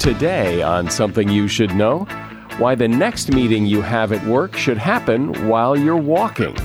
Today, 0.00 0.62
on 0.62 0.88
Something 0.88 1.28
You 1.28 1.46
Should 1.46 1.74
Know, 1.74 2.06
why 2.56 2.74
the 2.74 2.88
next 2.88 3.34
meeting 3.34 3.66
you 3.66 3.82
have 3.82 4.12
at 4.12 4.26
work 4.26 4.56
should 4.56 4.78
happen 4.78 5.46
while 5.46 5.76
you're 5.76 5.94
walking. 5.94 6.56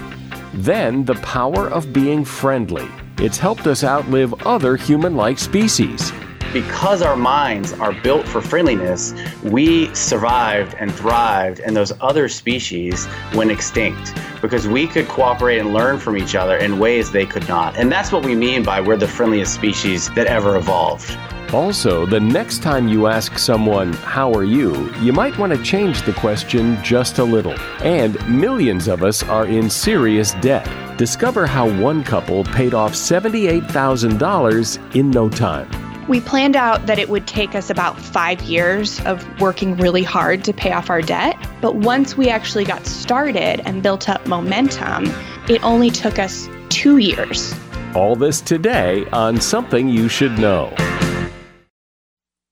Then, 0.53 1.03
the 1.03 1.15
power 1.15 1.67
of 1.67 1.91
being 1.91 2.23
friendly. 2.23 2.87
It's 3.17 3.37
helped 3.37 3.67
us 3.67 3.83
outlive 3.83 4.33
other 4.45 4.77
human 4.77 5.17
like 5.17 5.37
species. 5.37 6.13
Because 6.53 7.01
our 7.01 7.17
minds 7.17 7.73
are 7.73 7.91
built 7.91 8.25
for 8.25 8.39
friendliness, 8.39 9.13
we 9.43 9.93
survived 9.93 10.73
and 10.79 10.89
thrived, 10.95 11.59
and 11.59 11.75
those 11.75 11.91
other 11.99 12.29
species 12.29 13.05
went 13.33 13.51
extinct 13.51 14.13
because 14.41 14.65
we 14.65 14.87
could 14.87 15.09
cooperate 15.09 15.57
and 15.57 15.73
learn 15.73 15.99
from 15.99 16.15
each 16.15 16.35
other 16.35 16.55
in 16.55 16.79
ways 16.79 17.11
they 17.11 17.25
could 17.25 17.45
not. 17.49 17.75
And 17.75 17.91
that's 17.91 18.13
what 18.13 18.23
we 18.23 18.33
mean 18.33 18.63
by 18.63 18.79
we're 18.79 18.95
the 18.95 19.09
friendliest 19.09 19.53
species 19.53 20.09
that 20.11 20.27
ever 20.27 20.55
evolved. 20.55 21.17
Also, 21.53 22.05
the 22.05 22.19
next 22.19 22.63
time 22.63 22.87
you 22.87 23.07
ask 23.07 23.37
someone, 23.37 23.93
How 23.93 24.33
are 24.33 24.43
you? 24.43 24.91
you 25.01 25.13
might 25.13 25.37
want 25.37 25.53
to 25.53 25.63
change 25.63 26.01
the 26.01 26.13
question 26.13 26.81
just 26.83 27.19
a 27.19 27.23
little. 27.23 27.53
And 27.81 28.17
millions 28.27 28.87
of 28.87 29.03
us 29.03 29.23
are 29.23 29.45
in 29.45 29.69
serious 29.69 30.33
debt. 30.35 30.67
Discover 30.97 31.45
how 31.45 31.69
one 31.79 32.03
couple 32.03 32.43
paid 32.45 32.73
off 32.73 32.93
$78,000 32.93 34.95
in 34.95 35.11
no 35.11 35.29
time. 35.29 35.69
We 36.07 36.21
planned 36.21 36.55
out 36.55 36.85
that 36.85 36.99
it 36.99 37.09
would 37.09 37.25
take 37.25 37.55
us 37.55 37.69
about 37.69 37.99
five 37.99 38.41
years 38.43 38.99
of 39.05 39.25
working 39.41 39.75
really 39.77 40.03
hard 40.03 40.43
to 40.43 40.53
pay 40.53 40.71
off 40.71 40.89
our 40.89 41.01
debt. 41.01 41.35
But 41.61 41.77
once 41.77 42.15
we 42.15 42.29
actually 42.29 42.65
got 42.65 42.85
started 42.85 43.61
and 43.67 43.81
built 43.81 44.07
up 44.07 44.25
momentum, 44.27 45.05
it 45.49 45.63
only 45.63 45.89
took 45.89 46.19
us 46.19 46.47
two 46.69 46.97
years. 46.97 47.55
All 47.95 48.15
this 48.15 48.39
today 48.41 49.05
on 49.13 49.41
Something 49.41 49.87
You 49.87 50.07
Should 50.09 50.37
Know. 50.37 50.73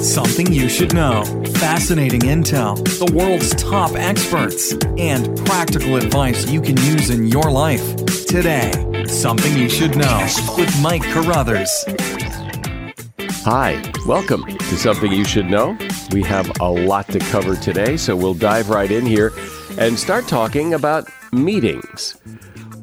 Something 0.00 0.50
you 0.50 0.70
should 0.70 0.94
know. 0.94 1.24
Fascinating 1.56 2.20
intel, 2.20 2.74
the 2.98 3.14
world's 3.14 3.54
top 3.54 3.92
experts, 3.92 4.72
and 4.96 5.36
practical 5.44 5.96
advice 5.96 6.50
you 6.50 6.62
can 6.62 6.78
use 6.78 7.10
in 7.10 7.26
your 7.26 7.50
life. 7.50 7.96
Today, 8.24 9.04
Something 9.06 9.54
You 9.58 9.68
Should 9.68 9.98
Know 9.98 10.26
with 10.56 10.74
Mike 10.80 11.02
Carruthers. 11.02 11.70
Hi, 13.44 13.82
welcome 14.06 14.46
to 14.46 14.76
Something 14.78 15.12
You 15.12 15.26
Should 15.26 15.50
Know. 15.50 15.76
We 16.12 16.22
have 16.22 16.50
a 16.60 16.70
lot 16.70 17.06
to 17.08 17.18
cover 17.18 17.54
today, 17.54 17.98
so 17.98 18.16
we'll 18.16 18.32
dive 18.32 18.70
right 18.70 18.90
in 18.90 19.04
here 19.04 19.32
and 19.76 19.98
start 19.98 20.26
talking 20.26 20.72
about 20.72 21.10
meetings. 21.30 22.16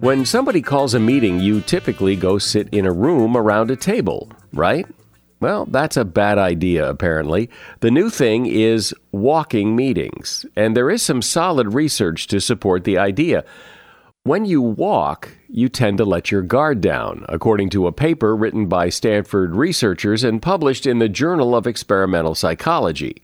When 0.02 0.24
somebody 0.24 0.62
calls 0.62 0.94
a 0.94 1.00
meeting, 1.00 1.40
you 1.40 1.62
typically 1.62 2.16
go 2.16 2.38
sit 2.38 2.70
in 2.70 2.86
a 2.86 2.92
room 2.92 3.36
around 3.36 3.72
a 3.72 3.76
table, 3.76 4.32
right? 4.54 4.86
Well, 5.40 5.66
that's 5.66 5.98
a 5.98 6.06
bad 6.06 6.40
idea, 6.40 6.90
apparently. 6.90 7.50
The 7.82 7.92
new 7.92 8.10
thing 8.10 8.48
is 8.48 8.94
walking 9.12 9.76
meetings, 9.76 10.46
and 10.56 10.76
there 10.76 10.90
is 10.90 11.04
some 11.04 11.22
solid 11.22 11.74
research 11.74 12.28
to 12.28 12.42
support 12.42 12.84
the 12.84 12.98
idea. 12.98 13.46
When 14.24 14.46
you 14.46 14.62
walk, 14.62 15.30
you 15.48 15.70
tend 15.70 16.00
to 16.00 16.06
let 16.06 16.32
your 16.32 16.42
guard 16.42 16.82
down, 16.82 17.24
according 17.30 17.70
to 17.70 17.88
a 17.88 17.92
paper 17.92 18.36
written 18.36 18.68
by 18.68 18.90
Stanford 18.90 19.56
researchers 19.56 20.24
and 20.24 20.42
published 20.42 20.86
in 20.86 21.00
the 21.00 21.08
Journal 21.08 21.56
of 21.56 21.68
Experimental 21.68 22.36
Psychology. 22.36 23.22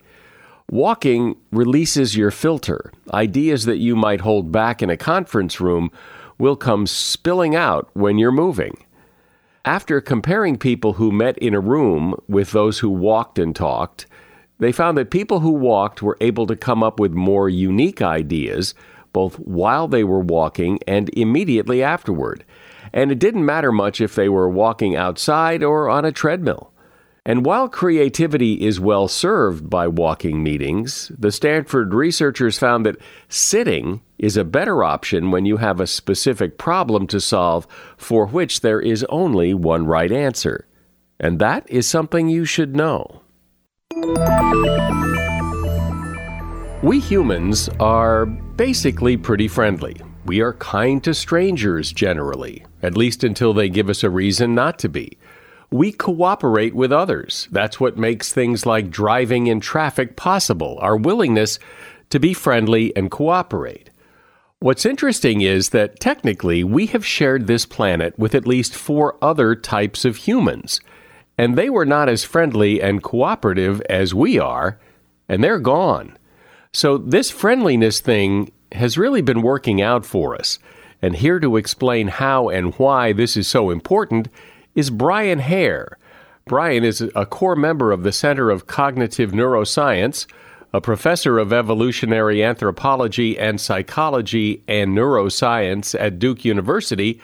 Walking 0.71 1.35
releases 1.51 2.15
your 2.15 2.31
filter. 2.31 2.93
Ideas 3.11 3.65
that 3.65 3.79
you 3.79 3.95
might 3.95 4.21
hold 4.21 4.51
back 4.51 4.81
in 4.81 4.89
a 4.89 4.95
conference 4.95 5.59
room 5.59 5.91
will 6.37 6.55
come 6.55 6.87
spilling 6.87 7.55
out 7.55 7.89
when 7.93 8.17
you're 8.17 8.31
moving. 8.31 8.85
After 9.65 10.01
comparing 10.01 10.57
people 10.57 10.93
who 10.93 11.09
met 11.09 11.37
in 11.37 11.53
a 11.53 11.59
room 11.61 12.15
with 12.27 12.51
those 12.51 12.79
who 12.79 12.89
walked 12.89 13.39
and 13.39 13.55
talked, 13.55 14.05
they 14.59 14.73
found 14.73 14.97
that 14.97 15.09
people 15.09 15.39
who 15.39 15.51
walked 15.51 16.01
were 16.01 16.17
able 16.19 16.45
to 16.47 16.57
come 16.57 16.83
up 16.83 16.99
with 16.99 17.13
more 17.13 17.47
unique 17.47 18.01
ideas 18.01 18.73
both 19.13 19.35
while 19.35 19.87
they 19.87 20.03
were 20.03 20.19
walking 20.19 20.79
and 20.85 21.09
immediately 21.13 21.81
afterward. 21.81 22.43
And 22.91 23.11
it 23.11 23.19
didn't 23.19 23.45
matter 23.45 23.71
much 23.71 24.01
if 24.01 24.15
they 24.15 24.27
were 24.27 24.49
walking 24.49 24.97
outside 24.97 25.63
or 25.63 25.87
on 25.87 26.03
a 26.03 26.11
treadmill. 26.11 26.72
And 27.25 27.45
while 27.45 27.69
creativity 27.69 28.65
is 28.65 28.81
well 28.81 29.07
served 29.07 29.69
by 29.69 29.87
walking 29.87 30.43
meetings, 30.43 31.09
the 31.17 31.31
Stanford 31.31 31.93
researchers 31.93 32.57
found 32.57 32.85
that 32.85 32.97
sitting 33.29 34.01
is 34.19 34.35
a 34.35 34.43
better 34.43 34.83
option 34.83 35.31
when 35.31 35.45
you 35.45 35.55
have 35.57 35.79
a 35.79 35.87
specific 35.87 36.57
problem 36.57 37.07
to 37.07 37.21
solve 37.21 37.65
for 37.95 38.27
which 38.27 38.59
there 38.59 38.81
is 38.81 39.05
only 39.07 39.53
one 39.53 39.85
right 39.85 40.11
answer. 40.11 40.67
And 41.17 41.39
that 41.39 41.69
is 41.69 41.87
something 41.87 42.27
you 42.27 42.43
should 42.43 42.75
know. 42.75 43.21
We 46.83 46.99
humans 46.99 47.69
are 47.79 48.25
basically 48.25 49.15
pretty 49.15 49.47
friendly. 49.47 49.95
We 50.25 50.41
are 50.41 50.53
kind 50.53 51.01
to 51.05 51.13
strangers 51.13 51.93
generally, 51.93 52.65
at 52.81 52.97
least 52.97 53.23
until 53.23 53.53
they 53.53 53.69
give 53.69 53.89
us 53.89 54.03
a 54.03 54.09
reason 54.09 54.53
not 54.53 54.77
to 54.79 54.89
be. 54.89 55.17
We 55.73 55.91
cooperate 55.91 56.75
with 56.75 56.91
others. 56.91 57.47
That's 57.51 57.79
what 57.79 57.97
makes 57.97 58.31
things 58.31 58.63
like 58.63 58.91
driving 58.91 59.47
in 59.47 59.59
traffic 59.59 60.15
possible, 60.15 60.77
our 60.79 60.95
willingness 60.95 61.57
to 62.11 62.19
be 62.19 62.35
friendly 62.35 62.95
and 62.95 63.09
cooperate. 63.09 63.89
What's 64.59 64.85
interesting 64.85 65.41
is 65.41 65.69
that 65.69 65.99
technically 65.99 66.63
we 66.63 66.85
have 66.85 67.03
shared 67.03 67.47
this 67.47 67.65
planet 67.65 68.13
with 68.19 68.35
at 68.35 68.45
least 68.45 68.75
four 68.75 69.17
other 69.19 69.55
types 69.55 70.05
of 70.05 70.17
humans, 70.17 70.79
and 71.39 71.57
they 71.57 71.71
were 71.71 71.87
not 71.87 72.07
as 72.07 72.23
friendly 72.23 72.79
and 72.79 73.01
cooperative 73.01 73.81
as 73.89 74.13
we 74.13 74.37
are, 74.37 74.79
and 75.27 75.43
they're 75.43 75.57
gone. 75.57 76.15
So, 76.71 76.99
this 76.99 77.31
friendliness 77.31 77.99
thing 77.99 78.51
has 78.73 78.95
really 78.95 79.23
been 79.23 79.41
working 79.41 79.81
out 79.81 80.05
for 80.05 80.35
us. 80.35 80.59
And 81.01 81.15
here 81.15 81.39
to 81.39 81.57
explain 81.57 82.09
how 82.09 82.49
and 82.49 82.75
why 82.75 83.11
this 83.11 83.35
is 83.35 83.47
so 83.47 83.71
important 83.71 84.29
is 84.75 84.89
Brian 84.89 85.39
Hare. 85.39 85.97
Brian 86.45 86.83
is 86.83 87.01
a 87.15 87.25
core 87.25 87.55
member 87.55 87.91
of 87.91 88.03
the 88.03 88.11
Center 88.11 88.49
of 88.49 88.67
Cognitive 88.67 89.31
Neuroscience, 89.31 90.25
a 90.73 90.81
professor 90.81 91.37
of 91.37 91.53
evolutionary 91.53 92.43
anthropology 92.43 93.37
and 93.37 93.61
psychology 93.61 94.63
and 94.67 94.97
neuroscience 94.97 95.97
at 95.99 96.19
Duke 96.19 96.43
University, 96.43 97.21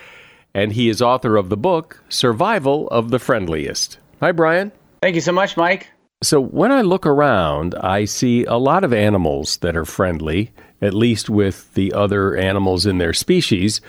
and 0.53 0.73
he 0.73 0.87
is 0.87 1.01
author 1.01 1.35
of 1.35 1.49
the 1.49 1.57
book 1.57 2.01
Survival 2.09 2.87
of 2.89 3.09
the 3.09 3.19
Friendliest. 3.19 3.97
Hi, 4.21 4.31
Brian. 4.31 4.71
Thank 5.01 5.15
you 5.15 5.21
so 5.21 5.31
much, 5.31 5.57
Mike. 5.57 5.87
So, 6.21 6.41
when 6.41 6.71
I 6.71 6.81
look 6.81 7.05
around, 7.05 7.75
I 7.75 8.05
see 8.05 8.43
a 8.45 8.55
lot 8.55 8.83
of 8.83 8.93
animals 8.93 9.57
that 9.57 9.77
are 9.77 9.85
friendly, 9.85 10.51
at 10.81 10.93
least 10.93 11.29
with 11.29 11.73
the 11.73 11.93
other 11.93 12.35
animals 12.35 12.85
in 12.85 12.97
their 12.97 13.13
species. 13.13 13.79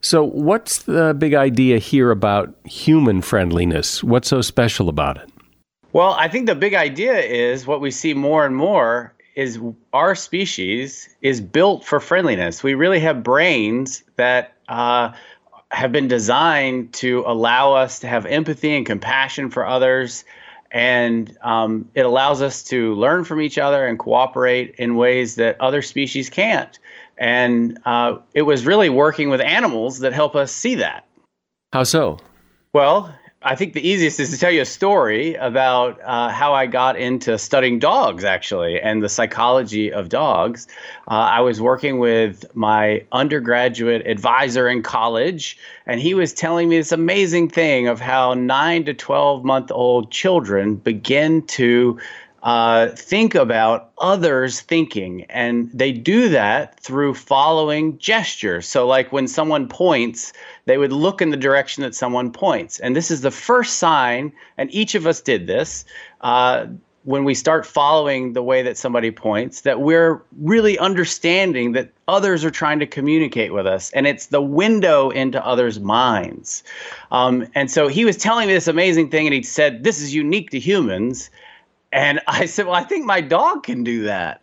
So, 0.00 0.24
what's 0.24 0.82
the 0.82 1.14
big 1.14 1.34
idea 1.34 1.78
here 1.78 2.10
about 2.10 2.54
human 2.64 3.22
friendliness? 3.22 4.04
What's 4.04 4.28
so 4.28 4.40
special 4.40 4.88
about 4.88 5.16
it? 5.18 5.30
Well, 5.92 6.12
I 6.12 6.28
think 6.28 6.46
the 6.46 6.54
big 6.54 6.74
idea 6.74 7.18
is 7.18 7.66
what 7.66 7.80
we 7.80 7.90
see 7.90 8.12
more 8.14 8.44
and 8.44 8.54
more 8.54 9.14
is 9.34 9.58
our 9.92 10.14
species 10.14 11.08
is 11.22 11.40
built 11.40 11.84
for 11.84 12.00
friendliness. 12.00 12.62
We 12.62 12.74
really 12.74 13.00
have 13.00 13.22
brains 13.22 14.02
that 14.16 14.54
uh, 14.68 15.12
have 15.70 15.92
been 15.92 16.08
designed 16.08 16.92
to 16.94 17.22
allow 17.26 17.74
us 17.74 18.00
to 18.00 18.08
have 18.08 18.26
empathy 18.26 18.74
and 18.74 18.86
compassion 18.86 19.50
for 19.50 19.66
others. 19.66 20.24
And 20.70 21.36
um, 21.42 21.88
it 21.94 22.06
allows 22.06 22.42
us 22.42 22.62
to 22.64 22.94
learn 22.94 23.24
from 23.24 23.40
each 23.40 23.58
other 23.58 23.86
and 23.86 23.98
cooperate 23.98 24.74
in 24.78 24.96
ways 24.96 25.36
that 25.36 25.60
other 25.60 25.82
species 25.82 26.30
can't. 26.30 26.78
And 27.18 27.78
uh, 27.84 28.18
it 28.34 28.42
was 28.42 28.66
really 28.66 28.88
working 28.88 29.30
with 29.30 29.40
animals 29.40 30.00
that 30.00 30.12
help 30.12 30.36
us 30.36 30.52
see 30.52 30.76
that. 30.76 31.06
How 31.72 31.84
so? 31.84 32.18
Well, 32.72 33.14
I 33.46 33.54
think 33.54 33.74
the 33.74 33.86
easiest 33.86 34.18
is 34.18 34.30
to 34.30 34.38
tell 34.38 34.50
you 34.50 34.62
a 34.62 34.66
story 34.66 35.34
about 35.34 36.00
uh, 36.02 36.30
how 36.30 36.54
I 36.54 36.66
got 36.66 36.96
into 36.96 37.38
studying 37.38 37.78
dogs, 37.78 38.24
actually, 38.24 38.80
and 38.80 39.04
the 39.04 39.08
psychology 39.08 39.92
of 39.92 40.08
dogs. 40.08 40.66
Uh, 41.06 41.14
I 41.14 41.40
was 41.42 41.60
working 41.60 42.00
with 42.00 42.44
my 42.56 43.04
undergraduate 43.12 44.04
advisor 44.04 44.68
in 44.68 44.82
college, 44.82 45.56
and 45.86 46.00
he 46.00 46.12
was 46.12 46.32
telling 46.32 46.68
me 46.68 46.78
this 46.78 46.90
amazing 46.90 47.48
thing 47.48 47.86
of 47.86 48.00
how 48.00 48.34
nine 48.34 48.84
to 48.86 48.94
12 48.94 49.44
month 49.44 49.70
old 49.70 50.10
children 50.10 50.74
begin 50.74 51.46
to 51.46 52.00
uh, 52.46 52.90
think 52.90 53.34
about 53.34 53.90
others 53.98 54.60
thinking. 54.60 55.24
And 55.24 55.68
they 55.74 55.90
do 55.90 56.28
that 56.28 56.78
through 56.78 57.14
following 57.14 57.98
gestures. 57.98 58.68
So, 58.68 58.86
like 58.86 59.10
when 59.10 59.26
someone 59.26 59.66
points, 59.68 60.32
they 60.64 60.78
would 60.78 60.92
look 60.92 61.20
in 61.20 61.30
the 61.30 61.36
direction 61.36 61.82
that 61.82 61.92
someone 61.92 62.30
points. 62.30 62.78
And 62.78 62.94
this 62.94 63.10
is 63.10 63.22
the 63.22 63.32
first 63.32 63.78
sign, 63.78 64.32
and 64.56 64.72
each 64.72 64.94
of 64.94 65.08
us 65.08 65.20
did 65.20 65.48
this. 65.48 65.84
Uh, 66.20 66.66
when 67.02 67.24
we 67.24 67.34
start 67.34 67.66
following 67.66 68.32
the 68.32 68.42
way 68.42 68.62
that 68.62 68.76
somebody 68.76 69.10
points, 69.10 69.62
that 69.62 69.80
we're 69.80 70.22
really 70.40 70.78
understanding 70.78 71.72
that 71.72 71.90
others 72.06 72.44
are 72.44 72.50
trying 72.50 72.78
to 72.78 72.86
communicate 72.86 73.52
with 73.52 73.66
us, 73.66 73.90
and 73.90 74.06
it's 74.06 74.26
the 74.26 74.42
window 74.42 75.10
into 75.10 75.44
others' 75.44 75.80
minds. 75.80 76.62
Um, 77.10 77.48
and 77.56 77.72
so 77.72 77.88
he 77.88 78.04
was 78.04 78.16
telling 78.16 78.46
me 78.46 78.54
this 78.54 78.68
amazing 78.68 79.10
thing, 79.10 79.26
and 79.26 79.34
he 79.34 79.42
said, 79.42 79.82
This 79.82 80.00
is 80.00 80.14
unique 80.14 80.50
to 80.50 80.60
humans. 80.60 81.28
And 81.92 82.20
I 82.26 82.46
said, 82.46 82.66
Well, 82.66 82.74
I 82.74 82.84
think 82.84 83.06
my 83.06 83.20
dog 83.20 83.62
can 83.64 83.84
do 83.84 84.04
that. 84.04 84.42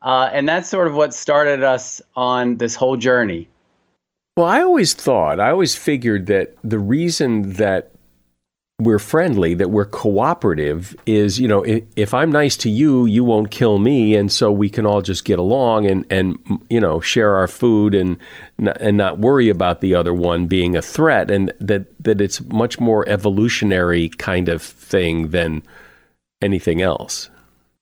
Uh, 0.00 0.30
and 0.32 0.48
that's 0.48 0.68
sort 0.68 0.86
of 0.86 0.94
what 0.94 1.12
started 1.12 1.62
us 1.62 2.00
on 2.14 2.56
this 2.58 2.74
whole 2.74 2.96
journey. 2.96 3.48
Well, 4.36 4.46
I 4.46 4.62
always 4.62 4.94
thought, 4.94 5.40
I 5.40 5.50
always 5.50 5.74
figured 5.74 6.26
that 6.26 6.54
the 6.62 6.78
reason 6.78 7.54
that 7.54 7.90
we're 8.80 9.00
friendly, 9.00 9.54
that 9.54 9.70
we're 9.70 9.84
cooperative 9.84 10.94
is, 11.04 11.40
you 11.40 11.48
know, 11.48 11.64
if, 11.64 11.82
if, 11.96 12.14
I'm 12.14 12.30
nice 12.30 12.56
to 12.58 12.70
you, 12.70 13.06
you 13.06 13.24
won't 13.24 13.50
kill 13.50 13.80
me. 13.80 14.14
And 14.14 14.30
so 14.30 14.52
we 14.52 14.70
can 14.70 14.86
all 14.86 15.02
just 15.02 15.24
get 15.24 15.40
along 15.40 15.86
and, 15.86 16.06
and 16.08 16.38
you 16.70 16.78
know, 16.78 17.00
share 17.00 17.34
our 17.34 17.48
food 17.48 17.92
and, 17.92 18.16
and 18.58 18.96
not 18.96 19.18
worry 19.18 19.48
about 19.48 19.80
the 19.80 19.96
other 19.96 20.14
one 20.14 20.46
being 20.46 20.76
a 20.76 20.82
threat. 20.82 21.28
And 21.28 21.52
that, 21.58 21.86
that 22.04 22.20
it's 22.20 22.40
much 22.40 22.78
more 22.78 23.08
evolutionary 23.08 24.10
kind 24.10 24.48
of 24.48 24.62
thing 24.62 25.30
than 25.30 25.64
anything 26.42 26.82
else. 26.82 27.30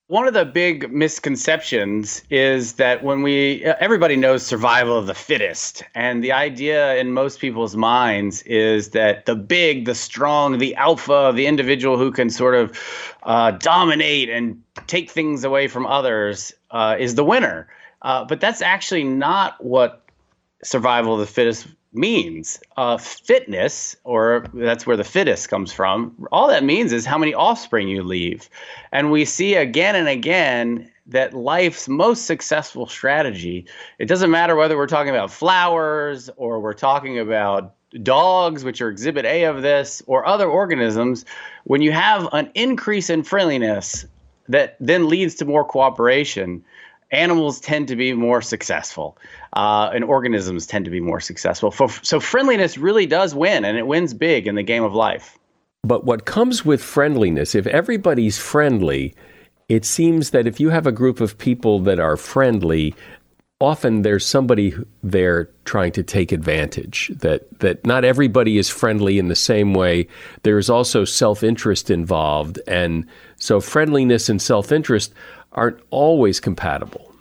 One 0.09 0.29
of 0.29 0.35
the 0.35 0.45
big 0.45 0.93
misconceptions 0.93 2.23
is 2.31 2.75
that 2.75 3.03
when 3.03 3.23
we, 3.23 3.65
everybody 3.65 4.15
knows 4.15 4.47
survival 4.47 4.97
of 4.97 5.07
the 5.07 5.15
fittest. 5.15 5.83
And 5.97 6.23
the 6.23 6.31
idea 6.31 6.95
in 6.95 7.13
most 7.13 7.41
people's 7.41 7.75
minds 7.75 8.43
is 8.43 8.91
that 8.91 9.27
the 9.27 9.35
big, 9.35 9.85
the 9.85 9.97
strong, 9.97 10.59
the 10.59 10.77
alpha, 10.77 11.33
the 11.35 11.49
individual 11.49 11.99
who 11.99 12.13
can 12.13 12.31
sort 12.31 12.55
of 12.55 12.79
uh, 13.25 13.51
dominate 13.51 14.29
and 14.29 14.63
take 14.87 15.11
things 15.11 15.43
away 15.43 15.67
from 15.67 15.87
others 15.87 16.53
uh, 16.71 16.95
is 16.97 17.17
the 17.17 17.25
winner. 17.25 17.67
Uh, 18.03 18.25
but 18.25 18.41
that's 18.41 18.63
actually 18.63 19.03
not 19.03 19.63
what 19.65 20.05
survival 20.63 21.15
of 21.15 21.21
the 21.21 21.27
fittest 21.27 21.67
means. 21.97 22.61
Uh, 22.77 22.97
fitness, 22.97 23.97
or 24.05 24.45
that's 24.55 24.87
where 24.87 24.97
the 24.97 25.05
fittest 25.05 25.49
comes 25.49 25.73
from, 25.73 26.15
all 26.31 26.49
that 26.49 26.65
means 26.65 26.93
is 26.93 27.07
how 27.07 27.19
many 27.19 27.35
offspring 27.35 27.89
you 27.89 28.03
leave. 28.03 28.49
And 28.93 29.11
we 29.11 29.25
see 29.25 29.55
again 29.55 29.97
and 29.97 30.09
again 30.09 30.91
that 31.07 31.35
life's 31.35 31.89
most 31.89 32.27
successful 32.27 32.87
strategy, 32.87 33.67
it 33.99 34.07
doesn't 34.07 34.31
matter 34.31 34.57
whether 34.57 34.77
we're 34.77 34.87
talking 34.87 35.11
about 35.11 35.31
flowers 35.31 36.29
or 36.37 36.61
we're 36.61 36.73
talking 36.73 37.19
about 37.19 37.75
dogs, 38.03 38.65
which 38.65 38.81
are 38.81 38.89
exhibit 38.89 39.25
A 39.25 39.45
of 39.45 39.63
this, 39.63 40.03
or 40.07 40.27
other 40.27 40.49
organisms, 40.49 41.25
when 41.65 41.83
you 41.83 41.93
have 41.93 42.29
an 42.33 42.51
increase 42.55 43.09
in 43.09 43.23
friendliness 43.23 44.05
that 44.49 44.77
then 44.81 45.09
leads 45.09 45.35
to 45.37 45.45
more 45.45 45.65
cooperation, 45.65 46.65
animals 47.11 47.61
tend 47.61 47.89
to 47.89 47.97
be 47.97 48.13
more 48.13 48.43
successful 48.43 49.17
uh, 49.55 49.91
and 49.95 50.05
organisms 50.05 50.67
tend 50.67 50.85
to 50.85 50.91
be 50.91 51.01
more 51.01 51.21
successful. 51.21 51.71
For, 51.71 51.89
so 52.03 52.21
friendliness 52.21 52.77
really 52.77 53.07
does 53.07 53.35
win, 53.35 53.65
and 53.65 53.79
it 53.79 53.87
wins 53.87 54.13
big 54.15 54.47
in 54.47 54.55
the 54.55 54.63
game 54.63 54.83
of 54.83 54.95
life. 54.95 55.39
But 55.83 56.05
what 56.05 56.25
comes 56.25 56.65
with 56.65 56.83
friendliness, 56.83 57.55
if 57.55 57.67
everybody's 57.69 58.39
friendly, 58.39 59.15
it 59.69 59.85
seems 59.85 60.31
that 60.31 60.47
if 60.47 60.59
you 60.59 60.71
have 60.71 60.87
a 60.87 60.93
group 60.93 61.21
of 61.21 61.39
people 61.39 61.79
that 61.81 62.01
are 62.01 62.17
friendly, 62.17 62.95
often 63.61 64.03
there's 64.03 64.27
somebody 64.27 64.75
there 65.03 65.49
trying 65.65 65.91
to 65.93 66.03
take 66.03 66.31
advantage 66.31 67.11
that 67.17 67.47
that 67.61 67.85
not 67.87 68.05
everybody 68.05 68.59
is 68.59 68.69
friendly 68.69 69.19
in 69.19 69.29
the 69.29 69.35
same 69.35 69.73
way 69.73 70.07
there's 70.43 70.69
also 70.69 71.07
self-interest 71.07 71.91
involved 71.91 72.61
and 72.67 73.07
so 73.37 73.59
friendliness 73.59 74.29
and 74.29 74.43
self-interest 74.43 75.15
aren't 75.57 75.81
always 75.91 76.39
compatible. 76.39 77.13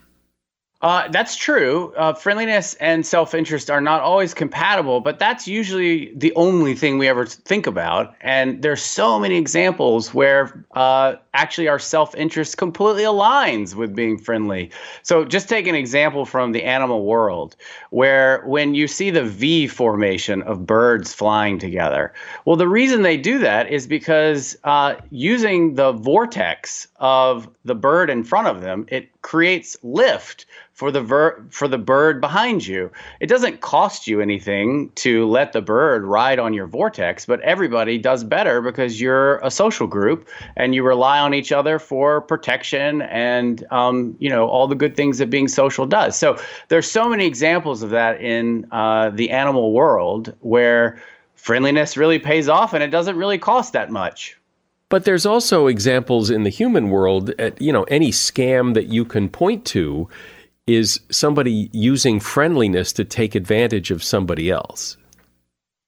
Uh, 0.81 1.07
that's 1.07 1.35
true. 1.35 1.93
Uh, 1.97 2.13
friendliness 2.13 2.75
and 2.75 3.05
self 3.05 3.33
interest 3.33 3.71
are 3.71 3.81
not 3.81 4.01
always 4.01 4.35
compatible, 4.35 4.99
but 5.01 5.17
that's 5.17 5.47
usually 5.47 6.13
the 6.15 6.31
only 6.35 6.75
thing 6.75 6.99
we 6.99 7.07
ever 7.07 7.25
think 7.25 7.65
about. 7.65 8.13
And 8.21 8.61
there's 8.61 8.83
so 8.83 9.17
many 9.17 9.35
examples 9.35 10.13
where 10.13 10.63
uh, 10.75 11.15
actually 11.35 11.67
our 11.67 11.79
self 11.79 12.15
interest 12.15 12.57
completely 12.57 13.03
aligns 13.03 13.75
with 13.75 13.95
being 13.95 14.17
friendly. 14.17 14.71
So, 15.03 15.25
just 15.25 15.49
take 15.49 15.67
an 15.67 15.75
example 15.75 16.25
from 16.25 16.51
the 16.51 16.63
animal 16.63 17.05
world, 17.05 17.55
where 17.89 18.41
when 18.45 18.73
you 18.73 18.87
see 18.87 19.11
the 19.11 19.23
V 19.23 19.67
formation 19.67 20.41
of 20.43 20.65
birds 20.65 21.13
flying 21.13 21.59
together, 21.59 22.13
well, 22.45 22.55
the 22.55 22.67
reason 22.67 23.01
they 23.01 23.17
do 23.17 23.39
that 23.39 23.71
is 23.71 23.85
because 23.85 24.57
uh, 24.63 24.95
using 25.11 25.75
the 25.75 25.91
vortex 25.91 26.87
of 26.97 27.47
the 27.65 27.75
bird 27.75 28.09
in 28.09 28.23
front 28.23 28.47
of 28.47 28.61
them, 28.61 28.85
it 28.89 29.09
creates 29.21 29.77
lift 29.83 30.45
for 30.75 30.91
the 30.91 31.01
ver- 31.01 31.43
for 31.49 31.67
the 31.67 31.77
bird 31.77 32.21
behind 32.21 32.67
you. 32.67 32.91
It 33.21 33.27
doesn't 33.27 33.61
cost 33.61 34.07
you 34.07 34.21
anything 34.21 34.91
to 34.95 35.25
let 35.27 35.53
the 35.53 35.61
bird 35.61 36.03
ride 36.03 36.37
on 36.37 36.53
your 36.53 36.67
vortex, 36.67 37.25
but 37.25 37.39
everybody 37.41 37.97
does 37.97 38.23
better 38.23 38.61
because 38.61 38.99
you're 39.01 39.37
a 39.37 39.49
social 39.49 39.87
group 39.87 40.27
and 40.57 40.75
you 40.75 40.83
rely 40.83 41.19
on 41.19 41.24
each 41.33 41.51
other 41.51 41.79
for 41.79 42.21
protection 42.21 43.01
and 43.03 43.65
um, 43.71 44.15
you 44.19 44.29
know 44.29 44.47
all 44.47 44.67
the 44.67 44.75
good 44.75 44.95
things 44.95 45.17
that 45.17 45.29
being 45.29 45.47
social 45.47 45.85
does. 45.85 46.17
So 46.17 46.37
there's 46.67 46.89
so 46.89 47.09
many 47.09 47.25
examples 47.25 47.83
of 47.83 47.89
that 47.91 48.21
in 48.21 48.67
uh, 48.71 49.09
the 49.09 49.31
animal 49.31 49.73
world 49.73 50.35
where 50.41 51.01
friendliness 51.35 51.97
really 51.97 52.19
pays 52.19 52.49
off 52.49 52.73
and 52.73 52.83
it 52.83 52.89
doesn't 52.89 53.17
really 53.17 53.37
cost 53.37 53.73
that 53.73 53.91
much. 53.91 54.37
But 54.89 55.05
there's 55.05 55.25
also 55.25 55.67
examples 55.67 56.29
in 56.29 56.43
the 56.43 56.49
human 56.49 56.89
world, 56.89 57.31
at, 57.39 57.59
you 57.59 57.73
know, 57.73 57.83
any 57.83 58.11
scam 58.11 58.75
that 58.75 58.85
you 58.85 59.03
can 59.03 59.29
point 59.29 59.65
to 59.65 60.07
is 60.67 60.99
somebody 61.09 61.69
using 61.71 62.19
friendliness 62.19 62.93
to 62.93 63.03
take 63.03 63.35
advantage 63.35 63.91
of 63.91 64.03
somebody 64.03 64.49
else. 64.49 64.97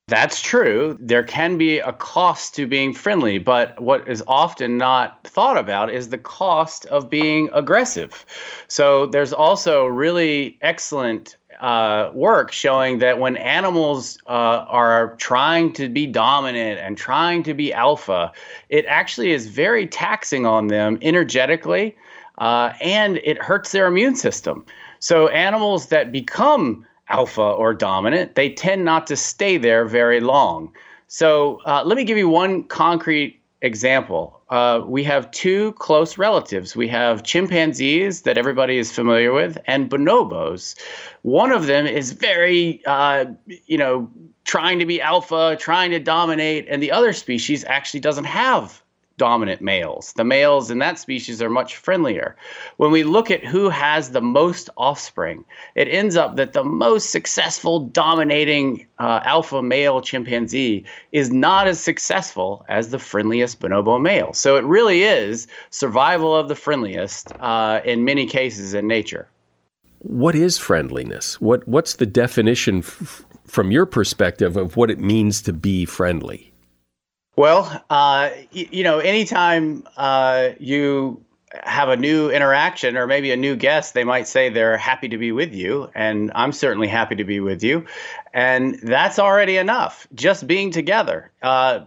That's 0.10 0.42
true. 0.42 0.98
There 1.02 1.24
can 1.24 1.58
be 1.58 1.80
a 1.80 1.92
cost 1.92 2.56
to 2.56 2.66
being 2.66 2.94
friendly, 2.94 3.40
but 3.40 3.78
what 3.82 4.08
is 4.08 4.24
often 4.26 4.78
not 4.78 5.22
thought 5.28 5.58
about 5.58 5.90
is 5.90 6.08
the 6.08 6.18
cost 6.18 6.86
of 6.86 7.10
being 7.10 7.50
aggressive. 7.54 8.26
So 8.70 9.06
there's 9.08 9.34
also 9.34 9.86
really 9.86 10.58
excellent 10.62 11.36
uh, 11.60 12.12
work 12.14 12.54
showing 12.54 13.00
that 13.00 13.20
when 13.20 13.36
animals 13.36 14.18
uh, 14.28 14.64
are 14.70 15.16
trying 15.18 15.74
to 15.74 15.90
be 15.90 16.08
dominant 16.08 16.80
and 16.80 16.98
trying 16.98 17.44
to 17.44 17.54
be 17.54 17.74
alpha, 17.74 18.32
it 18.70 18.86
actually 18.86 19.34
is 19.34 19.48
very 19.48 19.88
taxing 19.88 20.46
on 20.46 20.68
them 20.68 21.00
energetically 21.02 21.98
uh, 22.38 22.72
and 22.80 23.18
it 23.26 23.42
hurts 23.42 23.74
their 23.74 23.88
immune 23.88 24.16
system. 24.16 24.66
So 25.00 25.28
animals 25.28 25.88
that 25.88 26.14
become 26.14 26.86
alpha 27.10 27.42
or 27.42 27.74
dominant, 27.74 28.36
they 28.36 28.50
tend 28.50 28.86
not 28.86 29.08
to 29.08 29.16
stay 29.16 29.58
there 29.58 29.86
very 29.86 30.20
long. 30.20 30.72
So 31.08 31.62
uh, 31.66 31.84
let 31.86 31.96
me 31.96 32.04
give 32.04 32.18
you 32.18 32.28
one 32.28 32.64
concrete 32.64 33.40
example. 33.62 34.42
Uh, 34.50 34.82
we 34.86 35.04
have 35.04 35.30
two 35.32 35.74
close 35.74 36.18
relatives. 36.18 36.76
We 36.76 36.88
have 36.90 37.24
chimpanzees 37.24 38.22
that 38.22 38.38
everybody 38.38 38.78
is 38.78 38.92
familiar 38.92 39.34
with, 39.34 39.58
and 39.68 39.90
bonobos. 39.90 40.76
One 41.24 41.52
of 41.52 41.68
them 41.68 41.86
is 41.86 42.12
very, 42.12 42.82
uh, 42.86 43.26
you 43.66 43.78
know, 43.78 44.10
trying 44.46 44.80
to 44.80 44.86
be 44.86 45.02
alpha, 45.02 45.58
trying 45.60 45.92
to 45.92 46.00
dominate, 46.00 46.68
and 46.70 46.82
the 46.82 46.92
other 46.92 47.14
species 47.14 47.66
actually 47.66 48.00
doesn't 48.00 48.26
have 48.26 48.82
dominant 49.18 49.62
males. 49.62 50.14
The 50.14 50.24
males 50.24 50.72
in 50.72 50.80
that 50.80 51.00
species 51.00 51.42
are 51.42 51.50
much 51.50 51.76
friendlier. 51.76 52.36
When 52.78 52.92
we 52.92 53.04
look 53.04 53.32
at 53.32 53.44
who 53.44 53.70
has 53.70 54.12
the 54.12 54.22
most 54.22 54.70
offspring, 54.78 55.44
it 55.76 55.88
ends 55.88 56.16
up 56.16 56.36
that 56.36 56.54
the 56.54 56.64
most 56.64 57.10
successful 57.10 57.80
dominating 57.80 58.86
uh, 59.00 59.22
alpha 59.24 59.62
male 59.62 60.02
chimpanzee 60.02 60.86
is 61.12 61.32
not 61.32 61.68
as 61.68 61.80
successful 61.80 62.66
as 62.70 62.90
the 62.90 63.00
friendliest 63.00 63.60
bonobo 63.60 64.02
male. 64.02 64.34
So 64.34 64.56
it 64.56 64.64
really 64.64 65.04
is 65.04 65.48
survival 65.72 66.36
of 66.36 66.48
the 66.48 66.56
friendliest 66.56 67.32
uh, 67.40 67.82
in 67.84 68.06
many 68.06 68.26
cases 68.26 68.74
in 68.74 68.88
nature. 68.88 69.28
What 70.00 70.36
is 70.36 70.58
friendliness? 70.58 71.42
What 71.42 71.68
what's 71.68 71.96
the 71.96 72.06
definition 72.06 72.80
f- 72.80 73.26
from 73.46 73.72
your 73.72 73.86
perspective 73.86 74.56
of 74.56 74.78
what 74.78 74.92
it 74.92 75.00
means 75.00 75.42
to 75.42 75.54
be 75.54 75.86
friendly? 75.86 76.54
Well, 77.38 77.66
uh, 77.90 78.32
y- 78.54 78.70
you 78.72 78.84
know, 78.84 79.00
anytime 79.00 79.88
uh, 79.96 80.50
you 80.60 81.24
have 81.64 81.88
a 81.90 81.96
new 81.96 82.30
interaction 82.32 82.98
or 82.98 83.08
maybe 83.08 83.32
a 83.32 83.38
new 83.38 83.56
guest, 83.56 83.94
they 83.94 84.04
might 84.04 84.28
say 84.28 84.50
they're 84.50 84.78
happy 84.78 85.08
to 85.10 85.18
be 85.18 85.32
with 85.32 85.54
you. 85.54 85.90
And 85.96 86.32
I'm 86.36 86.52
certainly 86.52 86.88
happy 86.88 87.16
to 87.16 87.24
be 87.24 87.40
with 87.40 87.64
you. 87.64 87.86
And 88.34 88.80
that's 88.82 89.20
already 89.20 89.58
enough. 89.58 90.08
Just 90.16 90.48
being 90.48 90.72
together, 90.72 91.32
uh, 91.44 91.82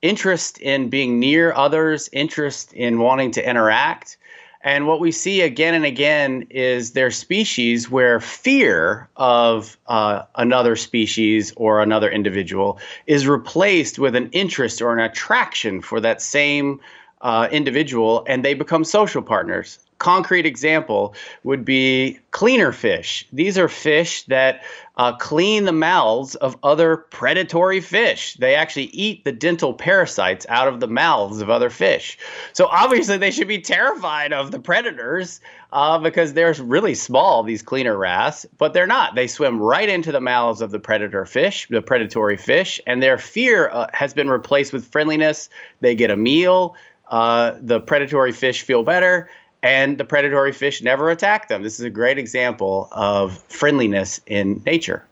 interest 0.00 0.58
in 0.58 0.88
being 0.88 1.20
near 1.20 1.52
others, 1.52 2.08
interest 2.12 2.72
in 2.72 2.98
wanting 2.98 3.30
to 3.32 3.48
interact. 3.48 4.16
And 4.64 4.86
what 4.86 5.00
we 5.00 5.10
see 5.10 5.40
again 5.40 5.74
and 5.74 5.84
again 5.84 6.46
is 6.50 6.92
their 6.92 7.10
species 7.10 7.90
where 7.90 8.20
fear 8.20 9.08
of 9.16 9.76
uh, 9.88 10.22
another 10.36 10.76
species 10.76 11.52
or 11.56 11.80
another 11.80 12.10
individual 12.10 12.78
is 13.06 13.26
replaced 13.26 13.98
with 13.98 14.14
an 14.14 14.28
interest 14.30 14.80
or 14.80 14.92
an 14.92 15.00
attraction 15.00 15.80
for 15.80 16.00
that 16.00 16.22
same 16.22 16.80
uh, 17.22 17.48
individual, 17.50 18.24
and 18.28 18.44
they 18.44 18.54
become 18.54 18.84
social 18.84 19.22
partners 19.22 19.78
concrete 20.02 20.44
example 20.44 21.14
would 21.44 21.64
be 21.64 22.18
cleaner 22.32 22.72
fish. 22.72 23.24
These 23.32 23.56
are 23.56 23.68
fish 23.68 24.24
that 24.24 24.62
uh, 24.96 25.16
clean 25.16 25.64
the 25.64 25.72
mouths 25.72 26.34
of 26.34 26.56
other 26.64 26.96
predatory 26.96 27.80
fish. 27.80 28.34
They 28.34 28.56
actually 28.56 28.86
eat 28.86 29.24
the 29.24 29.30
dental 29.30 29.72
parasites 29.72 30.44
out 30.48 30.66
of 30.66 30.80
the 30.80 30.88
mouths 30.88 31.40
of 31.40 31.50
other 31.50 31.70
fish. 31.70 32.18
So 32.52 32.66
obviously, 32.66 33.16
they 33.16 33.30
should 33.30 33.46
be 33.46 33.60
terrified 33.60 34.32
of 34.32 34.50
the 34.50 34.58
predators 34.58 35.40
uh, 35.72 36.00
because 36.00 36.32
they're 36.32 36.52
really 36.54 36.96
small, 36.96 37.44
these 37.44 37.62
cleaner 37.62 37.96
wrasse, 37.96 38.44
but 38.58 38.74
they're 38.74 38.88
not. 38.88 39.14
They 39.14 39.28
swim 39.28 39.62
right 39.62 39.88
into 39.88 40.10
the 40.10 40.20
mouths 40.20 40.60
of 40.60 40.72
the 40.72 40.80
predator 40.80 41.24
fish, 41.24 41.68
the 41.70 41.80
predatory 41.80 42.36
fish, 42.36 42.80
and 42.88 43.00
their 43.00 43.18
fear 43.18 43.70
uh, 43.70 43.86
has 43.92 44.12
been 44.14 44.28
replaced 44.28 44.72
with 44.72 44.84
friendliness. 44.90 45.48
They 45.80 45.94
get 45.94 46.10
a 46.10 46.16
meal. 46.16 46.74
Uh, 47.08 47.54
the 47.60 47.78
predatory 47.78 48.32
fish 48.32 48.62
feel 48.62 48.82
better 48.82 49.28
and 49.62 49.98
the 49.98 50.04
predatory 50.04 50.52
fish 50.52 50.82
never 50.82 51.10
attack 51.10 51.48
them. 51.48 51.62
This 51.62 51.78
is 51.78 51.84
a 51.84 51.90
great 51.90 52.18
example 52.18 52.88
of 52.92 53.38
friendliness 53.44 54.20
in 54.26 54.62
nature. 54.66 55.04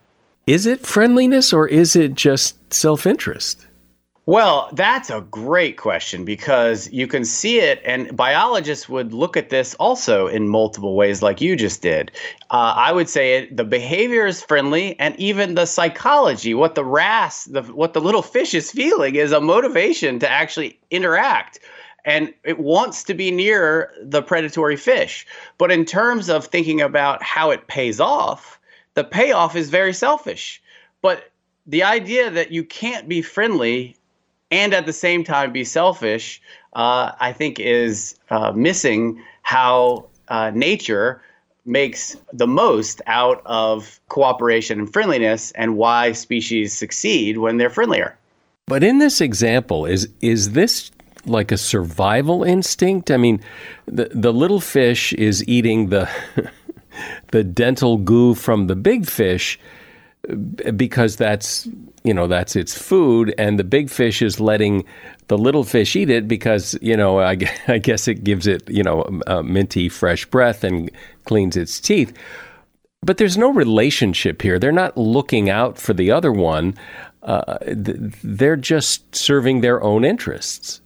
Is 0.47 0.67
it 0.67 0.85
friendliness 0.85 1.53
or 1.53 1.69
is 1.69 1.95
it 1.95 2.15
just 2.15 2.73
self 2.73 3.07
interest? 3.07 3.67
Well, 4.27 4.71
that's 4.75 5.11
a 5.11 5.23
great 5.23 5.77
question 5.77 6.25
because 6.25 6.89
you 6.93 7.09
can 7.09 7.25
see 7.25 7.59
it, 7.59 7.83
and 7.85 8.17
biologists 8.17 8.89
would 8.89 9.13
look 9.13 9.37
at 9.37 9.51
this 9.51 9.75
also 9.75 10.29
in 10.29 10.49
multiple 10.49 10.95
ways, 10.95 11.21
like 11.21 11.41
you 11.41 11.57
just 11.57 11.83
did. 11.83 12.13
Uh, 12.51 12.75
I 12.77 12.93
would 12.93 13.09
say 13.09 13.39
it, 13.39 13.57
the 13.57 13.65
behavior 13.65 14.27
is 14.27 14.41
friendly, 14.41 14.97
and 15.01 15.19
even 15.19 15.57
the 15.57 15.67
psychology, 15.67 16.55
what 16.55 16.77
the 16.77 16.85
wrasse, 16.85 17.47
the, 17.47 17.63
what 17.63 17.93
the 17.93 18.01
little 18.01 18.23
fish 18.23 18.55
is 18.55 18.71
feeling, 18.71 19.17
is 19.17 19.33
a 19.33 19.41
motivation 19.41 20.21
to 20.21 20.31
actually 20.31 20.79
interact 20.93 21.59
and 22.05 22.33
it 22.45 22.59
wants 22.59 23.05
to 23.05 23.15
be 23.15 23.31
near 23.31 23.93
the 24.03 24.23
predatory 24.23 24.77
fish. 24.77 25.27
But 25.59 25.71
in 25.71 25.85
terms 25.85 26.29
of 26.29 26.47
thinking 26.47 26.81
about 26.81 27.23
how 27.23 27.51
it 27.51 27.67
pays 27.67 28.01
off, 28.01 28.59
the 28.95 29.05
payoff 29.05 29.57
is 29.57 29.71
very 29.71 29.93
selfish. 29.93 30.63
But 31.03 31.31
the 31.67 31.83
idea 31.83 32.31
that 32.31 32.53
you 32.53 32.65
can't 32.65 33.09
be 33.09 33.23
friendly 33.23 33.97
and 34.51 34.75
at 34.75 34.87
the 34.87 34.93
same 34.93 35.25
time 35.25 35.53
be 35.53 35.65
selfish, 35.65 36.43
uh, 36.73 37.13
I 37.21 37.33
think, 37.33 37.61
is 37.61 38.17
uh, 38.31 38.53
missing 38.53 39.23
how 39.43 40.07
uh, 40.29 40.51
nature 40.55 41.23
makes 41.65 42.17
the 42.33 42.47
most 42.47 43.01
out 43.07 43.43
of 43.45 44.01
cooperation 44.09 44.79
and 44.79 44.93
friendliness 44.93 45.53
and 45.53 45.77
why 45.77 46.13
species 46.13 46.77
succeed 46.77 47.39
when 47.39 47.59
they're 47.59 47.71
friendlier. 47.71 48.17
But 48.67 48.83
in 48.83 48.99
this 48.99 49.21
example, 49.21 49.85
is 49.85 50.09
is 50.21 50.53
this 50.53 50.91
like 51.27 51.53
a 51.53 51.57
survival 51.57 52.43
instinct? 52.45 53.11
I 53.11 53.17
mean, 53.17 53.41
the 53.87 54.11
the 54.13 54.33
little 54.33 54.61
fish 54.61 55.13
is 55.15 55.47
eating 55.49 55.89
the 55.89 56.09
the 57.33 57.45
dental 57.45 57.97
goo 57.97 58.35
from 58.35 58.67
the 58.67 58.77
big 58.77 59.07
fish 59.07 59.59
because 60.77 61.17
that's 61.17 61.69
you 62.05 62.15
know 62.15 62.27
that's 62.27 62.57
its 62.57 62.77
food, 62.77 63.35
and 63.39 63.59
the 63.59 63.65
big 63.65 63.91
fish 63.91 64.23
is 64.23 64.41
letting 64.41 64.85
the 65.29 65.39
little 65.39 65.65
fish 65.65 65.97
eat 65.97 66.11
it 66.11 66.29
because 66.29 66.79
you 66.81 66.97
know 66.97 67.21
I, 67.21 67.39
I 67.69 67.79
guess 67.79 68.09
it 68.09 68.25
gives 68.25 68.47
it 68.47 68.69
you 68.69 68.83
know 68.83 69.21
a 69.27 69.43
minty 69.43 69.89
fresh 69.89 70.27
breath 70.27 70.65
and 70.65 70.91
cleans 71.25 71.57
its 71.57 71.81
teeth. 71.81 72.17
But 73.03 73.17
there's 73.17 73.39
no 73.39 73.51
relationship 73.51 74.43
here. 74.43 74.59
They're 74.59 74.73
not 74.73 74.97
looking 74.97 75.49
out 75.49 75.79
for 75.79 75.95
the 75.95 76.11
other 76.11 76.33
one. 76.33 76.75
Uh, 77.23 77.57
they're 77.63 78.57
just 78.57 79.15
serving 79.15 79.63
their 79.63 79.83
own 79.83 80.05
interests. 80.05 80.83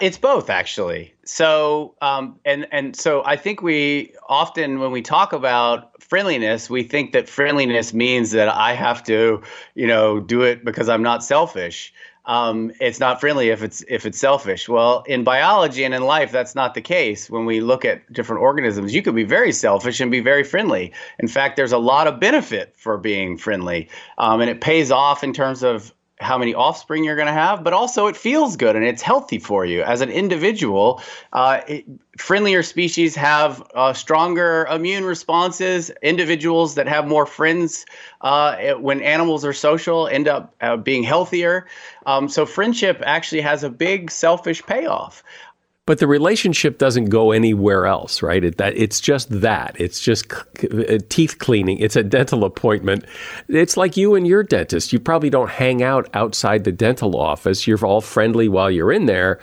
It's 0.00 0.18
both 0.18 0.50
actually. 0.50 1.14
So 1.24 1.94
um, 2.02 2.38
and 2.44 2.66
and 2.70 2.94
so 2.94 3.22
I 3.24 3.36
think 3.36 3.62
we 3.62 4.12
often 4.28 4.78
when 4.78 4.92
we 4.92 5.00
talk 5.00 5.32
about 5.32 6.02
friendliness, 6.02 6.68
we 6.68 6.82
think 6.82 7.12
that 7.12 7.28
friendliness 7.28 7.94
means 7.94 8.30
that 8.32 8.48
I 8.48 8.74
have 8.74 9.02
to, 9.04 9.42
you 9.74 9.86
know, 9.86 10.20
do 10.20 10.42
it 10.42 10.64
because 10.64 10.88
I'm 10.88 11.02
not 11.02 11.24
selfish. 11.24 11.94
Um, 12.26 12.72
it's 12.80 12.98
not 12.98 13.20
friendly 13.20 13.50
if 13.50 13.62
it's 13.62 13.84
if 13.88 14.04
it's 14.04 14.18
selfish. 14.18 14.68
Well, 14.68 15.02
in 15.06 15.24
biology 15.24 15.84
and 15.84 15.94
in 15.94 16.02
life, 16.02 16.32
that's 16.32 16.54
not 16.54 16.74
the 16.74 16.80
case. 16.80 17.30
When 17.30 17.46
we 17.46 17.60
look 17.60 17.84
at 17.84 18.12
different 18.12 18.42
organisms, 18.42 18.94
you 18.94 19.00
could 19.00 19.14
be 19.14 19.24
very 19.24 19.52
selfish 19.52 20.00
and 20.00 20.10
be 20.10 20.20
very 20.20 20.42
friendly. 20.42 20.92
In 21.20 21.28
fact, 21.28 21.56
there's 21.56 21.72
a 21.72 21.78
lot 21.78 22.06
of 22.06 22.18
benefit 22.18 22.74
for 22.76 22.98
being 22.98 23.38
friendly, 23.38 23.88
um, 24.18 24.40
and 24.40 24.50
it 24.50 24.60
pays 24.60 24.90
off 24.90 25.22
in 25.22 25.32
terms 25.32 25.62
of 25.62 25.94
how 26.18 26.38
many 26.38 26.54
offspring 26.54 27.04
you're 27.04 27.16
going 27.16 27.26
to 27.26 27.32
have, 27.32 27.62
but 27.62 27.72
also 27.72 28.06
it 28.06 28.16
feels 28.16 28.56
good 28.56 28.74
and 28.74 28.84
it's 28.84 29.02
healthy 29.02 29.38
for 29.38 29.66
you 29.66 29.82
as 29.82 30.00
an 30.00 30.08
individual. 30.08 31.02
Uh, 31.32 31.60
it, 31.68 31.84
friendlier 32.16 32.62
species 32.62 33.14
have 33.14 33.62
uh, 33.74 33.92
stronger 33.92 34.66
immune 34.70 35.04
responses. 35.04 35.90
Individuals 36.02 36.74
that 36.76 36.88
have 36.88 37.06
more 37.06 37.26
friends 37.26 37.84
uh, 38.22 38.72
when 38.74 39.02
animals 39.02 39.44
are 39.44 39.52
social 39.52 40.08
end 40.08 40.26
up 40.26 40.54
uh, 40.62 40.76
being 40.76 41.02
healthier. 41.02 41.66
Um, 42.06 42.28
so 42.28 42.46
friendship 42.46 43.02
actually 43.04 43.42
has 43.42 43.62
a 43.62 43.70
big 43.70 44.10
selfish 44.10 44.62
payoff. 44.64 45.22
But 45.86 46.00
the 46.00 46.08
relationship 46.08 46.78
doesn't 46.78 47.06
go 47.06 47.30
anywhere 47.30 47.86
else, 47.86 48.20
right? 48.20 48.42
It, 48.42 48.58
that 48.58 48.76
it's 48.76 49.00
just 49.00 49.28
that. 49.40 49.76
It's 49.78 50.00
just 50.00 50.26
c- 50.58 50.98
teeth 51.08 51.38
cleaning. 51.38 51.78
It's 51.78 51.94
a 51.94 52.02
dental 52.02 52.44
appointment. 52.44 53.04
It's 53.48 53.76
like 53.76 53.96
you 53.96 54.16
and 54.16 54.26
your 54.26 54.42
dentist. 54.42 54.92
You 54.92 54.98
probably 54.98 55.30
don't 55.30 55.48
hang 55.48 55.84
out 55.84 56.08
outside 56.12 56.64
the 56.64 56.72
dental 56.72 57.16
office. 57.16 57.68
You're 57.68 57.84
all 57.86 58.00
friendly 58.00 58.48
while 58.48 58.68
you're 58.68 58.90
in 58.90 59.06
there, 59.06 59.38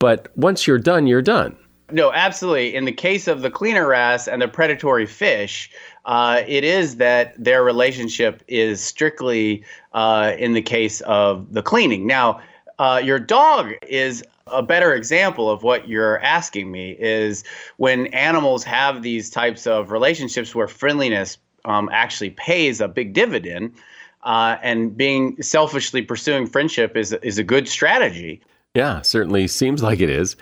but 0.00 0.36
once 0.36 0.66
you're 0.66 0.80
done, 0.80 1.06
you're 1.06 1.22
done. 1.22 1.56
No, 1.92 2.12
absolutely. 2.12 2.74
In 2.74 2.86
the 2.86 2.92
case 2.92 3.28
of 3.28 3.42
the 3.42 3.50
cleaner 3.50 3.86
wrasse 3.86 4.26
and 4.26 4.42
the 4.42 4.48
predatory 4.48 5.06
fish, 5.06 5.70
uh, 6.06 6.42
it 6.46 6.64
is 6.64 6.96
that 6.96 7.34
their 7.38 7.62
relationship 7.62 8.42
is 8.48 8.80
strictly 8.80 9.62
uh, 9.92 10.32
in 10.38 10.54
the 10.54 10.62
case 10.62 11.02
of 11.02 11.52
the 11.52 11.62
cleaning. 11.62 12.06
Now, 12.06 12.40
uh, 12.78 13.00
your 13.04 13.20
dog 13.20 13.74
is 13.86 14.24
a 14.46 14.62
better 14.62 14.94
example 14.94 15.50
of 15.50 15.62
what 15.62 15.88
you're 15.88 16.20
asking 16.20 16.70
me 16.70 16.96
is 16.98 17.44
when 17.76 18.06
animals 18.08 18.64
have 18.64 19.02
these 19.02 19.30
types 19.30 19.66
of 19.66 19.90
relationships 19.90 20.54
where 20.54 20.68
friendliness 20.68 21.38
um, 21.64 21.88
actually 21.92 22.30
pays 22.30 22.80
a 22.80 22.88
big 22.88 23.12
dividend, 23.12 23.74
uh, 24.22 24.56
and 24.62 24.96
being 24.96 25.40
selfishly 25.42 26.02
pursuing 26.02 26.46
friendship 26.46 26.96
is 26.96 27.12
is 27.22 27.38
a 27.38 27.44
good 27.44 27.68
strategy. 27.68 28.40
Yeah, 28.74 29.02
certainly 29.02 29.46
seems 29.48 29.82
like 29.82 30.00
it 30.00 30.10
is. 30.10 30.36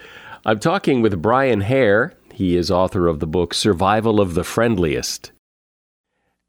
I'm 0.47 0.59
talking 0.59 1.03
with 1.03 1.21
Brian 1.21 1.61
Hare. 1.61 2.15
He 2.33 2.57
is 2.57 2.71
author 2.71 3.09
of 3.09 3.21
the 3.21 3.27
book 3.27 3.55
Survival 3.55 4.21
of 4.21 4.35
the 4.35 4.45
Friendliest. 4.45 5.32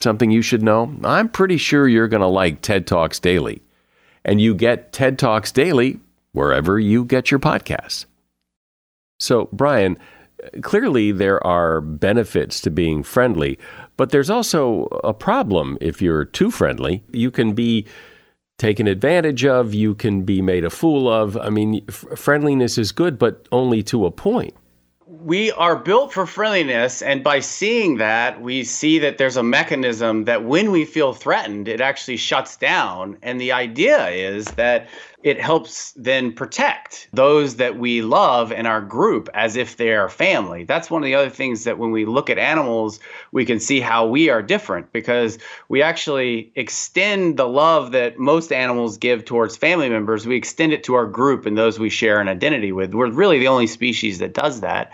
something 0.00 0.30
you 0.30 0.42
should 0.42 0.62
know? 0.62 0.94
I'm 1.04 1.28
pretty 1.28 1.56
sure 1.56 1.88
you're 1.88 2.08
going 2.08 2.20
to 2.20 2.26
like 2.26 2.60
TED 2.60 2.86
Talks 2.86 3.18
Daily. 3.18 3.62
And 4.24 4.40
you 4.40 4.54
get 4.54 4.92
TED 4.92 5.18
Talks 5.18 5.52
Daily 5.52 6.00
wherever 6.32 6.78
you 6.78 7.04
get 7.04 7.30
your 7.30 7.40
podcasts. 7.40 8.06
So, 9.20 9.48
Brian, 9.52 9.96
clearly 10.62 11.12
there 11.12 11.44
are 11.46 11.80
benefits 11.80 12.60
to 12.62 12.70
being 12.70 13.02
friendly, 13.02 13.58
but 13.96 14.10
there's 14.10 14.30
also 14.30 14.84
a 15.04 15.14
problem 15.14 15.78
if 15.80 16.02
you're 16.02 16.24
too 16.24 16.50
friendly. 16.50 17.02
You 17.12 17.30
can 17.30 17.52
be 17.52 17.86
taken 18.58 18.86
advantage 18.86 19.44
of, 19.44 19.74
you 19.74 19.94
can 19.94 20.22
be 20.22 20.42
made 20.42 20.64
a 20.64 20.70
fool 20.70 21.08
of. 21.08 21.36
I 21.36 21.50
mean, 21.50 21.84
f- 21.88 22.04
friendliness 22.16 22.78
is 22.78 22.92
good, 22.92 23.18
but 23.18 23.46
only 23.52 23.82
to 23.84 24.06
a 24.06 24.10
point 24.10 24.54
we 25.22 25.52
are 25.52 25.76
built 25.76 26.12
for 26.12 26.26
friendliness 26.26 27.02
and 27.02 27.22
by 27.22 27.40
seeing 27.40 27.98
that 27.98 28.40
we 28.40 28.64
see 28.64 28.98
that 28.98 29.18
there's 29.18 29.36
a 29.36 29.42
mechanism 29.42 30.24
that 30.24 30.44
when 30.44 30.70
we 30.70 30.84
feel 30.84 31.12
threatened 31.12 31.68
it 31.68 31.80
actually 31.80 32.16
shuts 32.16 32.56
down. 32.56 33.16
And 33.22 33.40
the 33.40 33.52
idea 33.52 34.08
is 34.08 34.46
that 34.52 34.88
it 35.24 35.40
helps 35.40 35.92
then 35.92 36.30
protect 36.30 37.08
those 37.14 37.56
that 37.56 37.78
we 37.78 38.02
love 38.02 38.52
in 38.52 38.66
our 38.66 38.82
group 38.82 39.30
as 39.32 39.56
if 39.56 39.78
they 39.78 39.94
are 39.94 40.10
family. 40.10 40.64
That's 40.64 40.90
one 40.90 41.02
of 41.02 41.06
the 41.06 41.14
other 41.14 41.30
things 41.30 41.64
that 41.64 41.78
when 41.78 41.92
we 41.92 42.04
look 42.04 42.28
at 42.28 42.36
animals, 42.36 43.00
we 43.32 43.46
can 43.46 43.58
see 43.58 43.80
how 43.80 44.06
we 44.06 44.28
are 44.28 44.42
different 44.42 44.92
because 44.92 45.38
we 45.70 45.80
actually 45.80 46.52
extend 46.56 47.38
the 47.38 47.48
love 47.48 47.92
that 47.92 48.18
most 48.18 48.52
animals 48.52 48.98
give 48.98 49.24
towards 49.24 49.56
family 49.56 49.88
members. 49.88 50.26
We 50.26 50.36
extend 50.36 50.74
it 50.74 50.84
to 50.84 50.94
our 50.94 51.06
group 51.06 51.46
and 51.46 51.56
those 51.56 51.78
we 51.78 51.88
share 51.88 52.20
an 52.20 52.28
identity 52.28 52.70
with. 52.70 52.92
We're 52.92 53.10
really 53.10 53.38
the 53.38 53.48
only 53.48 53.66
species 53.66 54.18
that 54.18 54.34
does 54.34 54.60
that. 54.60 54.92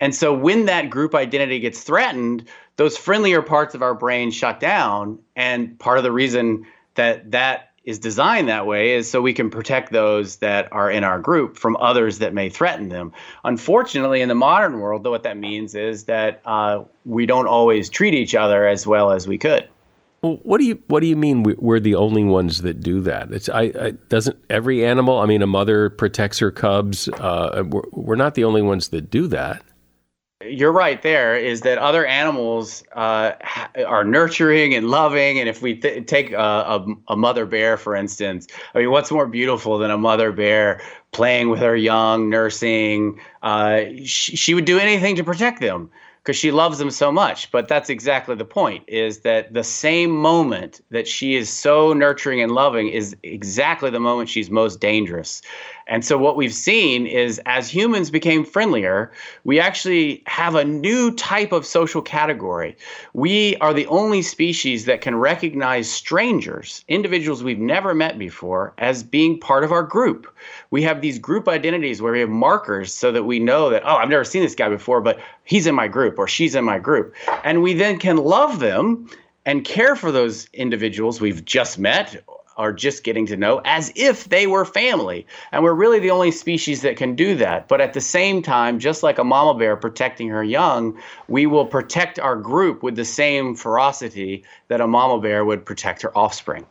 And 0.00 0.12
so 0.12 0.34
when 0.34 0.66
that 0.66 0.90
group 0.90 1.14
identity 1.14 1.60
gets 1.60 1.84
threatened, 1.84 2.48
those 2.78 2.96
friendlier 2.96 3.42
parts 3.42 3.76
of 3.76 3.82
our 3.82 3.94
brain 3.94 4.32
shut 4.32 4.58
down. 4.58 5.20
And 5.36 5.78
part 5.78 5.98
of 5.98 6.04
the 6.04 6.12
reason 6.12 6.66
that 6.96 7.30
that 7.30 7.67
is 7.88 7.98
designed 7.98 8.50
that 8.50 8.66
way 8.66 8.92
is 8.92 9.10
so 9.10 9.22
we 9.22 9.32
can 9.32 9.48
protect 9.48 9.90
those 9.90 10.36
that 10.36 10.70
are 10.72 10.90
in 10.90 11.04
our 11.04 11.18
group 11.18 11.56
from 11.56 11.74
others 11.78 12.18
that 12.18 12.34
may 12.34 12.50
threaten 12.50 12.90
them. 12.90 13.10
Unfortunately, 13.44 14.20
in 14.20 14.28
the 14.28 14.34
modern 14.34 14.78
world, 14.78 15.04
though, 15.04 15.10
what 15.10 15.22
that 15.22 15.38
means 15.38 15.74
is 15.74 16.04
that 16.04 16.42
uh, 16.44 16.84
we 17.06 17.24
don't 17.24 17.46
always 17.46 17.88
treat 17.88 18.12
each 18.12 18.34
other 18.34 18.68
as 18.68 18.86
well 18.86 19.10
as 19.10 19.26
we 19.26 19.38
could. 19.38 19.66
Well, 20.20 20.38
what 20.42 20.58
do 20.58 20.66
you 20.66 20.82
what 20.88 21.00
do 21.00 21.06
you 21.06 21.16
mean 21.16 21.44
we're 21.44 21.80
the 21.80 21.94
only 21.94 22.24
ones 22.24 22.60
that 22.60 22.80
do 22.80 23.00
that? 23.02 23.32
It's 23.32 23.48
I, 23.48 23.72
I 23.80 23.90
doesn't 24.10 24.36
every 24.50 24.84
animal. 24.84 25.18
I 25.20 25.24
mean, 25.24 25.40
a 25.40 25.46
mother 25.46 25.88
protects 25.88 26.40
her 26.40 26.50
cubs. 26.50 27.08
Uh, 27.08 27.62
we're, 27.66 27.88
we're 27.92 28.16
not 28.16 28.34
the 28.34 28.44
only 28.44 28.60
ones 28.60 28.88
that 28.88 29.10
do 29.10 29.28
that 29.28 29.62
you're 30.50 30.72
right 30.72 31.02
there 31.02 31.36
is 31.36 31.62
that 31.62 31.78
other 31.78 32.06
animals 32.06 32.82
uh, 32.92 33.32
are 33.86 34.04
nurturing 34.04 34.74
and 34.74 34.88
loving 34.90 35.38
and 35.38 35.48
if 35.48 35.62
we 35.62 35.74
th- 35.74 36.06
take 36.06 36.32
a, 36.32 36.36
a, 36.36 36.86
a, 37.08 37.16
mother 37.16 37.46
bear 37.46 37.76
for 37.76 37.94
instance 37.94 38.46
i 38.74 38.78
mean 38.78 38.90
what's 38.90 39.10
more 39.10 39.26
beautiful 39.26 39.78
than 39.78 39.90
a 39.90 39.98
mother 39.98 40.32
bear 40.32 40.80
playing 41.12 41.48
with 41.50 41.60
her 41.60 41.76
young 41.76 42.28
nursing 42.28 43.20
uh, 43.42 43.82
she, 44.04 44.36
she 44.36 44.54
would 44.54 44.64
do 44.64 44.78
anything 44.78 45.16
to 45.16 45.24
protect 45.24 45.60
them 45.60 45.90
because 46.28 46.36
she 46.36 46.50
loves 46.50 46.76
them 46.76 46.90
so 46.90 47.10
much. 47.10 47.50
But 47.50 47.68
that's 47.68 47.88
exactly 47.88 48.34
the 48.34 48.44
point 48.44 48.84
is 48.86 49.20
that 49.20 49.54
the 49.54 49.64
same 49.64 50.10
moment 50.10 50.82
that 50.90 51.08
she 51.08 51.36
is 51.36 51.48
so 51.48 51.94
nurturing 51.94 52.42
and 52.42 52.52
loving 52.52 52.88
is 52.88 53.16
exactly 53.22 53.88
the 53.88 53.98
moment 53.98 54.28
she's 54.28 54.50
most 54.50 54.78
dangerous. 54.78 55.40
And 55.88 56.04
so 56.04 56.18
what 56.18 56.36
we've 56.36 56.54
seen 56.54 57.06
is 57.06 57.40
as 57.46 57.68
humans 57.70 58.10
became 58.10 58.44
friendlier, 58.44 59.10
we 59.44 59.58
actually 59.58 60.22
have 60.26 60.54
a 60.54 60.64
new 60.64 61.14
type 61.14 61.50
of 61.50 61.64
social 61.64 62.02
category. 62.02 62.76
We 63.14 63.56
are 63.56 63.72
the 63.72 63.86
only 63.86 64.20
species 64.20 64.84
that 64.84 65.00
can 65.00 65.16
recognize 65.16 65.90
strangers, 65.90 66.84
individuals 66.88 67.42
we've 67.42 67.58
never 67.58 67.94
met 67.94 68.18
before, 68.18 68.74
as 68.76 69.02
being 69.02 69.40
part 69.40 69.64
of 69.64 69.72
our 69.72 69.82
group. 69.82 70.26
We 70.70 70.82
have 70.82 71.00
these 71.00 71.18
group 71.18 71.48
identities 71.48 72.02
where 72.02 72.12
we 72.12 72.20
have 72.20 72.28
markers 72.28 72.92
so 72.92 73.10
that 73.10 73.24
we 73.24 73.38
know 73.38 73.70
that, 73.70 73.82
oh, 73.86 73.96
I've 73.96 74.10
never 74.10 74.24
seen 74.24 74.42
this 74.42 74.54
guy 74.54 74.68
before, 74.68 75.00
but 75.00 75.18
he's 75.44 75.66
in 75.66 75.74
my 75.74 75.88
group 75.88 76.18
or 76.18 76.28
she's 76.28 76.54
in 76.54 76.64
my 76.64 76.78
group. 76.78 77.14
And 77.44 77.62
we 77.62 77.72
then 77.72 77.98
can 77.98 78.18
love 78.18 78.60
them 78.60 79.08
and 79.46 79.64
care 79.64 79.96
for 79.96 80.12
those 80.12 80.46
individuals 80.52 81.18
we've 81.18 81.42
just 81.46 81.78
met 81.78 82.22
are 82.58 82.72
just 82.72 83.04
getting 83.04 83.24
to 83.26 83.36
know 83.36 83.60
as 83.64 83.92
if 83.94 84.28
they 84.28 84.46
were 84.46 84.64
family. 84.64 85.26
And 85.52 85.62
we're 85.62 85.72
really 85.72 86.00
the 86.00 86.10
only 86.10 86.30
species 86.30 86.82
that 86.82 86.96
can 86.96 87.14
do 87.14 87.36
that. 87.36 87.68
But 87.68 87.80
at 87.80 87.94
the 87.94 88.00
same 88.00 88.42
time, 88.42 88.78
just 88.78 89.02
like 89.02 89.18
a 89.18 89.24
mama 89.24 89.58
bear 89.58 89.76
protecting 89.76 90.28
her 90.28 90.44
young, 90.44 90.98
we 91.28 91.46
will 91.46 91.66
protect 91.66 92.18
our 92.18 92.36
group 92.36 92.82
with 92.82 92.96
the 92.96 93.04
same 93.04 93.54
ferocity 93.54 94.44
that 94.66 94.80
a 94.80 94.86
mama 94.86 95.20
bear 95.20 95.44
would 95.44 95.64
protect 95.64 96.02
her 96.02 96.16
offspring. 96.18 96.66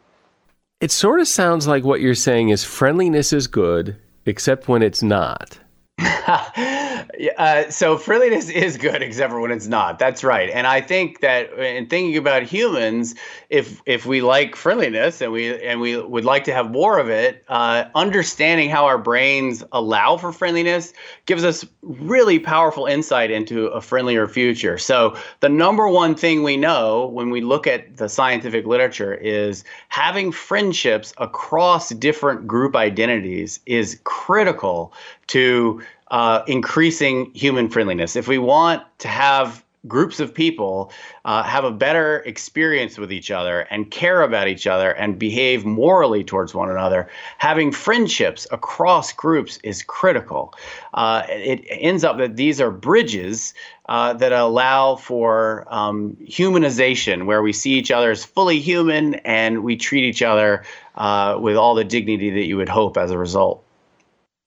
It 0.80 0.92
sort 0.92 1.20
of 1.20 1.28
sounds 1.28 1.66
like 1.66 1.84
what 1.84 2.02
you're 2.02 2.14
saying 2.14 2.50
is 2.50 2.64
friendliness 2.64 3.34
is 3.34 3.48
good, 3.48 3.96
except 4.26 4.68
when 4.68 4.84
it's 4.84 5.02
not. 5.02 5.58
uh, 6.28 7.70
so 7.72 7.98
friendliness 7.98 8.50
is 8.50 8.78
good, 8.78 9.02
except 9.02 9.32
for 9.32 9.40
when 9.40 9.50
it's 9.50 9.66
not. 9.66 9.98
That's 9.98 10.24
right. 10.24 10.48
And 10.52 10.68
I 10.68 10.80
think 10.80 11.22
that 11.22 11.52
in 11.54 11.88
thinking 11.88 12.16
about 12.18 12.44
humans, 12.44 13.16
if 13.50 13.82
if 13.88 14.06
we 14.06 14.22
like 14.22 14.56
friendliness 14.56 15.22
and 15.22 15.32
we 15.32 15.60
and 15.64 15.82
we 15.82 15.98
would 15.98 16.24
like 16.24 16.44
to 16.44 16.54
have 16.54 16.70
more 16.70 17.00
of 17.00 17.10
it, 17.10 17.44
uh, 17.48 17.86
understanding 17.96 18.70
how 18.70 18.86
our 18.86 19.00
brains 19.00 19.64
allow 19.72 20.18
for 20.18 20.32
friendliness 20.32 20.94
gives 21.26 21.44
us 21.44 21.66
really 21.82 22.38
powerful 22.38 22.86
insight 22.86 23.32
into 23.32 23.66
a 23.68 23.82
friendlier 23.82 24.28
future. 24.28 24.78
So 24.78 25.18
the 25.40 25.50
number 25.50 25.88
one 25.88 26.14
thing 26.14 26.44
we 26.44 26.58
know 26.58 27.08
when 27.08 27.32
we 27.32 27.42
look 27.42 27.66
at 27.66 27.98
the 27.98 28.08
scientific 28.08 28.68
literature 28.68 29.16
is 29.16 29.64
having 29.90 30.32
friendships 30.32 31.12
across 31.18 31.90
different 31.90 32.46
group 32.46 32.76
identities 32.76 33.60
is 33.66 34.00
critical 34.04 34.94
to 35.28 35.82
uh, 36.12 36.44
increasing 36.48 37.32
human 37.34 37.70
friendliness. 37.70 38.16
If 38.16 38.28
we 38.28 38.38
want 38.38 38.84
to 39.00 39.08
have 39.08 39.64
groups 39.88 40.20
of 40.20 40.34
people 40.34 40.92
uh, 41.26 41.44
have 41.44 41.64
a 41.64 41.72
better 41.72 42.20
experience 42.20 42.98
with 42.98 43.12
each 43.12 43.32
other 43.32 43.62
and 43.72 43.90
care 43.92 44.22
about 44.22 44.48
each 44.48 44.68
other 44.68 44.92
and 44.92 45.18
behave 45.18 45.66
morally 45.66 46.24
towards 46.24 46.54
one 46.54 46.70
another, 46.70 47.10
having 47.38 47.72
friendships 47.72 48.48
across 48.52 49.14
groups 49.14 49.58
is 49.64 49.84
critical. 49.84 50.54
Uh, 50.94 51.24
it 51.28 51.66
ends 51.70 52.04
up 52.04 52.18
that 52.18 52.36
these 52.36 52.60
are 52.60 52.72
bridges 52.72 53.54
uh, 53.88 54.14
that 54.14 54.32
allow 54.32 54.96
for 54.96 55.66
um, 55.74 56.18
humanization, 56.24 57.26
where 57.26 57.42
we 57.42 57.54
see 57.54 57.74
each 57.74 57.92
other 57.92 58.12
as 58.12 58.26
fully 58.26 58.60
human 58.60 59.16
and 59.16 59.64
we 59.64 59.78
treat 59.78 60.04
each 60.04 60.22
other 60.22 60.64
uh, 60.96 61.38
with 61.40 61.56
all 61.56 61.76
the 61.76 61.86
dignity 61.86 62.30
that 62.30 62.46
you 62.46 62.58
would 62.58 62.70
hope 62.70 62.98
as 62.98 63.12
a 63.12 63.18
result. 63.18 63.64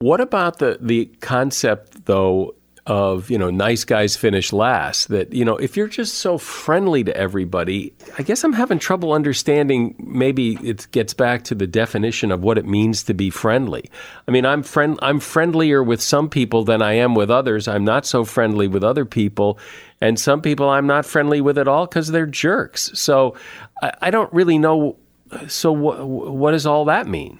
What 0.00 0.22
about 0.22 0.60
the 0.60 0.78
the 0.80 1.06
concept 1.20 2.06
though 2.06 2.54
of 2.86 3.30
you 3.30 3.36
know 3.36 3.50
nice 3.50 3.84
guys 3.84 4.16
finish 4.16 4.50
last 4.50 5.08
that 5.08 5.32
you 5.34 5.44
know 5.44 5.58
if 5.58 5.76
you're 5.76 5.86
just 5.86 6.14
so 6.14 6.38
friendly 6.38 7.04
to 7.04 7.14
everybody 7.14 7.92
i 8.18 8.22
guess 8.22 8.42
i'm 8.42 8.54
having 8.54 8.78
trouble 8.78 9.12
understanding 9.12 9.94
maybe 9.98 10.54
it 10.66 10.88
gets 10.90 11.12
back 11.12 11.44
to 11.44 11.54
the 11.54 11.66
definition 11.66 12.32
of 12.32 12.42
what 12.42 12.56
it 12.56 12.64
means 12.64 13.02
to 13.02 13.12
be 13.12 13.28
friendly. 13.28 13.90
I 14.26 14.30
mean 14.30 14.46
i'm 14.46 14.62
friend 14.62 14.98
i'm 15.02 15.20
friendlier 15.20 15.82
with 15.82 16.00
some 16.00 16.30
people 16.30 16.64
than 16.64 16.80
i 16.80 16.94
am 16.94 17.14
with 17.14 17.30
others. 17.30 17.68
I'm 17.68 17.84
not 17.84 18.06
so 18.06 18.24
friendly 18.24 18.68
with 18.68 18.82
other 18.82 19.04
people 19.04 19.58
and 20.00 20.18
some 20.18 20.40
people 20.40 20.70
i'm 20.70 20.86
not 20.86 21.04
friendly 21.04 21.42
with 21.42 21.58
at 21.58 21.68
all 21.68 21.86
because 21.86 22.08
they're 22.08 22.24
jerks. 22.24 22.90
So 22.94 23.36
I, 23.82 23.92
I, 24.00 24.10
don't 24.10 24.32
really 24.32 24.58
know 24.58 24.96
so 25.46 25.74
wh- 25.74 26.32
what 26.32 26.52
does 26.52 26.64
all 26.64 26.86
that 26.86 27.06
mean 27.06 27.38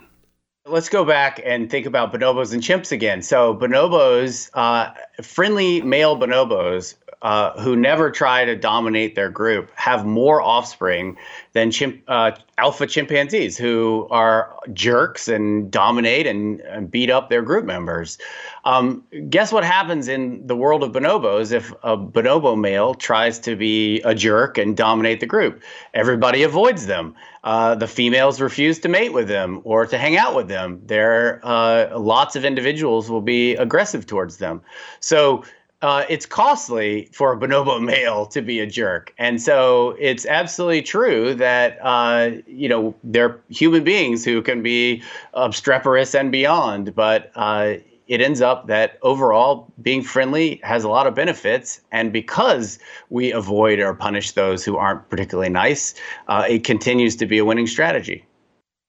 Let's 0.66 0.90
go 0.90 1.05
back 1.07 1.40
and 1.42 1.70
think 1.70 1.87
about 1.87 2.12
bonobos 2.12 2.53
and 2.53 2.62
chimps 2.62 2.92
again. 2.92 3.23
So, 3.23 3.55
bonobos, 3.55 4.51
uh, 4.53 4.92
friendly 5.23 5.81
male 5.81 6.16
bonobos 6.16 6.94
uh, 7.22 7.61
who 7.61 7.76
never 7.76 8.11
try 8.11 8.44
to 8.44 8.56
dominate 8.56 9.14
their 9.14 9.28
group 9.28 9.70
have 9.74 10.06
more 10.06 10.40
offspring 10.40 11.18
than 11.52 11.70
chimp, 11.70 12.02
uh, 12.09 12.30
alpha 12.56 12.87
chimpanzees 12.87 13.59
who 13.59 14.09
are 14.11 14.56
jerks 14.72 15.28
and 15.28 15.70
dominate 15.70 16.26
and, 16.26 16.61
and 16.62 16.90
beat 16.90 17.11
up 17.11 17.28
their 17.28 17.42
group 17.42 17.64
members. 17.64 18.16
Um, 18.64 19.04
guess 19.28 19.52
what 19.52 19.64
happens 19.64 20.09
in 20.09 20.46
the 20.46 20.56
world 20.56 20.83
of 20.83 20.92
bonobos 20.92 21.52
if 21.52 21.72
a 21.83 21.96
bonobo 21.96 22.59
male 22.59 22.94
tries 22.94 23.38
to 23.40 23.54
be 23.54 24.00
a 24.02 24.14
jerk 24.14 24.56
and 24.56 24.76
dominate 24.76 25.20
the 25.20 25.26
group? 25.26 25.62
Everybody 25.92 26.42
avoids 26.42 26.87
them. 26.87 27.14
Uh, 27.44 27.74
the 27.74 27.87
females 27.87 28.40
refuse 28.40 28.78
to 28.80 28.88
mate 28.88 29.12
with 29.12 29.28
them 29.28 29.61
or 29.64 29.87
to 29.87 29.96
hang 29.96 30.16
out 30.16 30.35
with 30.35 30.48
them. 30.48 30.80
There, 30.87 31.40
uh, 31.42 31.98
lots 31.98 32.37
of 32.37 32.44
individuals 32.44 33.11
will 33.11 33.22
be 33.22 33.56
aggressive 33.56 34.06
towards 34.06 34.37
them. 34.37 34.61
So 35.00 35.42
uh, 35.83 36.05
it's 36.09 36.27
costly 36.27 37.09
for 37.12 37.33
a 37.33 37.38
bonobo 37.38 37.83
male 37.85 38.27
to 38.27 38.43
be 38.43 38.61
a 38.61 38.66
jerk. 38.66 39.14
And 39.19 39.40
so 39.40 39.97
it's 39.99 40.27
absolutely 40.27 40.83
true 40.83 41.35
that, 41.35 41.79
uh, 41.83 42.31
you 42.47 42.69
know, 42.69 42.95
they're 43.05 43.40
human 43.49 43.85
beings 43.85 44.25
who 44.25 44.43
can 44.43 44.62
be 44.62 45.03
obstreperous 45.35 46.14
and 46.14 46.31
beyond. 46.31 46.95
But 46.95 47.31
uh, 47.35 47.75
it 48.09 48.21
ends 48.21 48.40
up 48.40 48.66
that 48.66 48.99
overall 49.03 49.73
being 49.81 50.03
friendly 50.03 50.61
has 50.64 50.85
a 50.85 50.88
lot 50.88 51.07
of 51.07 51.14
benefits. 51.14 51.81
And 51.93 52.12
because 52.12 52.79
we 53.09 53.33
avoid 53.33 53.79
or 53.79 53.95
punish 53.95 54.33
those 54.33 54.64
who 54.64 54.77
aren't 54.77 55.09
particularly 55.09 55.51
nice, 55.51 55.95
uh, 56.29 56.45
it 56.49 56.64
continues 56.64 57.16
to 57.16 57.27
be 57.27 57.38
a 57.38 57.45
winning 57.45 57.69
strategy. 57.69 58.25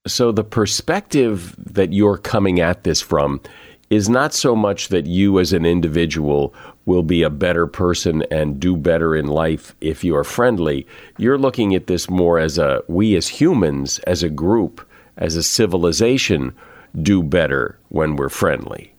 So 0.07 0.31
the 0.31 0.43
perspective 0.43 1.55
that 1.59 1.93
you're 1.93 2.17
coming 2.17 2.59
at 2.59 2.83
this 2.83 2.99
from 2.99 3.39
is 3.91 4.07
not 4.07 4.33
so 4.33 4.55
much 4.55 4.87
that 4.87 5.05
you 5.05 5.37
as 5.37 5.51
an 5.51 5.65
individual 5.65 6.55
will 6.85 7.03
be 7.03 7.21
a 7.21 7.29
better 7.29 7.67
person 7.67 8.23
and 8.31 8.57
do 8.57 8.77
better 8.77 9.15
in 9.15 9.27
life 9.27 9.75
if 9.81 10.01
you're 10.01 10.23
friendly. 10.23 10.87
You're 11.17 11.37
looking 11.37 11.75
at 11.75 11.87
this 11.87 12.09
more 12.09 12.39
as 12.39 12.57
a 12.57 12.81
we 12.87 13.17
as 13.17 13.27
humans, 13.27 13.99
as 14.07 14.23
a 14.23 14.29
group, 14.29 14.89
as 15.17 15.35
a 15.35 15.43
civilization, 15.43 16.55
do 17.01 17.21
better 17.21 17.77
when 17.89 18.15
we're 18.15 18.29
friendly. 18.29 18.93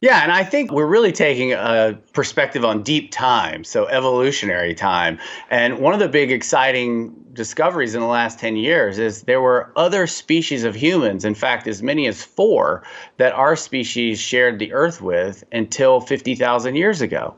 Yeah, 0.00 0.22
and 0.22 0.32
I 0.32 0.44
think 0.44 0.72
we're 0.72 0.86
really 0.86 1.12
taking 1.12 1.52
a 1.52 1.98
perspective 2.14 2.64
on 2.64 2.82
deep 2.82 3.10
time, 3.10 3.64
so 3.64 3.86
evolutionary 3.86 4.74
time. 4.74 5.18
And 5.50 5.78
one 5.78 5.92
of 5.92 6.00
the 6.00 6.08
big 6.08 6.32
exciting 6.32 7.14
discoveries 7.34 7.94
in 7.94 8.00
the 8.00 8.06
last 8.06 8.38
10 8.38 8.56
years 8.56 8.98
is 8.98 9.22
there 9.22 9.42
were 9.42 9.70
other 9.76 10.06
species 10.06 10.64
of 10.64 10.74
humans, 10.74 11.24
in 11.24 11.34
fact, 11.34 11.66
as 11.68 11.82
many 11.82 12.06
as 12.06 12.24
four, 12.24 12.82
that 13.18 13.34
our 13.34 13.54
species 13.56 14.18
shared 14.18 14.58
the 14.58 14.72
earth 14.72 15.02
with 15.02 15.44
until 15.52 16.00
50,000 16.00 16.76
years 16.76 17.02
ago. 17.02 17.34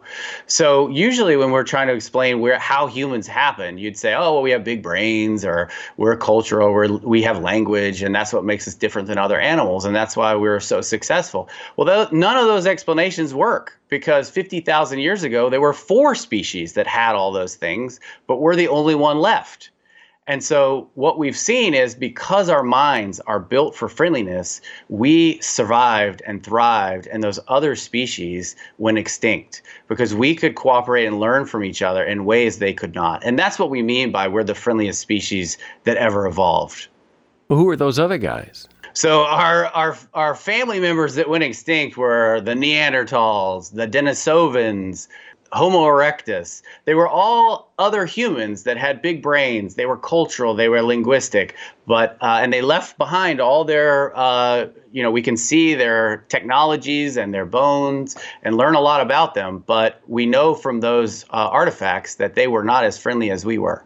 So 0.47 0.89
usually 0.89 1.37
when 1.37 1.51
we're 1.51 1.65
trying 1.65 1.89
to 1.89 1.95
explain 1.95 2.41
where 2.41 2.59
how 2.59 2.87
humans 2.87 3.27
happen, 3.27 3.77
you'd 3.77 3.97
say, 3.97 4.15
oh, 4.15 4.35
well, 4.35 4.43
we 4.43 4.51
have 4.53 4.65
big 4.65 4.83
brains 4.83 5.45
or 5.45 5.69
we're 5.97 6.17
cultural, 6.17 6.73
we're, 6.73 6.89
we 6.99 7.23
have 7.23 7.41
language, 7.41 8.03
and 8.03 8.15
that's 8.15 8.33
what 8.33 8.45
makes 8.45 8.67
us 8.69 8.75
different 8.75 9.09
than 9.09 9.19
other 9.19 9.39
animals, 9.41 9.85
and 9.85 9.95
that's 9.95 10.17
why 10.17 10.35
we're 10.35 10.61
so 10.61 10.81
successful. 10.81 11.49
Well, 11.77 11.87
th- 11.87 12.13
none 12.13 12.37
of 12.37 12.47
those 12.53 12.67
explanations 12.67 13.35
work 13.35 13.79
because 13.89 14.31
50,000 14.31 14.99
years 14.99 15.23
ago, 15.23 15.49
there 15.49 15.61
were 15.61 15.73
four 15.73 16.15
species 16.15 16.75
that 16.75 16.87
had 16.87 17.15
all 17.15 17.33
those 17.33 17.57
things, 17.57 17.99
but 18.27 18.41
we're 18.41 18.57
the 18.57 18.69
only 18.69 18.95
one 18.95 19.19
left. 19.19 19.71
And 20.29 20.45
so, 20.45 20.89
what 20.95 21.19
we've 21.19 21.37
seen 21.37 21.75
is 21.75 21.97
because 21.97 22.49
our 22.49 22.63
minds 22.63 23.19
are 23.21 23.41
built 23.41 23.75
for 23.75 23.89
friendliness, 23.89 24.61
we 24.89 25.41
survived 25.41 26.23
and 26.25 26.45
thrived, 26.45 27.09
and 27.09 27.25
those 27.25 27.41
other 27.49 27.75
species 27.75 28.55
went 28.79 28.99
extinct 28.99 29.63
because 29.89 30.15
we 30.15 30.37
could 30.37 30.55
cooperate 30.55 31.07
and 31.07 31.19
learn 31.19 31.45
from 31.45 31.65
each 31.65 31.83
other 31.83 32.05
in 32.05 32.25
ways 32.25 32.59
they 32.59 32.73
could 32.73 32.95
not. 32.95 33.25
And 33.25 33.37
that's 33.37 33.59
what 33.59 33.69
we 33.69 33.83
mean 33.83 34.13
by 34.13 34.29
we're 34.29 34.45
the 34.45 34.55
friendliest 34.55 35.01
species 35.01 35.59
that 35.85 35.97
ever 35.97 36.25
evolved. 36.29 36.87
Well, 37.49 37.59
who 37.59 37.69
are 37.69 37.77
those 37.77 37.99
other 37.99 38.19
guys? 38.19 38.69
So 38.95 39.25
our 39.25 39.67
our 39.67 39.97
our 40.13 40.35
family 40.35 40.81
members 40.81 41.15
that 41.15 41.29
went 41.29 41.45
extinct 41.45 41.97
were 41.97 42.41
the 42.41 42.55
Neanderthals, 42.55 43.75
the 43.75 43.89
Denisovans, 43.89 45.09
Homo 45.53 45.85
erectus. 45.85 46.63
They 46.87 46.95
were 46.95 47.09
all 47.09 47.73
other 47.79 48.07
humans 48.07 48.63
that 48.63 48.79
had 48.79 49.03
big 49.03 49.23
brains. 49.23 49.75
They 49.75 49.87
were 49.87 49.99
cultural. 49.99 50.55
They 50.55 50.69
were 50.69 50.83
linguistic. 50.83 51.55
But 51.87 52.17
uh, 52.21 52.41
and 52.43 52.53
they 52.53 52.63
left 52.63 52.97
behind 52.99 53.41
all 53.41 53.65
their. 53.65 54.17
Uh, 54.17 54.69
you 54.93 55.03
know, 55.03 55.11
we 55.11 55.23
can 55.23 55.37
see 55.37 55.75
their 55.75 56.19
technologies 56.29 57.17
and 57.17 57.33
their 57.33 57.47
bones 57.47 58.17
and 58.43 58.57
learn 58.57 58.75
a 58.75 58.81
lot 58.81 59.01
about 59.01 59.35
them. 59.35 59.65
But 59.67 60.03
we 60.07 60.27
know 60.27 60.55
from 60.55 60.81
those 60.81 61.25
uh, 61.25 61.49
artifacts 61.49 62.17
that 62.17 62.35
they 62.35 62.47
were 62.47 62.65
not 62.65 62.85
as 62.85 62.99
friendly 62.99 63.31
as 63.31 63.45
we 63.45 63.57
were. 63.59 63.85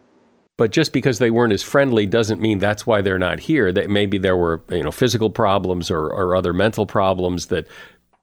But 0.59 0.71
just 0.71 0.93
because 0.93 1.19
they 1.19 1.31
weren't 1.31 1.53
as 1.53 1.63
friendly 1.63 2.07
doesn't 2.07 2.41
mean 2.41 2.59
that's 2.59 2.87
why 2.87 3.03
they're 3.03 3.19
not 3.19 3.41
here. 3.41 3.73
That 3.73 3.91
maybe 3.91 4.17
there 4.19 4.37
were 4.37 4.63
you 4.71 4.83
know 4.83 4.91
physical 4.91 5.31
problems 5.31 5.91
or, 5.91 6.07
or 6.07 6.35
other 6.35 6.53
mental 6.53 6.87
problems 6.87 7.47
that 7.47 7.67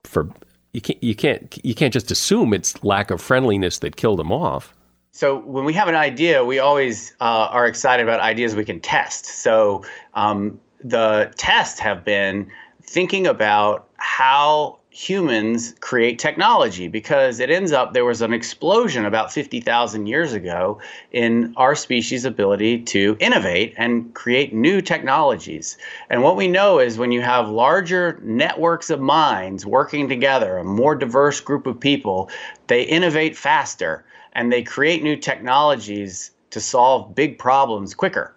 for 0.04 0.30
you 0.74 0.82
can't 0.82 1.04
you 1.04 1.16
can't 1.16 1.60
you 1.64 1.76
can't 1.76 1.94
just 1.94 2.10
assume 2.10 2.54
it's 2.54 2.84
lack 2.84 3.12
of 3.12 3.22
friendliness 3.22 3.80
that 3.80 3.96
killed 3.96 4.20
them 4.20 4.32
off. 4.32 4.74
So 5.12 5.38
when 5.42 5.64
we 5.64 5.74
have 5.74 5.88
an 5.88 5.96
idea, 5.96 6.44
we 6.44 6.58
always 6.58 7.14
uh, 7.22 7.48
are 7.52 7.68
excited 7.68 8.02
about 8.02 8.20
ideas 8.20 8.56
we 8.56 8.66
can 8.66 8.80
test. 8.80 9.28
So 9.28 9.86
um, 10.16 10.60
the 10.84 11.32
tests 11.38 11.80
have 11.80 12.04
been 12.04 12.50
thinking 12.82 13.28
about 13.28 13.88
how 13.98 14.80
humans 14.94 15.74
create 15.80 16.20
technology 16.20 16.88
because 16.88 17.40
it 17.40 17.50
ends 17.50 17.72
up 17.72 17.94
there 17.94 18.06
was 18.06 18.22
an 18.22 18.32
explosion 18.32 19.06
about 19.06 19.34
50,000 19.34 20.06
years 20.06 20.34
ago 20.34 20.80
in 21.12 21.52
our 21.58 21.74
species' 21.74 22.26
ability 22.26 22.80
to 22.84 23.18
innovate 23.20 23.74
and 23.76 24.14
create 24.14 24.54
new 24.54 24.82
technologies. 24.82 25.80
And 26.12 26.22
what 26.22 26.36
we 26.36 26.48
know 26.48 26.78
is 26.78 27.00
when 27.00 27.12
you 27.12 27.22
have 27.22 27.50
larger 27.50 28.20
networks 28.22 28.92
of 28.92 29.00
minds 29.02 29.66
working 29.66 30.08
together, 30.08 30.60
a 30.60 30.64
more 30.64 30.94
diverse 30.94 31.40
group 31.40 31.66
of 31.66 31.80
people, 31.80 32.30
they 32.68 32.84
innovate 32.84 33.36
faster 33.36 34.06
and 34.34 34.54
they 34.54 34.62
create 34.62 35.02
new 35.02 35.16
technologies 35.16 36.30
to 36.52 36.62
solve 36.62 37.16
big 37.16 37.40
problems 37.40 37.96
quicker. 37.96 38.36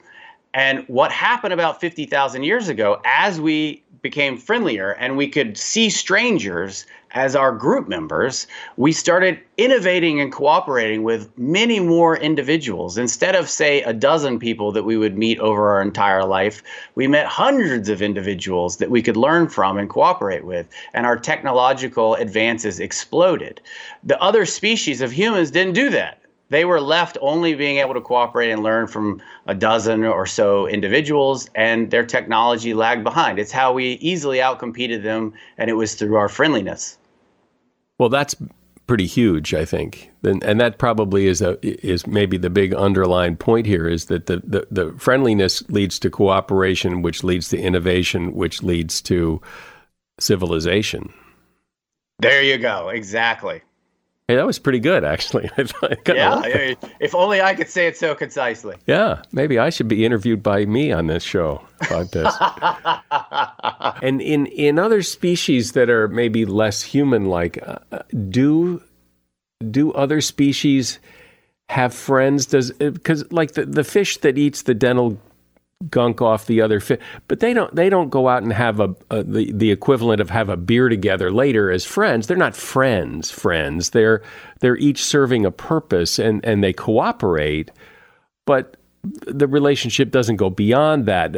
And 0.55 0.85
what 0.89 1.13
happened 1.13 1.53
about 1.53 1.83
50,000 1.83 2.43
years 2.45 2.71
ago, 2.71 3.03
as 3.05 3.39
we 3.39 3.85
became 4.07 4.37
friendlier 4.37 4.93
and 5.01 5.17
we 5.17 5.27
could 5.27 5.59
see 5.59 5.91
strangers 5.91 6.87
as 7.11 7.35
our 7.35 7.51
group 7.51 7.89
members, 7.89 8.47
we 8.77 8.93
started 8.93 9.41
innovating 9.57 10.21
and 10.21 10.31
cooperating 10.31 11.03
with 11.03 11.37
many 11.37 11.81
more 11.81 12.17
individuals. 12.17 12.97
Instead 12.99 13.35
of, 13.35 13.49
say, 13.49 13.83
a 13.83 13.93
dozen 13.93 14.39
people 14.39 14.71
that 14.71 14.85
we 14.85 14.97
would 14.97 15.19
meet 15.19 15.41
over 15.41 15.71
our 15.71 15.83
entire 15.83 16.25
life, 16.25 16.63
we 16.95 17.09
met 17.09 17.27
hundreds 17.27 17.89
of 17.89 18.01
individuals 18.01 18.77
that 18.77 18.91
we 18.91 19.03
could 19.03 19.17
learn 19.17 19.49
from 19.49 19.77
and 19.77 19.91
cooperate 19.91 20.45
with. 20.45 20.69
And 20.95 21.05
our 21.05 21.19
technological 21.19 22.15
advances 22.15 22.79
exploded. 22.79 23.61
The 24.05 24.21
other 24.23 24.47
species 24.47 25.01
of 25.01 25.11
humans 25.11 25.51
didn't 25.51 25.75
do 25.75 25.91
that 25.91 26.21
they 26.49 26.65
were 26.65 26.81
left 26.81 27.19
only 27.21 27.55
being 27.55 27.79
able 27.79 27.95
to 27.95 28.01
cooperate 28.01 28.51
and 28.51 28.63
learn 28.63 28.87
from 28.87 29.21
a 29.47 29.55
dozen 29.55 30.05
or 30.05 30.27
so 30.27 30.67
individuals, 30.69 31.49
and 31.55 31.91
their 31.91 32.05
technology 32.05 32.75
lagged 32.75 33.05
behind. 33.05 33.39
It's 33.39 33.53
how 33.53 33.73
we 33.73 33.93
easily 33.95 34.39
outcompeted 34.39 35.03
them, 35.03 35.33
and 35.59 35.69
it 35.69 35.75
was 35.75 35.95
through 35.95 36.17
our 36.17 36.29
friendliness. 36.29 36.99
Well, 37.99 38.09
that's 38.09 38.37
pretty 38.87 39.07
huge, 39.07 39.55
I 39.55 39.65
think, 39.65 40.13
and, 40.23 40.43
and 40.45 40.61
that 40.61 40.79
probably 40.79 41.27
is 41.27 41.43
a 41.43 41.59
is 41.63 42.07
maybe 42.07 42.37
the 42.37 42.51
big 42.51 42.73
underlying 42.75 43.37
point 43.37 43.67
here 43.67 43.89
is 43.89 44.05
that 44.07 44.27
the, 44.27 44.41
the, 44.45 44.67
the 44.71 44.95
friendliness 44.99 45.69
leads 45.69 45.99
to 46.01 46.11
cooperation, 46.11 47.03
which 47.03 47.25
leads 47.25 47.49
to 47.49 47.59
innovation, 47.59 48.35
which 48.35 48.63
leads 48.63 49.01
to 49.03 49.41
civilization. 50.21 51.13
There 52.21 52.43
you 52.43 52.59
go. 52.59 52.89
Exactly. 52.89 53.63
Hey, 54.29 54.35
that 54.35 54.47
was 54.47 54.59
pretty 54.59 54.81
good, 54.81 55.05
actually. 55.05 55.49
yeah, 56.09 56.75
if 56.99 57.15
only 57.15 57.41
I 57.41 57.55
could 57.55 57.69
say 57.69 57.87
it 57.87 57.97
so 57.97 58.13
concisely. 58.13 58.75
Yeah, 58.87 59.23
maybe 59.31 59.57
I 59.57 59.71
should 59.71 59.87
be 59.87 60.05
interviewed 60.05 60.43
by 60.43 60.65
me 60.65 60.91
on 60.91 61.07
this 61.07 61.23
show 61.23 61.63
about 61.83 62.11
this. 62.11 62.35
and 64.03 64.21
in 64.21 64.47
in 64.47 64.81
other 64.81 65.03
species 65.03 65.73
that 65.73 65.89
are 65.89 66.09
maybe 66.09 66.45
less 66.45 66.83
human-like, 66.83 67.61
uh, 67.65 67.79
do 68.29 68.83
do 69.71 69.93
other 69.93 70.21
species 70.21 70.99
have 71.69 71.95
friends? 71.95 72.47
Does 72.47 72.73
because 72.73 73.23
uh, 73.23 73.29
like 73.31 73.53
the 73.53 73.65
the 73.65 73.85
fish 73.85 74.17
that 74.19 74.37
eats 74.39 74.63
the 74.63 74.75
dental 74.75 75.21
gunk 75.91 76.23
off 76.23 76.47
the 76.47 76.61
other 76.61 76.81
fish. 76.81 77.01
But 77.29 77.41
they 77.41 77.53
don't 77.53 77.75
they 77.75 77.89
don't 77.89 78.11
go 78.11 78.29
out 78.29 78.43
and 78.43 78.53
have 78.53 78.81
a, 78.81 78.95
a, 79.11 79.23
the 79.23 79.53
the 79.53 79.71
equivalent 79.71 80.21
of 80.21 80.31
have 80.31 80.49
a 80.49 80.57
beer 80.57 80.89
together 80.89 81.31
later 81.31 81.71
as 81.71 81.85
friends. 81.85 82.27
They're 82.27 82.37
not 82.37 82.57
friends. 82.57 83.31
Friends. 83.31 83.91
They're 83.91 84.23
they're 84.61 84.77
each 84.79 85.05
serving 85.05 85.45
a 85.45 85.51
purpose 85.51 86.19
and 86.19 86.45
and 86.45 86.63
they 86.65 86.73
cooperate, 86.73 87.71
but 88.47 88.77
the 89.03 89.47
relationship 89.47 90.11
doesn't 90.11 90.37
go 90.37 90.51
beyond 90.51 91.07
that. 91.07 91.37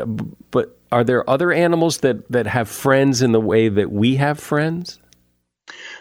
But 0.50 0.78
are 0.92 1.04
there 1.04 1.28
other 1.28 1.52
animals 1.52 1.98
that 1.98 2.30
that 2.30 2.46
have 2.46 2.68
friends 2.68 3.22
in 3.22 3.32
the 3.32 3.40
way 3.40 3.68
that 3.68 3.90
we 3.90 4.16
have 4.16 4.38
friends? 4.38 4.98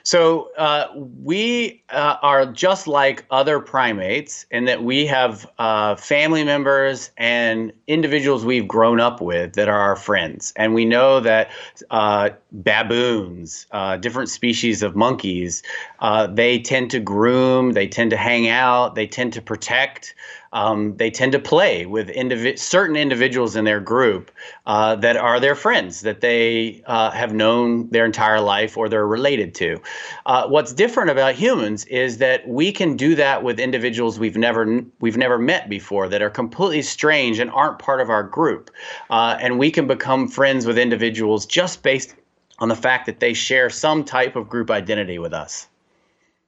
So 0.08 0.52
uh, 0.58 0.88
we 0.96 1.84
uh, 1.89 2.15
are 2.22 2.46
just 2.46 2.88
like 2.88 3.26
other 3.30 3.60
primates 3.60 4.46
in 4.52 4.63
that 4.63 4.82
we 4.82 5.06
have 5.06 5.46
uh, 5.58 5.98
family 5.98 6.46
members 6.46 7.12
and 7.17 7.74
individuals 7.88 8.46
we've 8.46 8.70
grown 8.70 9.02
up 9.02 9.20
with 9.20 9.56
that 9.56 9.67
are 9.67 9.82
our 9.82 9.98
friends, 9.98 10.54
and 10.56 10.74
we 10.74 10.86
know 10.86 11.20
that 11.20 11.50
uh, 11.89 12.30
baboons, 12.54 13.67
uh, 13.72 13.98
different 13.98 14.30
species 14.30 14.82
of 14.82 14.96
monkeys, 14.96 15.62
uh, 16.00 16.26
they 16.26 16.58
tend 16.58 16.89
to 16.91 17.02
groom, 17.02 17.74
they 17.74 17.86
tend 17.86 18.10
to 18.12 18.17
hang 18.17 18.48
out, 18.48 18.96
they 18.96 19.08
tend 19.08 19.34
to 19.34 19.41
protect 19.41 20.15
um, 20.54 20.96
they 20.98 21.10
tend 21.10 21.32
to 21.34 21.40
play 21.40 21.86
with 21.86 22.10
indivi- 22.10 22.58
certain 22.58 22.96
individuals 22.96 23.56
in 23.56 23.66
their 23.66 23.80
group 23.80 24.32
uh, 24.66 24.96
that 24.96 25.18
are 25.18 25.40
their 25.40 25.56
friends 25.56 26.02
that 26.02 26.22
they 26.22 26.82
uh, 26.86 27.12
have 27.12 27.34
known 27.34 27.90
their 27.90 28.06
entire 28.06 28.40
life 28.40 28.78
or 28.78 28.90
they're 28.90 29.08
related 29.08 29.54
to. 29.56 29.78
Uh, 30.26 30.48
what's 30.48 30.74
different 30.74 31.10
about 31.10 31.36
humans 31.36 31.86
is 31.86 32.18
that 32.18 32.48
we 32.48 32.72
can 32.72 32.96
do 32.96 33.16
that 33.16 33.44
with 33.44 33.60
individuals 33.60 34.20
we've 34.20 34.38
never 34.38 34.82
we've 35.00 35.18
never 35.18 35.38
met 35.38 35.70
before 35.70 36.08
that 36.08 36.22
are 36.22 36.30
completely 36.30 36.82
strange 36.82 37.40
and 37.40 37.50
aren't 37.52 37.80
part 37.80 38.02
of 38.02 38.10
our 38.10 38.24
group, 38.24 38.72
uh, 39.10 39.38
and 39.40 39.60
we 39.60 39.72
can 39.72 39.88
become 39.88 40.28
friends 40.28 40.66
with 40.66 40.78
individuals 40.78 41.46
just 41.46 41.84
based 41.84 42.16
on 42.60 42.70
the 42.70 42.76
fact 42.76 43.06
that 43.06 43.20
they 43.20 43.34
share 43.34 43.70
some 43.70 44.04
type 44.04 44.36
of 44.36 44.50
group 44.50 44.72
identity 44.72 45.20
with 45.20 45.34
us. 45.34 45.68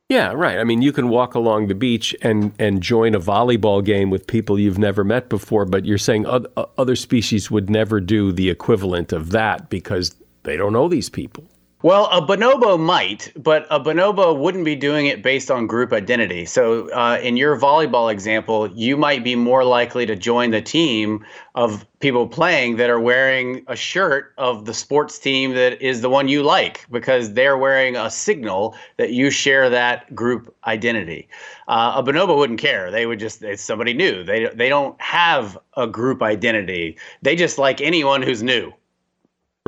Yeah, 0.10 0.34
right. 0.34 0.58
I 0.58 0.64
mean, 0.64 0.82
you 0.82 0.92
can 0.92 1.10
walk 1.10 1.36
along 1.36 1.68
the 1.68 1.76
beach 1.76 2.16
and, 2.24 2.52
and 2.58 2.82
join 2.82 3.14
a 3.14 3.20
volleyball 3.20 3.86
game 3.86 4.10
with 4.10 4.26
people 4.26 4.58
you've 4.58 4.80
never 4.80 5.04
met 5.04 5.30
before, 5.30 5.66
but 5.66 5.86
you're 5.86 6.00
saying 6.00 6.26
uh, 6.26 6.40
other 6.80 6.96
species 6.96 7.52
would 7.52 7.70
never 7.70 8.02
do 8.02 8.32
the 8.32 8.50
equivalent 8.50 9.14
of 9.14 9.30
that 9.32 9.70
because 9.70 10.16
they 10.44 10.58
don't 10.58 10.74
know 10.74 10.88
these 10.88 11.10
people. 11.10 11.48
Well, 11.82 12.10
a 12.12 12.22
bonobo 12.22 12.78
might, 12.78 13.32
but 13.38 13.66
a 13.70 13.80
bonobo 13.80 14.38
wouldn't 14.38 14.66
be 14.66 14.76
doing 14.76 15.06
it 15.06 15.24
based 15.24 15.50
on 15.50 15.66
group 15.66 15.94
identity. 15.94 16.44
So, 16.44 16.90
uh, 16.92 17.20
in 17.24 17.38
your 17.38 17.58
volleyball 17.58 18.12
example, 18.12 18.68
you 18.72 18.98
might 18.98 19.24
be 19.24 19.36
more 19.36 19.64
likely 19.64 20.06
to 20.06 20.14
join 20.18 20.52
the 20.52 20.62
team 20.62 21.26
of 21.56 21.86
people 22.02 22.28
playing 22.28 22.76
that 22.78 22.90
are 22.90 23.00
wearing 23.00 23.64
a 23.68 23.78
shirt 23.78 24.34
of 24.38 24.66
the 24.66 24.74
sports 24.74 25.18
team 25.20 25.54
that 25.54 25.82
is 25.82 26.02
the 26.02 26.10
one 26.10 26.28
you 26.28 26.44
like 26.44 26.86
because 26.92 27.32
they're 27.32 27.58
wearing 27.58 27.96
a 27.96 28.10
signal 28.10 28.76
that 28.98 29.14
you 29.14 29.30
share 29.30 29.70
that 29.70 30.14
group 30.14 30.54
identity. 30.66 31.30
Uh, 31.70 31.94
a 31.96 32.04
bonobo 32.04 32.36
wouldn't 32.36 32.60
care; 32.60 32.92
they 32.92 33.06
would 33.06 33.20
just 33.20 33.42
it's 33.42 33.64
somebody 33.64 33.94
new. 33.94 34.22
They 34.26 34.50
they 34.54 34.68
don't 34.68 35.00
have 35.02 35.58
a 35.78 35.88
group 35.88 36.22
identity. 36.22 36.98
They 37.22 37.38
just 37.38 37.58
like 37.58 37.80
anyone 37.80 38.22
who's 38.22 38.44
new. 38.44 38.74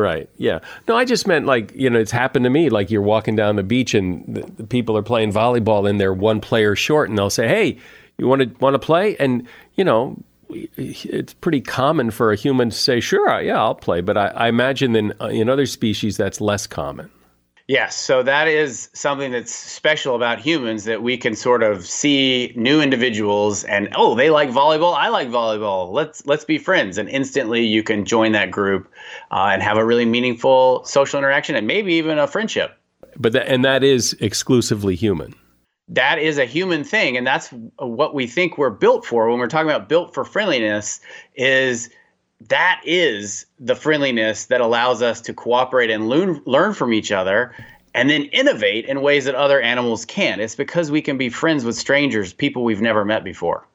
Right. 0.02 0.28
Yeah. 0.38 0.60
No, 0.88 0.98
I 0.98 1.06
just 1.06 1.28
meant 1.28 1.46
like, 1.46 1.72
you 1.76 1.88
know, 1.88 2.00
it's 2.00 2.12
happened 2.12 2.44
to 2.46 2.50
me. 2.50 2.70
Like 2.70 2.90
you're 2.90 3.04
walking 3.04 3.36
down 3.36 3.56
the 3.56 3.62
beach 3.64 3.94
and 3.94 4.26
the, 4.28 4.42
the 4.58 4.66
people 4.66 4.98
are 4.98 5.04
playing 5.04 5.32
volleyball 5.32 5.88
and 5.88 6.02
they're 6.02 6.12
one 6.12 6.42
player 6.42 6.76
short 6.76 7.08
and 7.08 7.20
they'll 7.20 7.30
say, 7.30 7.48
Hey, 7.48 7.78
you 8.18 8.26
want 8.26 8.42
to 8.42 8.50
want 8.60 8.74
to 8.74 8.80
play? 8.80 9.16
And, 9.18 9.48
you 9.76 9.84
know, 9.84 10.18
it's 10.50 11.34
pretty 11.36 11.62
common 11.62 12.10
for 12.10 12.32
a 12.32 12.36
human 12.36 12.72
to 12.72 12.76
say, 12.76 13.00
sure, 13.00 13.40
yeah, 13.42 13.60
I'll 13.60 13.76
play. 13.76 14.02
But 14.02 14.18
I, 14.18 14.28
I 14.30 14.48
imagine 14.48 14.96
in, 14.96 15.14
uh, 15.22 15.28
in 15.28 15.50
other 15.50 15.68
species 15.68 16.18
that's 16.18 16.42
less 16.42 16.66
common. 16.66 17.12
Yes, 17.71 17.95
so 17.95 18.21
that 18.23 18.49
is 18.49 18.89
something 18.91 19.31
that's 19.31 19.55
special 19.55 20.13
about 20.13 20.41
humans 20.41 20.84
that 20.84 21.03
we 21.03 21.15
can 21.15 21.34
sort 21.34 21.63
of 21.63 21.88
see 21.88 22.51
new 22.57 22.81
individuals 22.81 23.63
and 23.63 23.88
oh, 23.95 24.13
they 24.13 24.29
like 24.29 24.49
volleyball, 24.49 24.93
I 24.93 25.07
like 25.07 25.29
volleyball. 25.29 25.89
Let's 25.89 26.25
let's 26.25 26.43
be 26.43 26.57
friends, 26.57 26.97
and 26.97 27.07
instantly 27.07 27.65
you 27.65 27.81
can 27.81 28.03
join 28.03 28.34
that 28.34 28.51
group 28.51 28.91
uh, 29.31 29.51
and 29.53 29.63
have 29.63 29.77
a 29.77 29.86
really 29.86 30.03
meaningful 30.03 30.84
social 30.84 31.17
interaction 31.17 31.55
and 31.55 31.65
maybe 31.65 31.93
even 31.93 32.19
a 32.19 32.27
friendship. 32.27 32.77
But 33.15 33.31
that, 33.31 33.47
and 33.47 33.63
that 33.63 33.86
is 33.86 34.17
exclusively 34.19 34.97
human. 34.97 35.34
That 35.88 36.19
is 36.19 36.38
a 36.38 36.45
human 36.45 36.84
thing, 36.84 37.15
and 37.15 37.25
that's 37.25 37.53
what 37.77 38.13
we 38.13 38.27
think 38.27 38.57
we're 38.57 38.69
built 38.69 39.05
for 39.05 39.29
when 39.29 39.39
we're 39.39 39.47
talking 39.47 39.69
about 39.69 39.88
built 39.88 40.13
for 40.13 40.25
friendliness. 40.25 40.99
Is 41.36 41.89
that 42.49 42.82
is 42.86 43.45
the 43.60 43.75
friendliness 43.75 44.45
that 44.45 44.62
allows 44.62 45.01
us 45.01 45.21
to 45.21 45.34
cooperate 45.34 45.89
and 45.89 46.10
learn, 46.10 46.41
learn 46.45 46.73
from 46.73 46.93
each 46.93 47.12
other 47.12 47.54
and 47.93 48.10
then 48.10 48.23
innovate 48.25 48.86
in 48.86 49.01
ways 49.01 49.25
that 49.25 49.36
other 49.36 49.60
animals 49.60 50.06
can't. 50.06 50.41
It's 50.41 50.56
because 50.56 50.89
we 50.91 51.01
can 51.01 51.17
be 51.17 51.30
friends 51.30 51.65
with 51.65 51.75
strangers, 51.75 52.34
people 52.34 52.63
we've 52.63 52.82
never 52.82 53.04
met 53.04 53.23
before. 53.23 53.67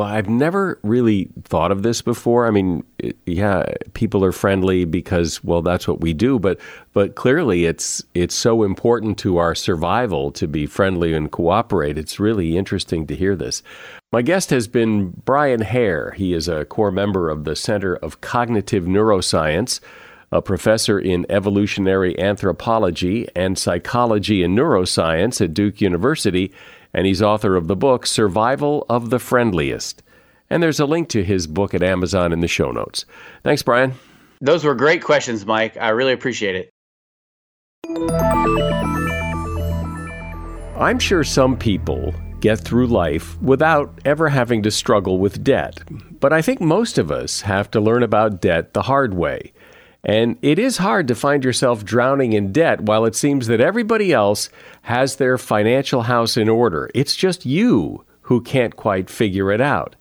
Well, 0.00 0.08
I've 0.08 0.30
never 0.30 0.80
really 0.82 1.28
thought 1.44 1.70
of 1.70 1.82
this 1.82 2.00
before. 2.00 2.46
I 2.46 2.50
mean, 2.50 2.84
yeah, 3.26 3.66
people 3.92 4.24
are 4.24 4.32
friendly 4.32 4.86
because 4.86 5.44
well, 5.44 5.60
that's 5.60 5.86
what 5.86 6.00
we 6.00 6.14
do, 6.14 6.38
but 6.38 6.58
but 6.94 7.16
clearly 7.16 7.66
it's 7.66 8.02
it's 8.14 8.34
so 8.34 8.62
important 8.62 9.18
to 9.18 9.36
our 9.36 9.54
survival 9.54 10.32
to 10.32 10.48
be 10.48 10.64
friendly 10.64 11.12
and 11.12 11.30
cooperate. 11.30 11.98
It's 11.98 12.18
really 12.18 12.56
interesting 12.56 13.06
to 13.08 13.14
hear 13.14 13.36
this. 13.36 13.62
My 14.10 14.22
guest 14.22 14.48
has 14.48 14.68
been 14.68 15.10
Brian 15.26 15.60
Hare. 15.60 16.12
He 16.12 16.32
is 16.32 16.48
a 16.48 16.64
core 16.64 16.90
member 16.90 17.28
of 17.28 17.44
the 17.44 17.54
Center 17.54 17.94
of 17.96 18.22
Cognitive 18.22 18.84
Neuroscience, 18.84 19.80
a 20.32 20.40
professor 20.40 20.98
in 20.98 21.26
evolutionary 21.28 22.18
anthropology 22.18 23.28
and 23.36 23.58
psychology 23.58 24.42
and 24.42 24.56
neuroscience 24.56 25.42
at 25.42 25.52
Duke 25.52 25.82
University 25.82 26.54
and 26.92 27.06
he's 27.06 27.22
author 27.22 27.56
of 27.56 27.68
the 27.68 27.76
book 27.76 28.06
Survival 28.06 28.86
of 28.88 29.10
the 29.10 29.18
Friendliest. 29.18 30.02
And 30.48 30.62
there's 30.62 30.80
a 30.80 30.86
link 30.86 31.08
to 31.10 31.22
his 31.22 31.46
book 31.46 31.74
at 31.74 31.82
Amazon 31.82 32.32
in 32.32 32.40
the 32.40 32.48
show 32.48 32.72
notes. 32.72 33.06
Thanks, 33.44 33.62
Brian. 33.62 33.94
Those 34.40 34.64
were 34.64 34.74
great 34.74 35.02
questions, 35.02 35.46
Mike. 35.46 35.76
I 35.76 35.90
really 35.90 36.12
appreciate 36.12 36.56
it. 36.56 36.70
I'm 40.78 40.98
sure 40.98 41.24
some 41.24 41.56
people 41.56 42.14
get 42.40 42.58
through 42.58 42.86
life 42.86 43.40
without 43.42 44.00
ever 44.04 44.30
having 44.30 44.62
to 44.62 44.70
struggle 44.70 45.18
with 45.18 45.44
debt. 45.44 45.80
But 46.20 46.32
I 46.32 46.42
think 46.42 46.60
most 46.60 46.98
of 46.98 47.10
us 47.10 47.42
have 47.42 47.70
to 47.72 47.80
learn 47.80 48.02
about 48.02 48.40
debt 48.40 48.72
the 48.72 48.82
hard 48.82 49.14
way. 49.14 49.52
And 50.02 50.38
it 50.40 50.58
is 50.58 50.78
hard 50.78 51.06
to 51.08 51.14
find 51.14 51.44
yourself 51.44 51.84
drowning 51.84 52.32
in 52.32 52.52
debt 52.52 52.80
while 52.80 53.04
it 53.04 53.14
seems 53.14 53.46
that 53.48 53.60
everybody 53.60 54.12
else 54.12 54.48
has 54.82 55.16
their 55.16 55.38
financial 55.38 56.02
house 56.02 56.36
in 56.36 56.48
order. 56.48 56.90
It's 56.94 57.16
just 57.16 57.46
you 57.46 58.04
who 58.22 58.40
can't 58.40 58.76
quite 58.76 59.10
figure 59.10 59.50
it 59.50 59.60
out. 59.60 59.96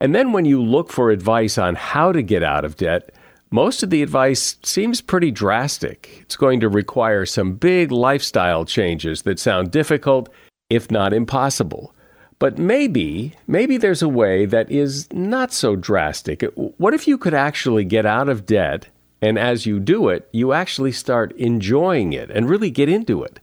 And 0.00 0.14
then 0.14 0.32
when 0.32 0.44
you 0.44 0.62
look 0.62 0.90
for 0.90 1.10
advice 1.10 1.58
on 1.58 1.74
how 1.76 2.12
to 2.12 2.22
get 2.22 2.42
out 2.42 2.64
of 2.64 2.76
debt, 2.76 3.10
most 3.50 3.82
of 3.82 3.90
the 3.90 4.02
advice 4.02 4.56
seems 4.62 5.00
pretty 5.00 5.30
drastic. 5.30 6.18
It's 6.22 6.36
going 6.36 6.60
to 6.60 6.68
require 6.68 7.26
some 7.26 7.54
big 7.54 7.92
lifestyle 7.92 8.64
changes 8.64 9.22
that 9.22 9.38
sound 9.38 9.70
difficult, 9.70 10.28
if 10.70 10.90
not 10.90 11.12
impossible. 11.12 11.94
But 12.38 12.58
maybe, 12.58 13.34
maybe 13.46 13.76
there's 13.76 14.02
a 14.02 14.08
way 14.08 14.46
that 14.46 14.70
is 14.70 15.06
not 15.12 15.52
so 15.52 15.76
drastic. 15.76 16.42
What 16.56 16.94
if 16.94 17.06
you 17.06 17.16
could 17.18 17.34
actually 17.34 17.84
get 17.84 18.06
out 18.06 18.28
of 18.28 18.46
debt 18.46 18.88
and 19.22 19.38
as 19.38 19.66
you 19.66 19.78
do 19.78 20.08
it, 20.08 20.28
you 20.32 20.52
actually 20.52 20.90
start 20.90 21.32
enjoying 21.36 22.12
it 22.12 22.28
and 22.30 22.50
really 22.50 22.70
get 22.70 22.88
into 22.88 23.22
it. 23.22 23.38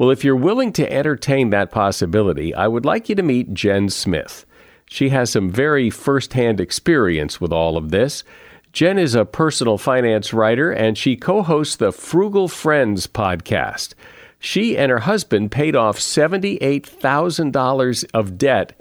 Well, 0.00 0.10
if 0.10 0.24
you're 0.24 0.34
willing 0.34 0.72
to 0.72 0.90
entertain 0.90 1.50
that 1.50 1.70
possibility, 1.70 2.54
I 2.54 2.66
would 2.68 2.86
like 2.86 3.10
you 3.10 3.14
to 3.16 3.22
meet 3.22 3.52
Jen 3.52 3.90
Smith. 3.90 4.46
She 4.86 5.10
has 5.10 5.28
some 5.28 5.50
very 5.50 5.90
firsthand 5.90 6.58
experience 6.58 7.38
with 7.38 7.52
all 7.52 7.76
of 7.76 7.90
this. 7.90 8.24
Jen 8.72 8.98
is 8.98 9.14
a 9.14 9.26
personal 9.26 9.76
finance 9.76 10.32
writer 10.32 10.72
and 10.72 10.96
she 10.96 11.16
co 11.16 11.42
hosts 11.42 11.76
the 11.76 11.92
Frugal 11.92 12.48
Friends 12.48 13.06
podcast. 13.06 13.92
She 14.38 14.74
and 14.74 14.90
her 14.90 15.00
husband 15.00 15.52
paid 15.52 15.76
off 15.76 15.98
$78,000 15.98 18.04
of 18.14 18.38
debt 18.38 18.80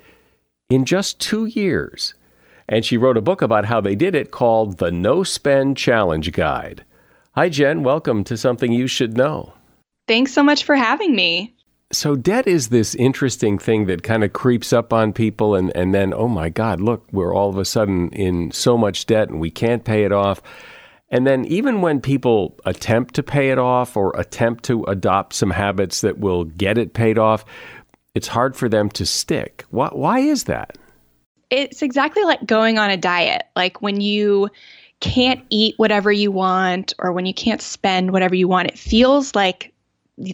in 0.70 0.86
just 0.86 1.20
two 1.20 1.48
years 1.48 2.14
and 2.70 2.86
she 2.86 2.96
wrote 2.96 3.18
a 3.18 3.22
book 3.22 3.42
about 3.42 3.66
how 3.66 3.82
they 3.82 3.96
did 3.96 4.16
it 4.16 4.32
called 4.32 4.78
The 4.78 4.90
No 4.90 5.24
Spend 5.24 5.76
Challenge 5.76 6.32
Guide. 6.32 6.86
Hi, 7.34 7.50
Jen. 7.50 7.84
Welcome 7.84 8.24
to 8.24 8.38
Something 8.38 8.72
You 8.72 8.88
Should 8.88 9.18
Know. 9.18 9.52
Thanks 10.10 10.34
so 10.34 10.42
much 10.42 10.64
for 10.64 10.76
having 10.76 11.16
me. 11.16 11.54
So, 11.92 12.16
debt 12.16 12.48
is 12.48 12.70
this 12.70 12.96
interesting 12.96 13.60
thing 13.60 13.86
that 13.86 14.04
kind 14.04 14.24
of 14.24 14.34
creeps 14.34 14.74
up 14.74 14.92
on 14.92 15.14
people, 15.14 15.54
and, 15.54 15.72
and 15.76 15.94
then, 15.94 16.14
oh 16.16 16.28
my 16.28 16.50
God, 16.50 16.82
look, 16.82 17.06
we're 17.12 17.34
all 17.34 17.50
of 17.50 17.58
a 17.58 17.64
sudden 17.64 18.10
in 18.10 18.50
so 18.52 18.76
much 18.76 19.06
debt 19.06 19.30
and 19.30 19.40
we 19.40 19.52
can't 19.52 19.86
pay 19.86 20.04
it 20.06 20.12
off. 20.12 20.42
And 21.10 21.28
then, 21.28 21.46
even 21.46 21.82
when 21.82 22.02
people 22.02 22.60
attempt 22.66 23.14
to 23.16 23.24
pay 23.24 23.52
it 23.52 23.60
off 23.60 23.96
or 23.96 24.12
attempt 24.20 24.66
to 24.66 24.84
adopt 24.86 25.36
some 25.36 25.52
habits 25.52 26.02
that 26.02 26.18
will 26.18 26.44
get 26.44 26.78
it 26.80 26.94
paid 26.94 27.18
off, 27.18 27.46
it's 28.16 28.28
hard 28.28 28.56
for 28.56 28.68
them 28.68 28.90
to 28.90 29.06
stick. 29.06 29.64
Why, 29.70 29.90
why 29.94 30.20
is 30.20 30.46
that? 30.46 30.76
it's 31.50 31.82
exactly 31.82 32.24
like 32.24 32.46
going 32.46 32.78
on 32.78 32.90
a 32.90 32.98
diet. 32.98 33.44
Like 33.56 33.82
when 33.82 34.02
you 34.02 34.50
can't 35.00 35.44
eat 35.50 35.76
whatever 35.78 36.12
you 36.12 36.32
want 36.32 36.94
or 37.00 37.12
when 37.12 37.26
you 37.26 37.34
can't 37.34 37.62
spend 37.62 38.12
whatever 38.12 38.36
you 38.36 38.48
want, 38.48 38.68
it 38.68 38.78
feels 38.78 39.34
like 39.34 39.74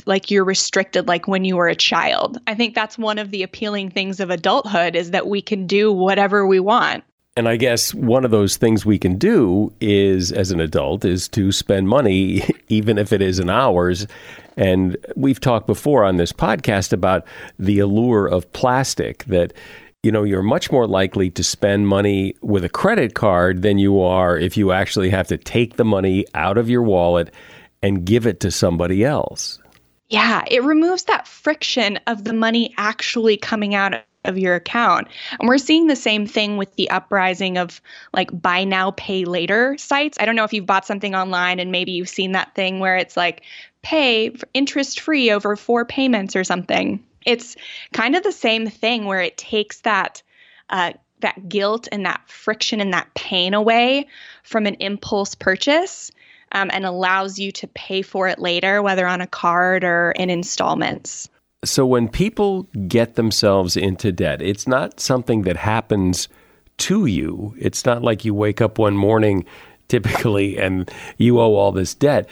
like 0.06 0.32
you're 0.32 0.46
restricted 0.46 1.08
like 1.08 1.28
when 1.28 1.46
you 1.46 1.56
were 1.56 1.68
a 1.68 1.76
child. 1.76 2.40
I 2.48 2.56
think 2.56 2.76
that's 2.76 2.98
one 2.98 3.18
of 3.18 3.32
the 3.32 3.44
appealing 3.44 3.90
things 3.90 4.20
of 4.20 4.30
adulthood 4.30 4.96
is 4.96 5.12
that 5.12 5.28
we 5.28 5.42
can 5.42 5.68
do 5.68 5.92
whatever 5.92 6.46
we 6.46 6.60
want. 6.60 7.04
And 7.38 7.50
I 7.50 7.58
guess 7.58 7.94
one 7.94 8.24
of 8.24 8.32
those 8.32 8.56
things 8.56 8.86
we 8.86 8.98
can 8.98 9.18
do 9.18 9.74
is, 9.82 10.32
as 10.32 10.52
an 10.52 10.62
adult, 10.62 11.04
is 11.04 11.28
to 11.30 11.52
spend 11.52 11.90
money, 11.90 12.44
even 12.70 12.98
if 12.98 13.12
it 13.12 13.22
is 13.22 13.40
in 13.40 13.50
hours. 13.50 14.08
And 14.56 14.96
we've 15.18 15.42
talked 15.42 15.68
before 15.68 16.06
on 16.06 16.16
this 16.16 16.32
podcast 16.32 16.94
about 16.94 17.26
the 17.60 17.80
allure 17.80 18.26
of 18.26 18.52
plastic 18.54 19.26
that, 19.26 19.52
you 20.02 20.14
know, 20.14 20.24
you're 20.24 20.44
much 20.44 20.72
more 20.72 20.88
likely 20.88 21.30
to 21.32 21.44
spend 21.44 21.90
money 21.90 22.36
with 22.42 22.64
a 22.64 22.70
credit 22.70 23.16
card 23.16 23.64
than 23.64 23.80
you 23.80 24.00
are 24.00 24.38
if 24.38 24.56
you 24.56 24.72
actually 24.72 25.10
have 25.10 25.28
to 25.28 25.38
take 25.38 25.76
the 25.76 25.84
money 25.84 26.26
out 26.36 26.58
of 26.58 26.70
your 26.70 26.84
wallet 26.84 27.34
and 27.84 28.06
give 28.06 28.26
it 28.26 28.40
to 28.40 28.50
somebody 28.50 29.04
else. 29.04 29.60
Yeah, 30.10 30.44
it 30.50 30.64
removes 30.64 31.06
that 31.06 31.28
friction 31.28 32.00
of 32.06 32.24
the 32.24 32.34
money 32.34 32.74
actually 32.78 33.38
coming 33.38 33.74
out 33.74 34.04
of 34.24 34.38
your 34.38 34.56
account. 34.56 35.08
And 35.40 35.48
we're 35.48 35.58
seeing 35.58 35.88
the 35.88 35.96
same 35.96 36.28
thing 36.28 36.58
with 36.58 36.76
the 36.76 36.90
uprising 36.90 37.58
of 37.58 37.82
like 38.14 38.30
buy 38.40 38.64
now, 38.64 38.92
pay 38.92 39.26
later 39.26 39.78
sites. 39.78 40.18
I 40.20 40.26
don't 40.26 40.36
know 40.36 40.44
if 40.44 40.54
you've 40.54 40.66
bought 40.66 40.86
something 40.86 41.16
online 41.16 41.60
and 41.60 41.72
maybe 41.72 41.92
you've 41.92 42.10
seen 42.10 42.34
that 42.34 42.54
thing 42.56 42.80
where 42.80 42.98
it's 42.98 43.18
like 43.18 43.44
pay 43.82 44.36
interest 44.54 45.00
free 45.00 45.32
over 45.32 45.56
four 45.56 45.86
payments 45.86 46.36
or 46.36 46.44
something. 46.44 47.04
It's 47.26 47.56
kind 47.94 48.16
of 48.16 48.24
the 48.24 48.32
same 48.32 48.68
thing 48.68 49.06
where 49.06 49.22
it 49.22 49.38
takes 49.38 49.82
that 49.82 50.22
uh, 50.70 50.94
that 51.22 51.48
guilt 51.50 51.88
and 51.92 52.06
that 52.06 52.22
friction 52.28 52.82
and 52.82 52.94
that 52.94 53.14
pain 53.16 53.54
away 53.54 54.08
from 54.44 54.66
an 54.66 54.76
impulse 54.76 55.34
purchase 55.34 56.12
um, 56.56 56.72
and 56.74 56.86
allows 56.86 57.38
you 57.38 57.52
to 57.52 57.68
pay 57.68 58.02
for 58.02 58.28
it 58.28 58.40
later, 58.40 58.82
whether 58.82 59.06
on 59.06 59.22
a 59.22 59.28
card 59.28 59.84
or 59.84 60.12
in 60.12 60.30
installments. 60.30 61.30
So 61.66 61.86
when 61.86 62.08
people 62.08 62.64
get 62.88 63.16
themselves 63.16 63.76
into 63.76 64.12
debt, 64.12 64.42
it's 64.42 64.66
not 64.66 65.00
something 65.00 65.42
that 65.44 65.58
happens 65.58 66.30
to 66.78 67.06
you. 67.06 67.54
It's 67.60 67.86
not 67.86 68.04
like 68.04 68.24
you 68.24 68.34
wake 68.34 68.62
up 68.62 68.80
one 68.80 68.96
morning 68.96 69.46
typically 69.88 70.58
and 70.58 70.90
you 71.18 71.40
owe 71.40 71.54
all 71.56 71.72
this 71.72 71.94
debt. 71.94 72.28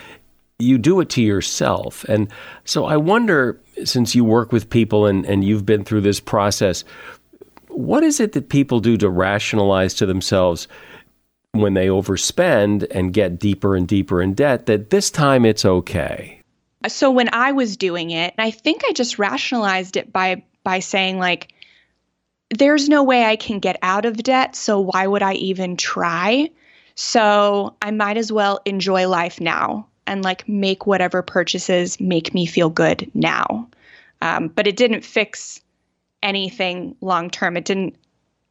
You 0.57 0.77
do 0.77 1.01
it 1.01 1.09
to 1.11 1.21
yourself. 1.21 2.03
And 2.05 2.31
so 2.63 2.85
I 2.85 2.97
wonder, 2.97 3.59
since 3.83 4.15
you 4.15 4.23
work 4.23 4.51
with 4.51 4.69
people 4.69 5.05
and, 5.05 5.25
and 5.25 5.43
you've 5.43 5.65
been 5.65 5.83
through 5.83 6.01
this 6.01 6.19
process, 6.19 6.83
what 7.67 8.03
is 8.03 8.19
it 8.19 8.31
that 8.31 8.49
people 8.49 8.79
do 8.79 8.97
to 8.97 9.09
rationalize 9.09 9.93
to 9.95 10.05
themselves 10.05 10.67
when 11.53 11.75
they 11.75 11.87
overspend 11.87 12.85
and 12.91 13.13
get 13.13 13.39
deeper 13.39 13.75
and 13.75 13.87
deeper 13.87 14.21
in 14.21 14.33
debt 14.33 14.65
that 14.65 14.89
this 14.89 15.09
time 15.09 15.45
it's 15.45 15.65
okay? 15.65 16.39
so 16.87 17.11
when 17.11 17.29
I 17.33 17.51
was 17.53 17.77
doing 17.77 18.11
it, 18.11 18.33
I 18.37 18.51
think 18.51 18.83
I 18.85 18.91
just 18.91 19.19
rationalized 19.19 19.97
it 19.97 20.11
by 20.11 20.43
by 20.63 20.79
saying 20.79 21.17
like 21.19 21.53
there's 22.49 22.89
no 22.89 23.03
way 23.03 23.23
I 23.23 23.35
can 23.35 23.59
get 23.59 23.77
out 23.81 24.05
of 24.05 24.17
debt, 24.17 24.55
so 24.55 24.79
why 24.79 25.07
would 25.07 25.23
I 25.23 25.33
even 25.35 25.77
try? 25.77 26.49
So 26.95 27.75
I 27.81 27.91
might 27.91 28.17
as 28.17 28.31
well 28.31 28.59
enjoy 28.65 29.07
life 29.07 29.41
now 29.41 29.87
and 30.05 30.23
like 30.23 30.47
make 30.47 30.85
whatever 30.85 31.21
purchases 31.21 31.99
make 31.99 32.33
me 32.33 32.45
feel 32.45 32.69
good 32.69 33.09
now. 33.13 33.69
Um, 34.21 34.49
but 34.49 34.67
it 34.67 34.75
didn't 34.75 35.03
fix 35.03 35.61
anything 36.21 36.95
long 37.01 37.29
term. 37.29 37.57
It 37.57 37.65
didn't 37.65 37.95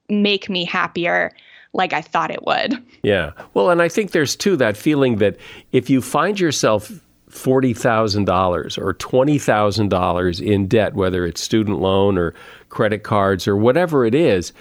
make 0.09 0.49
me 0.49 0.65
happier 0.65 1.33
like 1.73 1.93
I 1.93 2.03
thought 2.03 2.31
it 2.31 2.45
would. 2.47 2.83
Yeah. 3.03 3.33
Well, 3.55 3.71
and 3.71 3.81
I 3.81 3.89
think 3.89 4.11
there's 4.11 4.37
too 4.37 4.57
that 4.57 4.77
feeling 4.77 5.17
that 5.17 5.37
if 5.73 5.89
you 5.89 6.03
find 6.03 6.39
yourself 6.39 6.93
$40,000 7.31 8.79
or 8.79 8.95
$20,000 8.95 10.47
in 10.47 10.67
debt, 10.67 10.95
whether 10.95 11.25
it's 11.25 11.41
student 11.41 11.81
loan 11.81 12.19
or 12.19 12.35
credit 12.69 13.05
cards 13.05 13.49
or 13.49 13.57
whatever 13.57 14.05
it 14.05 14.15
is, 14.15 14.53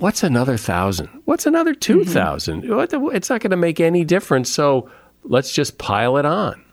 what's 0.00 0.24
another 0.24 0.56
thousand? 0.56 1.08
What's 1.24 1.46
another 1.46 1.72
2,000? 1.72 2.64
Mm-hmm. 2.64 3.14
It's 3.14 3.30
not 3.30 3.40
going 3.40 3.52
to 3.52 3.56
make 3.56 3.78
any 3.78 4.04
difference. 4.04 4.50
So 4.50 4.90
let's 5.22 5.52
just 5.52 5.78
pile 5.78 6.16
it 6.16 6.26
on. 6.26 6.64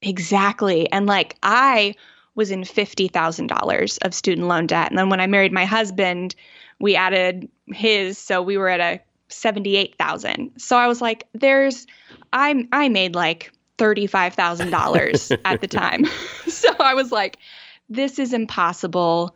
Exactly. 0.00 0.90
And 0.90 1.06
like 1.06 1.36
I 1.42 1.94
was 2.34 2.50
in 2.50 2.62
$50,000 2.62 3.98
of 4.02 4.14
student 4.14 4.46
loan 4.48 4.66
debt. 4.68 4.90
And 4.90 4.98
then 4.98 5.10
when 5.10 5.20
I 5.20 5.26
married 5.26 5.52
my 5.52 5.64
husband, 5.64 6.34
we 6.80 6.94
added 6.96 7.48
his. 7.66 8.16
So 8.16 8.40
we 8.40 8.56
were 8.56 8.68
at 8.68 8.80
a 8.80 9.00
78,000. 9.28 10.52
So 10.56 10.76
I 10.76 10.86
was 10.86 11.00
like, 11.00 11.26
there's, 11.32 11.86
I, 12.32 12.66
I 12.72 12.88
made 12.88 13.14
like 13.14 13.52
$35,000 13.78 15.38
at 15.44 15.60
the 15.60 15.66
time. 15.66 16.04
so 16.48 16.68
I 16.80 16.94
was 16.94 17.12
like, 17.12 17.38
this 17.88 18.18
is 18.18 18.32
impossible. 18.32 19.34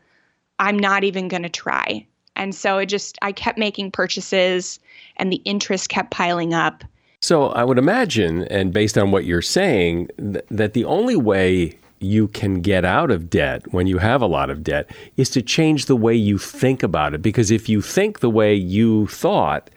I'm 0.58 0.78
not 0.78 1.04
even 1.04 1.28
going 1.28 1.42
to 1.42 1.48
try. 1.48 2.06
And 2.36 2.54
so 2.54 2.78
it 2.78 2.86
just, 2.86 3.18
I 3.22 3.32
kept 3.32 3.58
making 3.58 3.90
purchases 3.90 4.78
and 5.16 5.32
the 5.32 5.42
interest 5.44 5.88
kept 5.88 6.10
piling 6.10 6.54
up. 6.54 6.84
So 7.20 7.48
I 7.48 7.62
would 7.62 7.78
imagine, 7.78 8.42
and 8.44 8.72
based 8.72 8.98
on 8.98 9.12
what 9.12 9.24
you're 9.24 9.42
saying, 9.42 10.08
th- 10.18 10.44
that 10.50 10.72
the 10.72 10.84
only 10.84 11.14
way 11.14 11.78
you 12.02 12.28
can 12.28 12.60
get 12.60 12.84
out 12.84 13.10
of 13.10 13.30
debt 13.30 13.72
when 13.72 13.86
you 13.86 13.98
have 13.98 14.20
a 14.20 14.26
lot 14.26 14.50
of 14.50 14.64
debt 14.64 14.90
is 15.16 15.30
to 15.30 15.40
change 15.40 15.86
the 15.86 15.96
way 15.96 16.14
you 16.14 16.36
think 16.36 16.82
about 16.82 17.14
it. 17.14 17.22
Because 17.22 17.50
if 17.50 17.68
you 17.68 17.80
think 17.80 18.20
the 18.20 18.30
way 18.30 18.54
you 18.54 19.06
thought, 19.06 19.70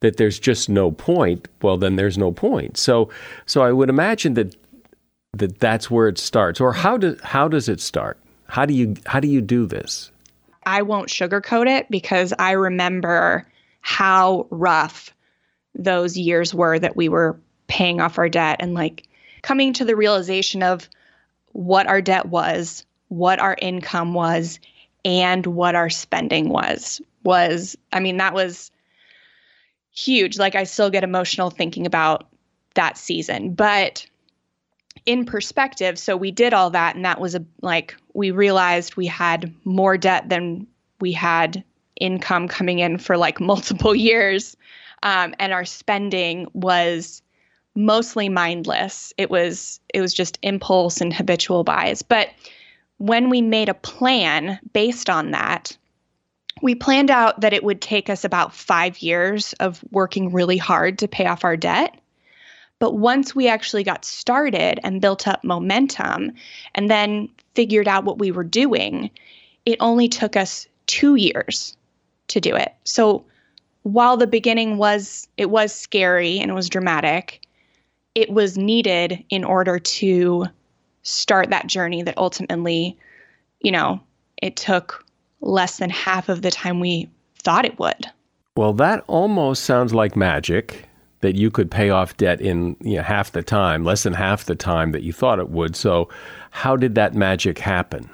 that 0.00 0.16
there's 0.16 0.38
just 0.38 0.68
no 0.68 0.90
point, 0.90 1.48
well 1.62 1.76
then 1.76 1.96
there's 1.96 2.18
no 2.18 2.32
point. 2.32 2.76
So 2.76 3.10
so 3.46 3.62
I 3.62 3.72
would 3.72 3.90
imagine 3.90 4.34
that 4.34 4.56
that 5.34 5.58
that's 5.58 5.90
where 5.90 6.08
it 6.08 6.18
starts. 6.18 6.60
Or 6.60 6.72
how 6.72 6.96
does 6.96 7.20
how 7.22 7.48
does 7.48 7.68
it 7.68 7.80
start? 7.80 8.18
How 8.46 8.64
do 8.64 8.74
you 8.74 8.96
how 9.06 9.20
do 9.20 9.28
you 9.28 9.40
do 9.40 9.66
this? 9.66 10.10
I 10.64 10.82
won't 10.82 11.08
sugarcoat 11.08 11.68
it 11.68 11.90
because 11.90 12.34
I 12.38 12.52
remember 12.52 13.46
how 13.80 14.46
rough 14.50 15.14
those 15.74 16.16
years 16.16 16.54
were 16.54 16.78
that 16.78 16.96
we 16.96 17.08
were 17.08 17.38
paying 17.68 18.00
off 18.00 18.18
our 18.18 18.28
debt 18.28 18.56
and 18.60 18.74
like 18.74 19.08
coming 19.42 19.72
to 19.74 19.84
the 19.84 19.96
realization 19.96 20.62
of 20.62 20.88
what 21.52 21.86
our 21.86 22.02
debt 22.02 22.26
was, 22.26 22.84
what 23.08 23.38
our 23.38 23.56
income 23.60 24.14
was, 24.14 24.58
and 25.04 25.46
what 25.46 25.74
our 25.74 25.90
spending 25.90 26.48
was 26.48 27.00
was 27.24 27.76
I 27.92 28.00
mean 28.00 28.18
that 28.18 28.34
was 28.34 28.70
huge. 29.98 30.38
Like 30.38 30.54
I 30.54 30.64
still 30.64 30.90
get 30.90 31.04
emotional 31.04 31.50
thinking 31.50 31.86
about 31.86 32.28
that 32.74 32.96
season. 32.96 33.54
But 33.54 34.06
in 35.06 35.24
perspective, 35.24 35.98
so 35.98 36.16
we 36.16 36.30
did 36.30 36.54
all 36.54 36.70
that 36.70 36.96
and 36.96 37.04
that 37.04 37.20
was 37.20 37.34
a 37.34 37.44
like 37.62 37.96
we 38.14 38.30
realized 38.30 38.96
we 38.96 39.06
had 39.06 39.52
more 39.64 39.96
debt 39.96 40.28
than 40.28 40.66
we 41.00 41.12
had 41.12 41.64
income 42.00 42.48
coming 42.48 42.78
in 42.78 42.98
for 42.98 43.16
like 43.16 43.40
multiple 43.52 43.94
years. 43.94 44.56
Um, 45.02 45.34
and 45.38 45.52
our 45.52 45.64
spending 45.64 46.48
was 46.52 47.22
mostly 47.74 48.28
mindless. 48.28 49.12
It 49.16 49.30
was 49.30 49.80
it 49.94 50.00
was 50.00 50.12
just 50.14 50.38
impulse 50.42 51.00
and 51.00 51.12
habitual 51.12 51.64
buys. 51.64 52.02
But 52.02 52.30
when 52.98 53.30
we 53.30 53.40
made 53.40 53.68
a 53.68 53.74
plan 53.74 54.58
based 54.72 55.08
on 55.08 55.30
that, 55.30 55.76
we 56.62 56.74
planned 56.74 57.10
out 57.10 57.40
that 57.40 57.52
it 57.52 57.64
would 57.64 57.80
take 57.80 58.10
us 58.10 58.24
about 58.24 58.54
five 58.54 58.98
years 58.98 59.52
of 59.54 59.82
working 59.90 60.32
really 60.32 60.56
hard 60.56 60.98
to 60.98 61.08
pay 61.08 61.26
off 61.26 61.44
our 61.44 61.56
debt. 61.56 61.98
But 62.78 62.96
once 62.96 63.34
we 63.34 63.48
actually 63.48 63.82
got 63.82 64.04
started 64.04 64.78
and 64.84 65.00
built 65.00 65.26
up 65.26 65.42
momentum 65.42 66.32
and 66.74 66.90
then 66.90 67.28
figured 67.54 67.88
out 67.88 68.04
what 68.04 68.18
we 68.18 68.30
were 68.30 68.44
doing, 68.44 69.10
it 69.66 69.78
only 69.80 70.08
took 70.08 70.36
us 70.36 70.66
two 70.86 71.16
years 71.16 71.76
to 72.28 72.40
do 72.40 72.54
it. 72.54 72.74
So 72.84 73.24
while 73.82 74.16
the 74.16 74.26
beginning 74.26 74.78
was 74.78 75.28
it 75.36 75.50
was 75.50 75.74
scary 75.74 76.38
and 76.38 76.50
it 76.50 76.54
was 76.54 76.68
dramatic, 76.68 77.40
it 78.14 78.30
was 78.30 78.56
needed 78.56 79.24
in 79.30 79.44
order 79.44 79.78
to 79.78 80.46
start 81.02 81.50
that 81.50 81.66
journey 81.66 82.02
that 82.02 82.18
ultimately, 82.18 82.96
you 83.60 83.72
know, 83.72 84.00
it 84.40 84.56
took 84.56 85.04
less 85.40 85.78
than 85.78 85.90
half 85.90 86.28
of 86.28 86.42
the 86.42 86.50
time 86.50 86.80
we 86.80 87.08
thought 87.42 87.64
it 87.64 87.78
would. 87.78 88.06
Well, 88.56 88.72
that 88.74 89.04
almost 89.06 89.64
sounds 89.64 89.94
like 89.94 90.16
magic 90.16 90.88
that 91.20 91.34
you 91.34 91.50
could 91.50 91.70
pay 91.70 91.90
off 91.90 92.16
debt 92.16 92.40
in 92.40 92.76
you 92.80 92.96
know, 92.96 93.02
half 93.02 93.32
the 93.32 93.42
time, 93.42 93.84
less 93.84 94.02
than 94.02 94.12
half 94.12 94.44
the 94.44 94.54
time 94.54 94.92
that 94.92 95.02
you 95.02 95.12
thought 95.12 95.38
it 95.38 95.50
would. 95.50 95.76
So, 95.76 96.08
how 96.50 96.76
did 96.76 96.94
that 96.94 97.14
magic 97.14 97.58
happen? 97.58 98.08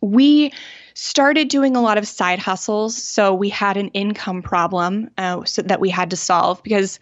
We 0.00 0.52
started 0.94 1.48
doing 1.48 1.76
a 1.76 1.82
lot 1.82 1.98
of 1.98 2.06
side 2.06 2.38
hustles. 2.38 3.00
So, 3.00 3.34
we 3.34 3.48
had 3.48 3.76
an 3.76 3.88
income 3.88 4.42
problem 4.42 5.10
uh, 5.18 5.44
so 5.44 5.62
that 5.62 5.80
we 5.80 5.90
had 5.90 6.10
to 6.10 6.16
solve 6.16 6.62
because 6.62 7.00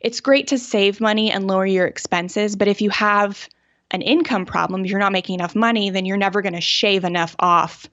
it's 0.00 0.20
great 0.20 0.46
to 0.48 0.58
save 0.58 1.00
money 1.00 1.30
and 1.30 1.46
lower 1.46 1.66
your 1.66 1.86
expenses. 1.86 2.56
But 2.56 2.68
if 2.68 2.80
you 2.82 2.90
have 2.90 3.48
an 3.90 4.02
income 4.02 4.44
problem, 4.44 4.84
if 4.84 4.90
you're 4.90 5.00
not 5.00 5.12
making 5.12 5.34
enough 5.34 5.54
money, 5.54 5.88
then 5.88 6.04
you're 6.04 6.16
never 6.16 6.42
going 6.42 6.54
to 6.54 6.60
shave 6.60 7.04
enough 7.04 7.34
off 7.38 7.88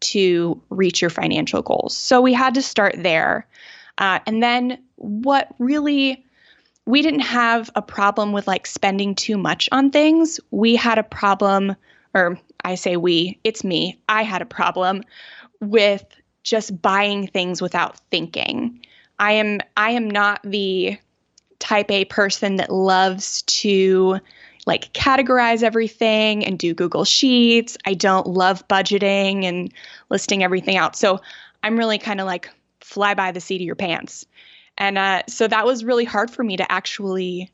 to 0.00 0.60
reach 0.70 1.00
your 1.00 1.10
financial 1.10 1.62
goals. 1.62 1.96
So 1.96 2.20
we 2.20 2.32
had 2.32 2.54
to 2.54 2.62
start 2.62 2.94
there. 2.98 3.46
Uh, 3.98 4.18
and 4.26 4.42
then 4.42 4.78
what 4.96 5.48
really, 5.58 6.24
we 6.86 7.02
didn't 7.02 7.20
have 7.20 7.70
a 7.74 7.82
problem 7.82 8.32
with 8.32 8.46
like 8.46 8.66
spending 8.66 9.14
too 9.14 9.38
much 9.38 9.68
on 9.72 9.90
things. 9.90 10.40
We 10.50 10.76
had 10.76 10.98
a 10.98 11.02
problem, 11.02 11.76
or 12.14 12.38
I 12.64 12.74
say 12.74 12.96
we, 12.96 13.38
it's 13.44 13.64
me. 13.64 13.98
I 14.08 14.22
had 14.22 14.42
a 14.42 14.46
problem 14.46 15.02
with 15.60 16.04
just 16.42 16.80
buying 16.82 17.26
things 17.26 17.62
without 17.62 17.98
thinking. 18.10 18.84
I 19.18 19.32
am 19.32 19.60
I 19.76 19.90
am 19.90 20.10
not 20.10 20.40
the 20.44 20.98
type 21.58 21.90
A 21.90 22.04
person 22.04 22.56
that 22.56 22.70
loves 22.70 23.42
to 23.42 24.20
like 24.66 24.92
categorize 24.92 25.62
everything 25.62 26.44
and 26.44 26.58
do 26.58 26.74
Google 26.74 27.04
Sheets. 27.04 27.76
I 27.84 27.94
don't 27.94 28.26
love 28.26 28.66
budgeting 28.68 29.44
and 29.44 29.72
listing 30.08 30.42
everything 30.42 30.76
out. 30.76 30.96
So 30.96 31.20
I'm 31.62 31.78
really 31.78 31.98
kind 31.98 32.20
of 32.20 32.26
like 32.26 32.50
fly 32.80 33.14
by 33.14 33.32
the 33.32 33.40
seat 33.40 33.60
of 33.60 33.66
your 33.66 33.74
pants. 33.74 34.26
And 34.76 34.98
uh, 34.98 35.22
so 35.28 35.46
that 35.48 35.66
was 35.66 35.84
really 35.84 36.04
hard 36.04 36.30
for 36.30 36.42
me 36.42 36.56
to 36.56 36.70
actually 36.70 37.50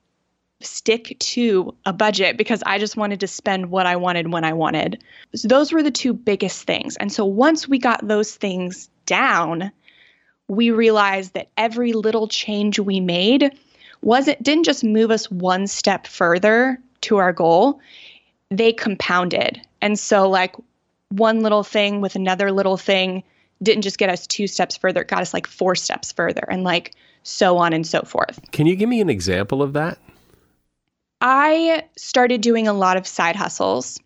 stick 0.63 1.17
to 1.19 1.75
a 1.87 1.93
budget 1.93 2.37
because 2.37 2.63
I 2.67 2.79
just 2.79 2.97
wanted 2.97 3.21
to 3.21 3.27
spend 3.27 3.71
what 3.71 3.87
I 3.87 3.97
wanted 3.97 4.33
when 4.33 4.45
I 4.45 4.53
wanted. 4.53 5.03
So 5.35 5.49
those 5.49 5.73
were 5.73 5.83
the 5.83 5.91
two 5.91 6.13
biggest 6.13 6.65
things. 6.65 6.97
And 6.97 7.13
so 7.13 7.25
once 7.25 7.67
we 7.67 7.79
got 7.79 8.07
those 8.07 8.35
things 8.35 8.91
down, 9.07 9.73
we 10.49 10.71
realized 10.71 11.35
that 11.35 11.49
every 11.57 11.93
little 11.93 12.29
change 12.29 12.79
we 12.79 13.01
made 13.01 13.57
wasn't 14.03 14.43
didn't 14.43 14.65
just 14.65 14.83
move 14.83 15.11
us 15.11 15.31
one 15.31 15.67
step 15.67 16.07
further 16.07 16.79
to 17.03 17.17
our 17.17 17.33
goal, 17.33 17.81
they 18.51 18.73
compounded. 18.73 19.61
And 19.81 19.99
so 19.99 20.29
like 20.29 20.55
one 21.09 21.41
little 21.41 21.65
thing 21.65 22.01
with 22.01 22.17
another 22.17 22.53
little 22.53 22.77
thing 22.77 23.23
didn't 23.63 23.83
just 23.83 23.99
get 23.99 24.09
us 24.09 24.27
two 24.27 24.47
steps 24.47 24.77
further, 24.77 25.03
it 25.03 25.09
got 25.09 25.21
us 25.21 25.35
like 25.35 25.47
four 25.47 25.75
steps 25.75 26.13
further 26.13 26.45
and 26.49 26.65
like 26.65 26.95
so 27.23 27.59
on 27.59 27.73
and 27.73 27.87
so 27.87 28.03
forth. 28.03 28.41
Can 28.53 28.67
you 28.67 28.77
give 28.77 28.89
me 28.89 29.01
an 29.01 29.11
example 29.11 29.63
of 29.63 29.75
that? 29.75 29.99
I 31.21 31.85
started 31.97 32.41
doing 32.41 32.67
a 32.67 32.73
lot 32.73 32.97
of 32.97 33.07
side 33.07 33.37
hustles. 33.37 34.01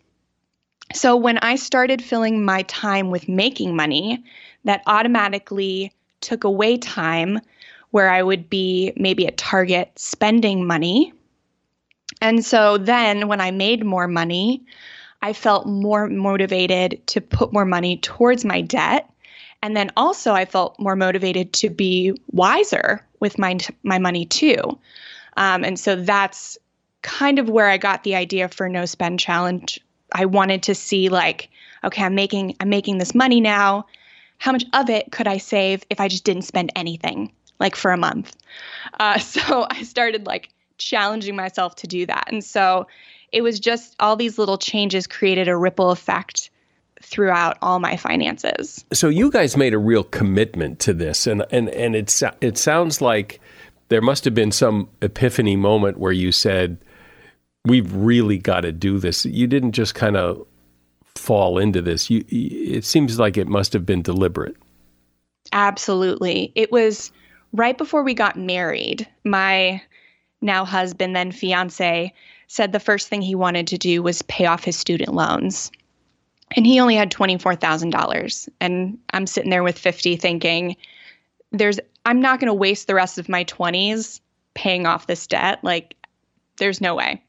So 0.93 1.15
when 1.15 1.37
I 1.39 1.55
started 1.55 2.03
filling 2.03 2.43
my 2.43 2.63
time 2.63 3.09
with 3.09 3.29
making 3.29 3.75
money, 3.75 4.23
that 4.65 4.83
automatically 4.85 5.93
took 6.21 6.43
away 6.43 6.77
time 6.77 7.39
where 7.91 8.09
I 8.09 8.21
would 8.21 8.49
be 8.49 8.91
maybe 8.97 9.25
at 9.25 9.37
Target 9.37 9.91
spending 9.95 10.67
money. 10.67 11.13
And 12.21 12.43
so 12.45 12.77
then 12.77 13.27
when 13.27 13.41
I 13.41 13.51
made 13.51 13.85
more 13.85 14.07
money, 14.07 14.63
I 15.21 15.33
felt 15.33 15.67
more 15.67 16.07
motivated 16.07 17.05
to 17.07 17.21
put 17.21 17.53
more 17.53 17.65
money 17.65 17.97
towards 17.97 18.45
my 18.45 18.61
debt. 18.61 19.09
And 19.61 19.75
then 19.75 19.91
also 19.97 20.33
I 20.33 20.45
felt 20.45 20.79
more 20.79 20.95
motivated 20.95 21.53
to 21.53 21.69
be 21.69 22.13
wiser 22.31 23.03
with 23.19 23.39
my 23.39 23.57
my 23.83 23.97
money 23.97 24.25
too. 24.25 24.79
Um, 25.37 25.63
and 25.63 25.79
so 25.79 25.95
that's 25.95 26.57
kind 27.01 27.39
of 27.39 27.49
where 27.49 27.67
I 27.67 27.77
got 27.77 28.03
the 28.03 28.15
idea 28.15 28.49
for 28.49 28.69
no 28.69 28.85
spend 28.85 29.19
challenge. 29.19 29.79
I 30.11 30.25
wanted 30.25 30.63
to 30.63 30.75
see 30.75 31.09
like, 31.09 31.49
okay, 31.83 32.03
I'm 32.03 32.15
making 32.15 32.55
I'm 32.59 32.69
making 32.69 32.97
this 32.97 33.15
money 33.15 33.41
now. 33.41 33.85
How 34.37 34.51
much 34.51 34.65
of 34.73 34.89
it 34.89 35.11
could 35.11 35.27
I 35.27 35.37
save 35.37 35.83
if 35.89 35.99
I 35.99 36.07
just 36.07 36.23
didn't 36.23 36.43
spend 36.43 36.71
anything, 36.75 37.31
like 37.59 37.75
for 37.75 37.91
a 37.91 37.97
month? 37.97 38.35
Uh, 38.99 39.17
so 39.33 39.65
I 39.69 39.83
started 39.83 40.25
like 40.25 40.49
challenging 40.77 41.35
myself 41.35 41.75
to 41.75 41.87
do 41.87 42.05
that, 42.05 42.25
and 42.31 42.43
so 42.43 42.87
it 43.31 43.41
was 43.41 43.59
just 43.59 43.95
all 43.99 44.15
these 44.15 44.37
little 44.37 44.57
changes 44.57 45.07
created 45.07 45.47
a 45.47 45.57
ripple 45.57 45.91
effect 45.91 46.49
throughout 47.01 47.57
all 47.61 47.79
my 47.79 47.97
finances. 47.97 48.85
So 48.93 49.09
you 49.09 49.29
guys 49.29 49.57
made 49.57 49.73
a 49.73 49.77
real 49.77 50.03
commitment 50.03 50.79
to 50.81 50.93
this, 50.93 51.27
and 51.27 51.45
and 51.51 51.69
and 51.69 51.95
it 51.95 52.21
it 52.41 52.57
sounds 52.57 53.01
like 53.01 53.39
there 53.89 54.01
must 54.01 54.25
have 54.25 54.33
been 54.33 54.51
some 54.51 54.89
epiphany 55.01 55.55
moment 55.55 55.97
where 55.97 56.11
you 56.11 56.31
said, 56.31 56.77
we've 57.65 57.93
really 57.93 58.37
got 58.37 58.61
to 58.61 58.71
do 58.71 58.97
this. 58.99 59.25
You 59.25 59.47
didn't 59.47 59.73
just 59.73 59.95
kind 59.95 60.17
of 60.17 60.45
fall 61.15 61.57
into 61.59 61.81
this. 61.81 62.09
You, 62.09 62.23
it 62.29 62.83
seems 62.83 63.19
like 63.19 63.37
it 63.37 63.47
must 63.47 63.73
have 63.73 63.85
been 63.85 64.01
deliberate. 64.01 64.55
Absolutely. 65.51 66.51
It 66.55 66.71
was 66.71 67.11
right 67.53 67.77
before 67.77 68.03
we 68.03 68.13
got 68.13 68.37
married. 68.37 69.07
My 69.23 69.81
now 70.45 70.63
husband, 70.63 71.15
then 71.15 71.31
fiance, 71.31 72.13
said 72.47 72.71
the 72.71 72.79
first 72.79 73.07
thing 73.07 73.21
he 73.21 73.35
wanted 73.35 73.67
to 73.67 73.77
do 73.77 74.01
was 74.01 74.21
pay 74.23 74.45
off 74.45 74.63
his 74.63 74.77
student 74.77 75.13
loans. 75.13 75.71
And 76.55 76.65
he 76.65 76.79
only 76.79 76.95
had 76.95 77.11
$24,000. 77.11 78.49
And 78.61 78.97
I'm 79.11 79.27
sitting 79.27 79.49
there 79.49 79.63
with 79.63 79.77
50 79.77 80.15
thinking, 80.15 80.77
there's 81.51 81.79
I'm 82.05 82.21
not 82.21 82.39
going 82.39 82.47
to 82.47 82.53
waste 82.53 82.87
the 82.87 82.95
rest 82.95 83.17
of 83.17 83.29
my 83.29 83.43
20s 83.45 84.21
paying 84.53 84.85
off 84.85 85.07
this 85.07 85.25
debt. 85.27 85.63
Like 85.63 85.95
there's 86.57 86.81
no 86.81 86.95
way. 86.95 87.23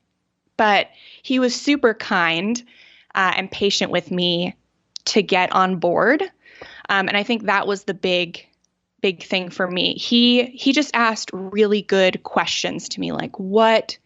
But 0.56 0.88
he 1.22 1.38
was 1.38 1.54
super 1.54 1.94
kind 1.94 2.62
uh, 3.14 3.32
and 3.36 3.50
patient 3.50 3.90
with 3.90 4.10
me 4.10 4.54
to 5.06 5.22
get 5.22 5.52
on 5.52 5.76
board. 5.76 6.22
Um, 6.88 7.08
and 7.08 7.16
I 7.16 7.22
think 7.22 7.44
that 7.44 7.66
was 7.66 7.84
the 7.84 7.94
big, 7.94 8.46
big 9.00 9.22
thing 9.22 9.50
for 9.50 9.70
me. 9.70 9.94
He 9.94 10.44
he 10.46 10.72
just 10.72 10.90
asked 10.94 11.30
really 11.32 11.82
good 11.82 12.22
questions 12.22 12.88
to 12.90 13.00
me, 13.00 13.12
like 13.12 13.38
what 13.38 13.98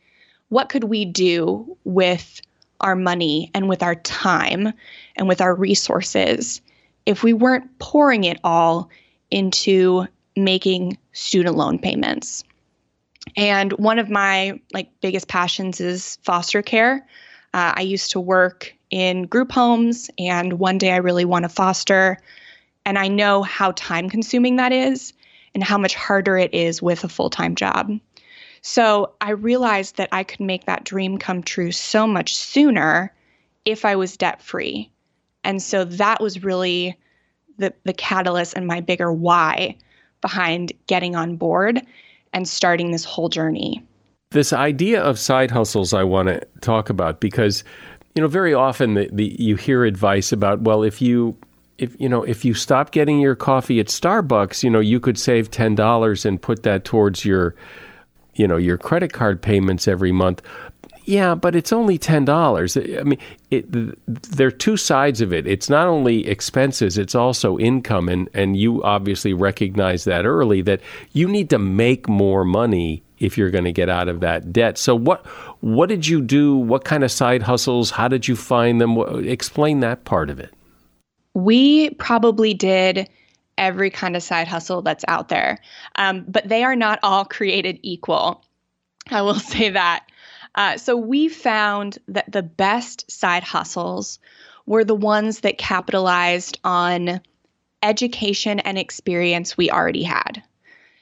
what 0.48 0.68
could 0.68 0.84
we 0.84 1.04
do 1.04 1.76
with 1.84 2.40
our 2.80 2.96
money 2.96 3.50
and 3.54 3.68
with 3.68 3.82
our 3.82 3.94
time 3.94 4.72
and 5.16 5.28
with 5.28 5.40
our 5.40 5.54
resources 5.54 6.60
if 7.06 7.22
we 7.22 7.32
weren't 7.32 7.78
pouring 7.78 8.24
it 8.24 8.38
all 8.44 8.90
into 9.30 10.06
making 10.36 10.98
student 11.12 11.56
loan 11.56 11.78
payments. 11.78 12.44
And 13.36 13.72
one 13.74 13.98
of 13.98 14.10
my 14.10 14.60
like 14.72 14.90
biggest 15.00 15.28
passions 15.28 15.80
is 15.80 16.18
foster 16.22 16.62
care. 16.62 17.06
Uh, 17.52 17.74
I 17.76 17.82
used 17.82 18.12
to 18.12 18.20
work 18.20 18.74
in 18.90 19.26
group 19.26 19.52
homes, 19.52 20.10
and 20.18 20.54
one 20.54 20.78
day 20.78 20.92
I 20.92 20.96
really 20.96 21.24
want 21.24 21.44
to 21.44 21.48
foster. 21.48 22.18
And 22.84 22.98
I 22.98 23.08
know 23.08 23.42
how 23.42 23.72
time 23.72 24.08
consuming 24.08 24.56
that 24.56 24.72
is 24.72 25.12
and 25.54 25.62
how 25.62 25.78
much 25.78 25.94
harder 25.94 26.36
it 26.36 26.54
is 26.54 26.82
with 26.82 27.04
a 27.04 27.08
full 27.08 27.30
time 27.30 27.54
job. 27.54 27.98
So 28.62 29.12
I 29.20 29.30
realized 29.30 29.96
that 29.96 30.08
I 30.12 30.22
could 30.24 30.40
make 30.40 30.66
that 30.66 30.84
dream 30.84 31.18
come 31.18 31.42
true 31.42 31.72
so 31.72 32.06
much 32.06 32.34
sooner 32.36 33.12
if 33.64 33.84
I 33.84 33.96
was 33.96 34.16
debt 34.16 34.42
free. 34.42 34.90
And 35.44 35.62
so 35.62 35.84
that 35.84 36.20
was 36.20 36.42
really 36.42 36.96
the, 37.58 37.72
the 37.84 37.92
catalyst 37.92 38.54
and 38.54 38.66
my 38.66 38.80
bigger 38.80 39.12
why 39.12 39.76
behind 40.20 40.72
getting 40.86 41.16
on 41.16 41.36
board 41.36 41.80
and 42.32 42.46
starting 42.46 42.90
this 42.90 43.04
whole 43.04 43.28
journey. 43.28 43.82
This 44.30 44.52
idea 44.52 45.02
of 45.02 45.18
side 45.18 45.50
hustles, 45.50 45.92
I 45.92 46.04
want 46.04 46.28
to 46.28 46.40
talk 46.60 46.90
about 46.90 47.20
because, 47.20 47.64
you 48.14 48.22
know, 48.22 48.28
very 48.28 48.54
often 48.54 48.94
the, 48.94 49.08
the, 49.12 49.36
you 49.38 49.56
hear 49.56 49.84
advice 49.84 50.30
about, 50.30 50.62
well, 50.62 50.82
if 50.82 51.02
you 51.02 51.36
if 51.80 51.98
you 51.98 52.08
know 52.08 52.22
if 52.22 52.44
you 52.44 52.54
stop 52.54 52.90
getting 52.92 53.18
your 53.20 53.34
coffee 53.34 53.80
at 53.80 53.86
Starbucks, 53.86 54.62
you 54.62 54.70
know, 54.70 54.80
you 54.80 55.00
could 55.00 55.18
save 55.18 55.50
ten 55.50 55.74
dollars 55.74 56.24
and 56.24 56.40
put 56.40 56.62
that 56.62 56.84
towards 56.84 57.24
your, 57.24 57.54
you 58.34 58.46
know, 58.46 58.58
your 58.58 58.78
credit 58.78 59.12
card 59.12 59.40
payments 59.40 59.88
every 59.88 60.12
month. 60.12 60.42
Yeah, 61.06 61.34
but 61.34 61.56
it's 61.56 61.72
only 61.72 61.96
ten 61.96 62.26
dollars. 62.26 62.76
I 62.76 63.02
mean, 63.02 63.18
it, 63.50 63.66
there 64.06 64.48
are 64.48 64.52
two 64.52 64.76
sides 64.76 65.22
of 65.22 65.32
it. 65.32 65.46
It's 65.46 65.70
not 65.70 65.86
only 65.86 66.28
expenses; 66.28 66.98
it's 66.98 67.14
also 67.14 67.58
income, 67.58 68.08
and 68.08 68.28
and 68.34 68.56
you 68.56 68.82
obviously 68.84 69.32
recognize 69.32 70.04
that 70.04 70.26
early 70.26 70.60
that 70.62 70.80
you 71.12 71.26
need 71.26 71.48
to 71.50 71.58
make 71.58 72.08
more 72.08 72.44
money 72.44 73.02
if 73.18 73.38
you're 73.38 73.50
going 73.50 73.64
to 73.64 73.72
get 73.72 73.88
out 73.88 74.08
of 74.08 74.20
that 74.20 74.52
debt. 74.52 74.76
So 74.76 74.94
what 74.94 75.26
what 75.60 75.88
did 75.88 76.06
you 76.06 76.20
do? 76.20 76.56
What 76.56 76.84
kind 76.84 77.02
of 77.02 77.10
side 77.10 77.42
hustles? 77.42 77.90
How 77.90 78.06
did 78.06 78.28
you 78.28 78.36
find 78.36 78.80
them? 78.80 78.98
Explain 79.26 79.80
that 79.80 80.04
part 80.04 80.28
of 80.28 80.38
it. 80.38 80.52
We 81.34 81.90
probably 81.90 82.54
did 82.54 83.08
every 83.58 83.90
kind 83.90 84.16
of 84.16 84.22
side 84.22 84.48
hustle 84.48 84.82
that's 84.82 85.04
out 85.06 85.28
there, 85.28 85.58
um, 85.96 86.24
but 86.26 86.48
they 86.48 86.64
are 86.64 86.76
not 86.76 86.98
all 87.02 87.24
created 87.24 87.78
equal. 87.82 88.44
I 89.10 89.22
will 89.22 89.34
say 89.38 89.70
that. 89.70 90.06
Uh, 90.54 90.76
so 90.76 90.96
we 90.96 91.28
found 91.28 91.98
that 92.08 92.30
the 92.30 92.42
best 92.42 93.10
side 93.10 93.44
hustles 93.44 94.18
were 94.66 94.84
the 94.84 94.94
ones 94.94 95.40
that 95.40 95.58
capitalized 95.58 96.58
on 96.64 97.20
education 97.82 98.60
and 98.60 98.78
experience 98.78 99.56
we 99.56 99.70
already 99.70 100.02
had. 100.02 100.42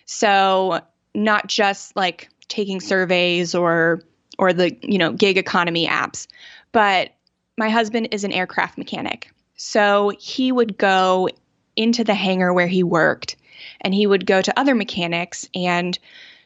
So 0.05 0.81
not 1.15 1.47
just 1.47 1.97
like 1.97 2.29
taking 2.49 2.81
surveys 2.81 3.55
or 3.55 4.03
or 4.39 4.53
the 4.53 4.77
you 4.83 4.99
know 4.99 5.13
gig 5.13 5.37
economy 5.37 5.87
apps, 5.87 6.27
but 6.73 7.11
my 7.57 7.69
husband 7.69 8.09
is 8.13 8.25
an 8.25 8.33
aircraft 8.33 8.79
mechanic. 8.79 9.31
So 9.59 10.13
he 10.19 10.51
would 10.53 10.79
go 10.79 11.29
into 11.77 12.05
the 12.05 12.15
hangar 12.15 12.55
where 12.55 12.69
he 12.69 12.83
worked 12.83 13.37
and 13.81 13.93
he 13.93 14.07
would 14.07 14.25
go 14.25 14.41
to 14.41 14.59
other 14.59 14.75
mechanics 14.75 15.49
and 15.55 15.99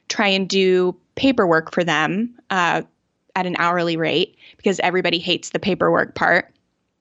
try 0.08 0.28
and 0.28 0.48
do 0.48 0.96
paperwork 1.14 1.72
for 1.72 1.84
them 1.84 2.34
uh, 2.50 2.82
at 3.36 3.46
an 3.46 3.56
hourly 3.58 3.96
rate 3.96 4.36
because 4.56 4.80
everybody 4.80 5.18
hates 5.18 5.50
the 5.50 5.58
paperwork 5.58 6.14
part 6.14 6.52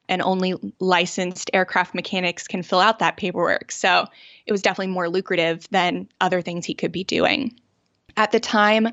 and 0.09 0.22
only 0.22 0.53
licensed 0.80 1.49
aircraft 1.53 1.95
mechanics 1.95 2.45
can 2.45 2.62
fill 2.62 2.82
out 2.82 2.99
that 2.99 3.16
paperwork. 3.16 3.72
So 3.72 4.05
it 4.45 4.51
was 4.51 4.62
definitely 4.62 4.93
more 4.93 5.07
lucrative 5.07 5.68
than 5.70 6.09
other 6.20 6.41
things 6.41 6.66
he 6.66 6.74
could 6.74 6.91
be 6.91 7.05
doing. 7.05 7.57
At 8.18 8.32
the 8.32 8.39
time, 8.41 8.89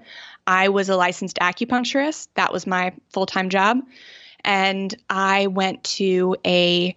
I 0.46 0.68
was 0.68 0.88
a 0.88 0.96
licensed 0.96 1.38
acupuncturist. 1.40 2.28
That 2.36 2.52
was 2.52 2.66
my 2.66 2.92
full 3.12 3.26
time 3.26 3.48
job. 3.48 3.80
And 4.48 4.94
I 5.10 5.48
went 5.48 5.84
to 5.84 6.34
a 6.44 6.96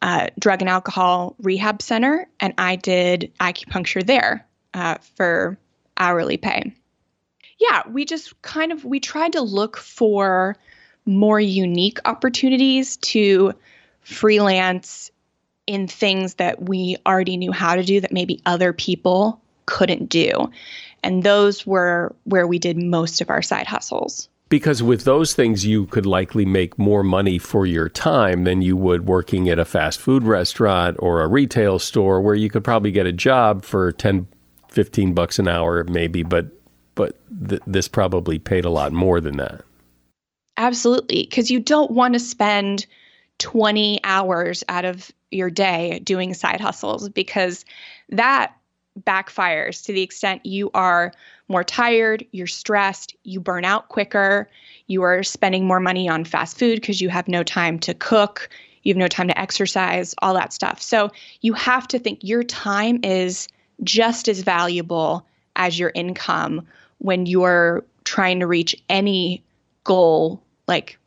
uh, 0.00 0.28
drug 0.38 0.62
and 0.62 0.70
alcohol 0.70 1.34
rehab 1.40 1.82
center 1.82 2.28
and 2.38 2.54
I 2.58 2.76
did 2.76 3.32
acupuncture 3.40 4.06
there 4.06 4.46
uh, 4.72 4.98
for 5.16 5.58
hourly 5.96 6.36
pay. 6.36 6.72
Yeah, 7.58 7.82
we 7.88 8.04
just 8.04 8.40
kind 8.42 8.70
of 8.70 8.84
we 8.84 9.00
tried 9.00 9.32
to 9.32 9.42
look 9.42 9.76
for 9.76 10.56
more 11.04 11.40
unique 11.40 11.98
opportunities 12.04 12.96
to 12.98 13.54
freelance 14.02 15.10
in 15.66 15.88
things 15.88 16.34
that 16.34 16.62
we 16.62 16.96
already 17.04 17.36
knew 17.36 17.50
how 17.50 17.74
to 17.74 17.82
do 17.82 18.00
that 18.00 18.12
maybe 18.12 18.40
other 18.46 18.72
people 18.72 19.40
couldn't 19.66 20.08
do. 20.08 20.52
And 21.02 21.24
those 21.24 21.66
were 21.66 22.14
where 22.24 22.46
we 22.46 22.60
did 22.60 22.76
most 22.76 23.20
of 23.20 23.30
our 23.30 23.42
side 23.42 23.66
hustles. 23.66 24.28
Because 24.52 24.82
with 24.82 25.04
those 25.04 25.32
things, 25.32 25.64
you 25.64 25.86
could 25.86 26.04
likely 26.04 26.44
make 26.44 26.78
more 26.78 27.02
money 27.02 27.38
for 27.38 27.64
your 27.64 27.88
time 27.88 28.44
than 28.44 28.60
you 28.60 28.76
would 28.76 29.06
working 29.06 29.48
at 29.48 29.58
a 29.58 29.64
fast 29.64 29.98
food 29.98 30.24
restaurant 30.24 30.98
or 30.98 31.22
a 31.22 31.26
retail 31.26 31.78
store 31.78 32.20
where 32.20 32.34
you 32.34 32.50
could 32.50 32.62
probably 32.62 32.90
get 32.90 33.06
a 33.06 33.12
job 33.12 33.64
for 33.64 33.92
10, 33.92 34.28
15 34.68 35.14
bucks 35.14 35.38
an 35.38 35.48
hour, 35.48 35.84
maybe, 35.84 36.22
but, 36.22 36.48
but 36.94 37.16
th- 37.48 37.62
this 37.66 37.88
probably 37.88 38.38
paid 38.38 38.66
a 38.66 38.68
lot 38.68 38.92
more 38.92 39.22
than 39.22 39.38
that. 39.38 39.62
Absolutely. 40.58 41.22
Because 41.22 41.50
you 41.50 41.58
don't 41.58 41.90
want 41.90 42.12
to 42.12 42.20
spend 42.20 42.84
20 43.38 44.00
hours 44.04 44.62
out 44.68 44.84
of 44.84 45.10
your 45.30 45.48
day 45.48 45.98
doing 46.00 46.34
side 46.34 46.60
hustles 46.60 47.08
because 47.08 47.64
that 48.10 48.54
backfires 49.00 49.84
to 49.84 49.92
the 49.92 50.02
extent 50.02 50.44
you 50.44 50.70
are 50.74 51.12
more 51.48 51.64
tired, 51.64 52.24
you're 52.32 52.46
stressed, 52.46 53.14
you 53.24 53.40
burn 53.40 53.64
out 53.64 53.88
quicker, 53.88 54.48
you 54.86 55.02
are 55.02 55.22
spending 55.22 55.66
more 55.66 55.80
money 55.80 56.08
on 56.08 56.24
fast 56.24 56.58
food 56.58 56.80
because 56.80 57.00
you 57.00 57.08
have 57.08 57.28
no 57.28 57.42
time 57.42 57.78
to 57.80 57.94
cook, 57.94 58.48
you 58.82 58.92
have 58.92 58.98
no 58.98 59.08
time 59.08 59.28
to 59.28 59.38
exercise, 59.38 60.14
all 60.22 60.34
that 60.34 60.52
stuff. 60.52 60.80
So 60.80 61.10
you 61.40 61.52
have 61.54 61.88
to 61.88 61.98
think 61.98 62.20
your 62.22 62.42
time 62.42 63.00
is 63.02 63.48
just 63.82 64.28
as 64.28 64.40
valuable 64.40 65.26
as 65.56 65.78
your 65.78 65.92
income 65.94 66.66
when 66.98 67.26
you're 67.26 67.84
trying 68.04 68.40
to 68.40 68.46
reach 68.46 68.76
any 68.88 69.42
goal 69.84 70.42
like 70.68 70.98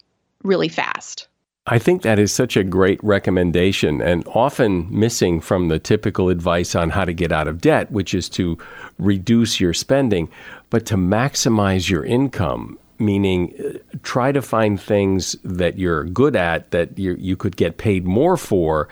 really 0.43 0.69
fast. 0.69 1.27
I 1.67 1.79
think 1.79 2.03
that 2.03 2.19
is 2.19 2.31
such 2.31 2.55
a 2.55 2.63
great 2.63 3.03
recommendation 3.03 3.99
and 3.99 4.23
often 4.27 4.87
missing 4.91 5.41
from 5.41 5.67
the 5.67 5.79
typical 5.79 6.29
advice 6.29 6.75
on 6.75 6.91
how 6.91 7.05
to 7.05 7.13
get 7.13 7.31
out 7.31 7.47
of 7.47 7.59
debt, 7.59 7.91
which 7.91 8.13
is 8.13 8.29
to 8.29 8.55
reduce 8.99 9.59
your 9.59 9.73
spending, 9.73 10.29
but 10.69 10.85
to 10.85 10.95
maximize 10.95 11.89
your 11.89 12.05
income, 12.05 12.77
meaning 12.99 13.51
uh, 13.59 13.79
try 14.03 14.31
to 14.31 14.43
find 14.43 14.79
things 14.79 15.35
that 15.43 15.79
you're 15.79 16.03
good 16.03 16.35
at 16.35 16.69
that 16.69 16.99
you, 16.99 17.15
you 17.19 17.35
could 17.35 17.57
get 17.57 17.77
paid 17.77 18.05
more 18.05 18.37
for 18.37 18.87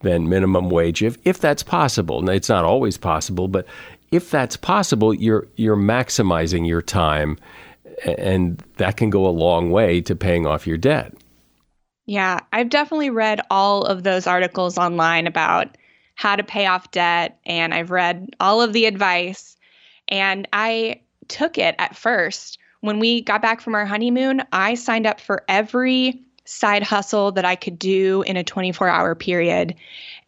than 0.00 0.28
minimum 0.28 0.68
wage 0.68 1.02
if, 1.02 1.16
if 1.24 1.40
that's 1.40 1.62
possible. 1.62 2.20
Now, 2.20 2.32
it's 2.32 2.50
not 2.50 2.64
always 2.64 2.98
possible, 2.98 3.48
but 3.48 3.66
if 4.10 4.30
that's 4.30 4.56
possible, 4.56 5.14
you're, 5.14 5.48
you're 5.56 5.76
maximizing 5.76 6.68
your 6.68 6.82
time, 6.82 7.38
and 8.04 8.62
that 8.76 8.98
can 8.98 9.08
go 9.08 9.26
a 9.26 9.30
long 9.30 9.70
way 9.70 10.02
to 10.02 10.14
paying 10.14 10.46
off 10.46 10.66
your 10.66 10.76
debt. 10.76 11.14
Yeah, 12.08 12.40
I've 12.54 12.70
definitely 12.70 13.10
read 13.10 13.42
all 13.50 13.82
of 13.82 14.02
those 14.02 14.26
articles 14.26 14.78
online 14.78 15.26
about 15.26 15.76
how 16.14 16.36
to 16.36 16.42
pay 16.42 16.64
off 16.64 16.90
debt, 16.90 17.38
and 17.44 17.74
I've 17.74 17.90
read 17.90 18.34
all 18.40 18.62
of 18.62 18.72
the 18.72 18.86
advice. 18.86 19.58
And 20.08 20.48
I 20.50 21.02
took 21.28 21.58
it 21.58 21.74
at 21.78 21.96
first. 21.96 22.56
When 22.80 22.98
we 22.98 23.20
got 23.20 23.42
back 23.42 23.60
from 23.60 23.74
our 23.74 23.84
honeymoon, 23.84 24.40
I 24.54 24.72
signed 24.74 25.06
up 25.06 25.20
for 25.20 25.44
every 25.48 26.22
side 26.46 26.82
hustle 26.82 27.32
that 27.32 27.44
I 27.44 27.56
could 27.56 27.78
do 27.78 28.22
in 28.22 28.38
a 28.38 28.42
24 28.42 28.88
hour 28.88 29.14
period. 29.14 29.74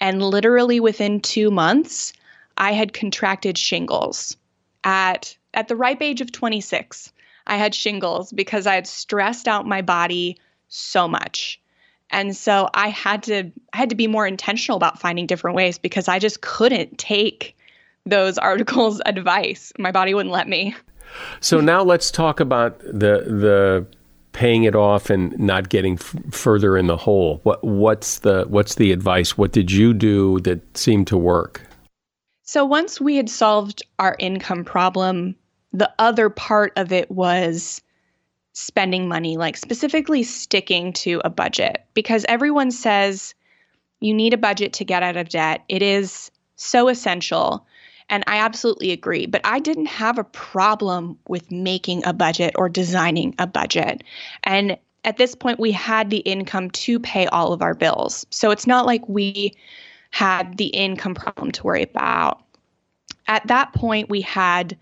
And 0.01 0.23
literally 0.23 0.81
within 0.81 1.19
two 1.19 1.51
months, 1.51 2.13
I 2.59 2.73
had 2.73 2.93
contracted 2.93 3.57
shingles 3.57 4.37
at, 4.85 5.35
at 5.55 5.69
the 5.69 5.77
ripe 5.77 6.03
age 6.03 6.21
of 6.21 6.31
26. 6.31 7.11
I 7.47 7.57
had 7.57 7.75
shingles 7.75 8.33
because 8.33 8.67
I 8.67 8.75
had 8.75 8.87
stressed 8.87 9.49
out 9.49 9.67
my 9.67 9.81
body 9.81 10.37
so 10.69 11.09
much. 11.09 11.60
And 12.11 12.37
so 12.37 12.69
I 12.75 12.89
had 12.89 13.23
to 13.25 13.51
I 13.73 13.77
had 13.77 13.91
to 13.91 13.97
be 13.97 14.07
more 14.07 14.27
intentional 14.27 14.77
about 14.77 15.01
finding 15.01 15.27
different 15.27 15.57
ways 15.57 15.79
because 15.79 16.09
I 16.09 16.19
just 16.19 16.41
couldn't 16.41 16.99
take 16.99 17.57
those 18.07 18.39
articles 18.39 19.01
advice. 19.07 19.73
My 19.79 19.93
body 19.93 20.15
wouldn't 20.15 20.33
let 20.33 20.49
me. 20.49 20.75
So 21.41 21.61
now 21.61 21.83
let's 21.83 22.11
talk 22.11 22.41
about 22.41 22.79
the 22.81 23.25
the 23.27 23.87
paying 24.33 24.65
it 24.65 24.77
off 24.77 25.11
and 25.11 25.37
not 25.39 25.69
getting 25.69 25.95
f- 25.95 26.15
further 26.31 26.77
in 26.77 26.87
the 26.87 26.97
hole. 26.97 27.41
What 27.43 27.63
what's 27.65 28.21
the 28.21 28.45
what's 28.49 28.77
the 28.77 28.93
advice? 28.93 29.37
What 29.37 29.53
did 29.53 29.71
you 29.71 29.93
do 29.93 30.41
that 30.41 30.77
seemed 30.77 31.07
to 31.09 31.17
work? 31.17 31.63
So 32.43 32.65
once 32.65 33.01
we 33.01 33.17
had 33.17 33.29
solved 33.29 33.83
our 33.99 34.17
income 34.19 34.65
problem, 34.65 35.37
the 35.73 35.91
other 35.99 36.29
part 36.31 36.73
of 36.77 36.93
it 36.93 37.11
was 37.11 37.81
spending 38.61 39.09
money, 39.09 39.37
like 39.37 39.57
specifically 39.57 40.23
sticking 40.23 40.93
to 40.93 41.21
a 41.25 41.31
budget, 41.31 41.85
because 41.95 42.25
everyone 42.29 42.71
says 42.71 43.35
you 44.01 44.15
need 44.15 44.35
a 44.35 44.39
budget 44.39 44.73
to 44.75 44.85
get 44.85 45.03
out 45.03 45.17
of 45.17 45.29
debt. 45.29 45.65
It 45.69 45.83
is 45.83 46.31
so 46.57 46.89
essential. 46.89 47.67
And 48.09 48.25
I 48.27 48.39
absolutely 48.39 48.91
agree. 48.91 49.27
But 49.27 49.41
I 49.45 49.61
didn't 49.61 49.87
have 49.87 50.19
a 50.19 50.25
problem 50.25 51.19
with 51.29 51.51
making 51.51 52.05
a 52.05 52.13
budget 52.13 52.55
or 52.57 52.69
designing 52.69 53.35
a 53.39 53.47
budget. 53.47 54.03
And 54.45 54.77
at 55.05 55.17
this 55.17 55.35
point, 55.35 55.61
we 55.61 55.71
had 55.71 56.11
the 56.11 56.19
income 56.19 56.71
to 56.71 56.99
pay 56.99 57.27
all 57.27 57.53
of 57.53 57.63
our 57.63 57.75
bills. 57.75 58.27
So 58.31 58.51
it's 58.51 58.67
not 58.67 58.85
like 58.85 59.09
we 59.09 59.55
had 60.11 60.57
the 60.57 60.67
income 60.67 61.15
problem 61.15 61.53
to 61.53 61.63
worry 61.63 61.85
about. 61.85 62.43
At 63.29 63.47
that 63.47 63.73
point, 63.73 64.11
we 64.11 64.21
had 64.21 64.77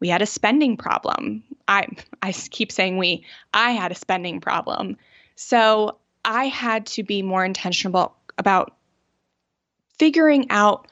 we 0.00 0.08
had 0.08 0.22
a 0.22 0.26
spending 0.26 0.76
problem. 0.76 1.42
I 1.68 1.86
I 2.22 2.32
keep 2.32 2.72
saying 2.72 2.98
we. 2.98 3.24
I 3.54 3.72
had 3.72 3.92
a 3.92 3.96
spending 3.96 4.40
problem. 4.40 4.96
So 5.34 5.98
I 6.24 6.46
had 6.46 6.86
to 6.86 7.02
be 7.02 7.22
more 7.22 7.44
intentional 7.44 8.16
about 8.38 8.74
figuring 9.98 10.50
out 10.50 10.88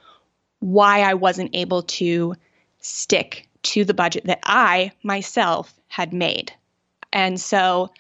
why 0.61 1.01
I 1.01 1.15
wasn't 1.15 1.55
able 1.55 1.83
to 1.83 2.35
stick 2.81 3.49
to 3.63 3.85
the 3.85 3.95
budget 3.95 4.25
that 4.27 4.41
I 4.45 4.93
myself 5.03 5.75
had 5.89 6.13
made. 6.13 6.53
And 7.13 7.41
so 7.41 7.91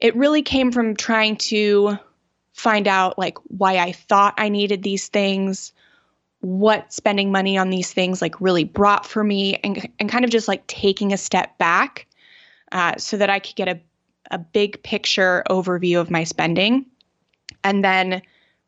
it 0.00 0.16
really 0.16 0.42
came 0.42 0.72
from 0.72 0.96
trying 0.96 1.36
to 1.36 1.98
find 2.54 2.88
out 2.88 3.18
like 3.18 3.36
why 3.48 3.78
I 3.78 3.92
thought 3.92 4.34
I 4.38 4.48
needed 4.48 4.82
these 4.82 5.08
things, 5.08 5.72
what 6.44 6.92
spending 6.92 7.32
money 7.32 7.56
on 7.56 7.70
these 7.70 7.90
things 7.90 8.20
like 8.20 8.38
really 8.38 8.64
brought 8.64 9.06
for 9.06 9.24
me 9.24 9.54
and, 9.64 9.88
and 9.98 10.10
kind 10.10 10.26
of 10.26 10.30
just 10.30 10.46
like 10.46 10.66
taking 10.66 11.12
a 11.12 11.16
step 11.16 11.56
back 11.56 12.06
uh, 12.72 12.94
so 12.98 13.16
that 13.16 13.30
I 13.30 13.38
could 13.38 13.56
get 13.56 13.68
a, 13.68 13.80
a 14.30 14.38
big 14.38 14.82
picture 14.82 15.42
overview 15.48 15.98
of 15.98 16.10
my 16.10 16.24
spending. 16.24 16.84
And 17.62 17.82
then 17.82 18.20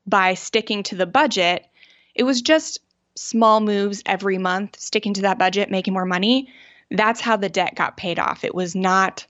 by 0.07 0.33
sticking 0.33 0.85
to 0.85 0.95
the 0.95 1.07
budget, 1.07 1.67
it 2.15 2.23
was 2.23 2.41
just 2.41 2.81
small 3.15 3.61
moves 3.61 4.03
every 4.07 4.39
month, 4.39 4.81
sticking 4.81 5.13
to 5.13 5.23
that 5.23 5.39
budget, 5.39 5.71
making 5.71 5.93
more 5.93 6.07
money. 6.07 6.49
That's 6.91 7.21
how 7.21 7.37
the 7.37 7.51
debt 7.51 7.75
got 7.75 7.99
paid 7.99 8.19
off. 8.19 8.43
It 8.43 8.55
was 8.55 8.75
not 8.75 9.27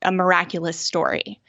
a 0.00 0.10
miraculous 0.10 0.78
story. 0.78 1.40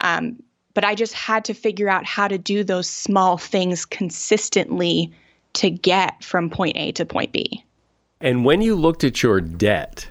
Um, 0.00 0.42
but 0.72 0.84
I 0.84 0.94
just 0.94 1.12
had 1.12 1.44
to 1.44 1.54
figure 1.54 1.90
out 1.90 2.06
how 2.06 2.26
to 2.26 2.38
do 2.38 2.64
those 2.64 2.88
small 2.88 3.36
things 3.36 3.84
consistently 3.84 5.12
to 5.54 5.70
get 5.70 6.22
from 6.22 6.50
point 6.50 6.76
A 6.76 6.92
to 6.92 7.04
point 7.04 7.32
B. 7.32 7.64
And 8.20 8.44
when 8.44 8.60
you 8.60 8.74
looked 8.76 9.04
at 9.04 9.22
your 9.22 9.40
debt, 9.40 10.08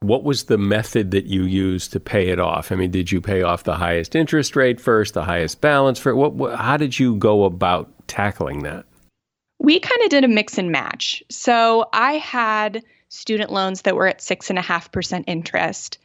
what 0.00 0.24
was 0.24 0.44
the 0.44 0.58
method 0.58 1.12
that 1.12 1.26
you 1.26 1.44
used 1.44 1.92
to 1.92 2.00
pay 2.00 2.28
it 2.28 2.38
off? 2.38 2.72
I 2.72 2.76
mean, 2.76 2.90
did 2.90 3.12
you 3.12 3.20
pay 3.20 3.42
off 3.42 3.64
the 3.64 3.76
highest 3.76 4.14
interest 4.14 4.56
rate 4.56 4.80
first, 4.80 5.14
the 5.14 5.24
highest 5.24 5.60
balance 5.60 5.98
for 5.98 6.14
what, 6.14 6.34
what 6.34 6.58
how 6.58 6.76
did 6.76 6.98
you 6.98 7.16
go 7.16 7.44
about 7.44 7.90
tackling 8.08 8.64
that? 8.64 8.84
We 9.58 9.78
kind 9.78 10.02
of 10.02 10.10
did 10.10 10.24
a 10.24 10.28
mix 10.28 10.58
and 10.58 10.72
match. 10.72 11.22
So 11.30 11.88
I 11.92 12.14
had 12.14 12.82
student 13.08 13.52
loans 13.52 13.82
that 13.82 13.94
were 13.94 14.08
at 14.08 14.20
six 14.20 14.50
and 14.50 14.58
a 14.58 14.62
half 14.62 14.90
percent 14.90 15.26
interest, 15.28 15.98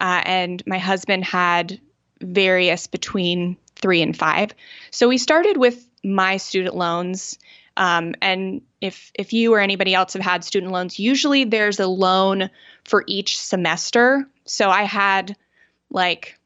uh, 0.00 0.22
and 0.24 0.62
my 0.66 0.78
husband 0.78 1.24
had 1.24 1.80
various 2.20 2.86
between 2.86 3.56
three 3.74 4.02
and 4.02 4.16
five. 4.16 4.54
So 4.92 5.08
we 5.08 5.18
started 5.18 5.56
with 5.56 5.84
my 6.04 6.36
student 6.36 6.76
loans 6.76 7.38
um, 7.76 8.14
and 8.20 8.62
if 8.80 9.12
if 9.14 9.32
you 9.32 9.54
or 9.54 9.60
anybody 9.60 9.94
else 9.94 10.12
have 10.14 10.22
had 10.22 10.44
student 10.44 10.72
loans, 10.72 10.98
usually 10.98 11.44
there's 11.44 11.80
a 11.80 11.86
loan 11.86 12.50
for 12.84 13.04
each 13.06 13.38
semester. 13.38 14.26
So 14.44 14.70
I 14.70 14.82
had 14.82 15.36
like 15.90 16.38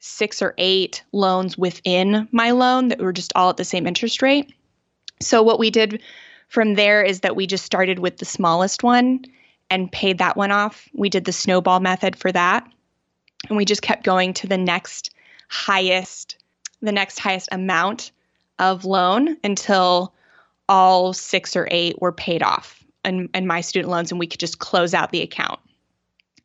six 0.00 0.42
or 0.42 0.54
eight 0.58 1.02
loans 1.12 1.56
within 1.56 2.28
my 2.30 2.50
loan 2.50 2.88
that 2.88 3.00
were 3.00 3.12
just 3.12 3.32
all 3.34 3.50
at 3.50 3.56
the 3.56 3.64
same 3.64 3.86
interest 3.86 4.22
rate. 4.22 4.54
So 5.20 5.42
what 5.42 5.58
we 5.58 5.70
did 5.70 6.02
from 6.48 6.74
there 6.74 7.02
is 7.02 7.20
that 7.20 7.36
we 7.36 7.46
just 7.46 7.64
started 7.64 7.98
with 7.98 8.18
the 8.18 8.24
smallest 8.24 8.82
one 8.82 9.24
and 9.70 9.90
paid 9.90 10.18
that 10.18 10.36
one 10.36 10.50
off. 10.50 10.88
We 10.92 11.08
did 11.08 11.24
the 11.24 11.32
snowball 11.32 11.80
method 11.80 12.16
for 12.16 12.30
that. 12.32 12.70
And 13.48 13.56
we 13.56 13.64
just 13.64 13.82
kept 13.82 14.04
going 14.04 14.34
to 14.34 14.46
the 14.46 14.58
next 14.58 15.10
highest 15.48 16.36
the 16.82 16.92
next 16.92 17.18
highest 17.18 17.48
amount 17.50 18.12
of 18.58 18.84
loan 18.84 19.38
until 19.42 20.12
all 20.68 21.12
six 21.12 21.56
or 21.56 21.68
eight 21.70 22.00
were 22.00 22.12
paid 22.12 22.42
off. 22.42 22.84
and, 23.04 23.28
and 23.34 23.46
my 23.46 23.60
student 23.60 23.90
loans 23.90 24.10
and 24.10 24.18
we 24.18 24.26
could 24.26 24.40
just 24.40 24.58
close 24.58 24.94
out 24.94 25.12
the 25.12 25.22
account. 25.22 25.60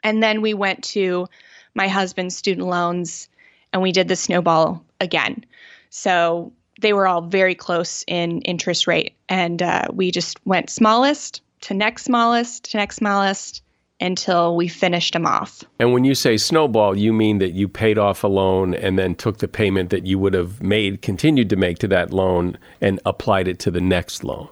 And 0.03 0.21
then 0.21 0.41
we 0.41 0.53
went 0.53 0.83
to 0.85 1.27
my 1.73 1.87
husband's 1.87 2.35
student 2.35 2.67
loans 2.67 3.29
and 3.71 3.81
we 3.81 3.91
did 3.91 4.07
the 4.07 4.15
snowball 4.15 4.83
again. 4.99 5.45
So 5.89 6.51
they 6.81 6.93
were 6.93 7.07
all 7.07 7.21
very 7.21 7.55
close 7.55 8.03
in 8.07 8.41
interest 8.41 8.87
rate. 8.87 9.15
And 9.27 9.61
uh, 9.61 9.85
we 9.91 10.11
just 10.11 10.45
went 10.45 10.69
smallest 10.69 11.41
to 11.61 11.73
next 11.73 12.03
smallest 12.03 12.71
to 12.71 12.77
next 12.77 12.97
smallest 12.97 13.63
until 14.01 14.55
we 14.55 14.67
finished 14.67 15.13
them 15.13 15.25
off. 15.25 15.63
And 15.79 15.91
when 15.93 16.03
you 16.03 16.15
say 16.15 16.37
snowball, 16.37 16.97
you 16.97 17.11
mean 17.11 17.39
that 17.39 17.51
you 17.51 17.67
paid 17.67 17.97
off 17.97 18.23
a 18.23 18.27
loan 18.27 18.73
and 18.73 18.97
then 18.97 19.15
took 19.15 19.39
the 19.39 19.47
payment 19.47 19.89
that 19.89 20.05
you 20.05 20.17
would 20.19 20.33
have 20.33 20.61
made, 20.61 21.01
continued 21.01 21.49
to 21.49 21.55
make 21.55 21.79
to 21.79 21.87
that 21.89 22.13
loan, 22.13 22.57
and 22.81 22.99
applied 23.05 23.47
it 23.47 23.59
to 23.59 23.71
the 23.71 23.81
next 23.81 24.23
loan. 24.23 24.47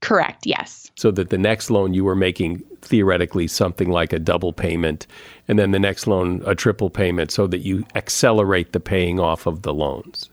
Correct, 0.00 0.46
yes. 0.46 0.90
So 0.94 1.10
that 1.10 1.30
the 1.30 1.38
next 1.38 1.70
loan 1.70 1.92
you 1.92 2.04
were 2.04 2.14
making 2.14 2.62
theoretically 2.82 3.48
something 3.48 3.90
like 3.90 4.12
a 4.12 4.18
double 4.18 4.52
payment, 4.52 5.06
and 5.48 5.58
then 5.58 5.72
the 5.72 5.78
next 5.78 6.06
loan 6.06 6.42
a 6.46 6.54
triple 6.54 6.88
payment, 6.88 7.30
so 7.30 7.46
that 7.48 7.58
you 7.58 7.84
accelerate 7.94 8.72
the 8.72 8.80
paying 8.80 9.18
off 9.18 9.46
of 9.46 9.62
the 9.62 9.74
loans. 9.74 10.30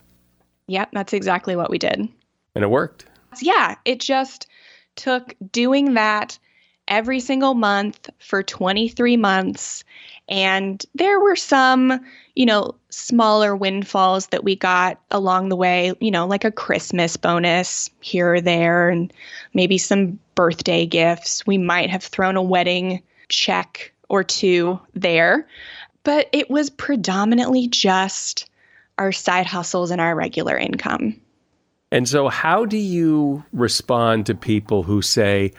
Yep, 0.68 0.90
that's 0.94 1.14
exactly 1.14 1.56
what 1.56 1.70
we 1.70 1.78
did. 1.78 2.08
And 2.54 2.64
it 2.64 2.70
worked. 2.70 3.06
Yeah, 3.42 3.76
it 3.86 4.00
just 4.00 4.48
took 4.96 5.36
doing 5.52 5.96
that 5.96 6.40
every 6.88 7.20
single 7.20 7.54
month 7.54 8.10
for 8.20 8.44
23 8.44 9.18
months. 9.18 9.84
And 10.28 10.84
there 10.96 11.20
were 11.20 11.36
some, 11.36 12.00
you 12.36 12.46
know, 12.46 12.76
smaller 12.90 13.56
windfalls 13.56 14.28
that 14.28 14.44
we 14.44 14.56
got 14.56 15.00
along 15.12 15.50
the 15.50 15.56
way, 15.56 15.94
you 16.00 16.12
know, 16.12 16.26
like 16.26 16.46
a 16.46 16.52
Christmas 16.52 17.18
bonus 17.18 17.90
here 18.00 18.36
or 18.36 18.42
there, 18.42 18.90
and 18.90 19.14
maybe 19.54 19.78
some 19.78 20.20
birthday 20.34 20.86
gifts. 20.86 21.46
We 21.46 21.58
might 21.58 21.90
have 21.90 22.04
thrown 22.04 22.36
a 22.36 22.44
wedding 22.44 23.02
check 23.30 23.92
or 24.10 24.24
two 24.24 24.80
there. 24.94 25.48
But 26.04 26.30
it 26.32 26.50
was 26.50 26.70
predominantly 26.70 27.68
just 27.68 28.48
our 28.98 29.12
side 29.12 29.46
hustles 29.46 29.92
and 29.92 30.00
our 30.00 30.16
regular 30.16 30.58
income. 30.58 31.20
And 31.92 32.10
so, 32.10 32.30
how 32.30 32.66
do 32.66 32.78
you 32.78 33.44
respond 33.54 34.26
to 34.26 34.36
people 34.36 34.84
who 34.84 35.02
say, 35.02 35.54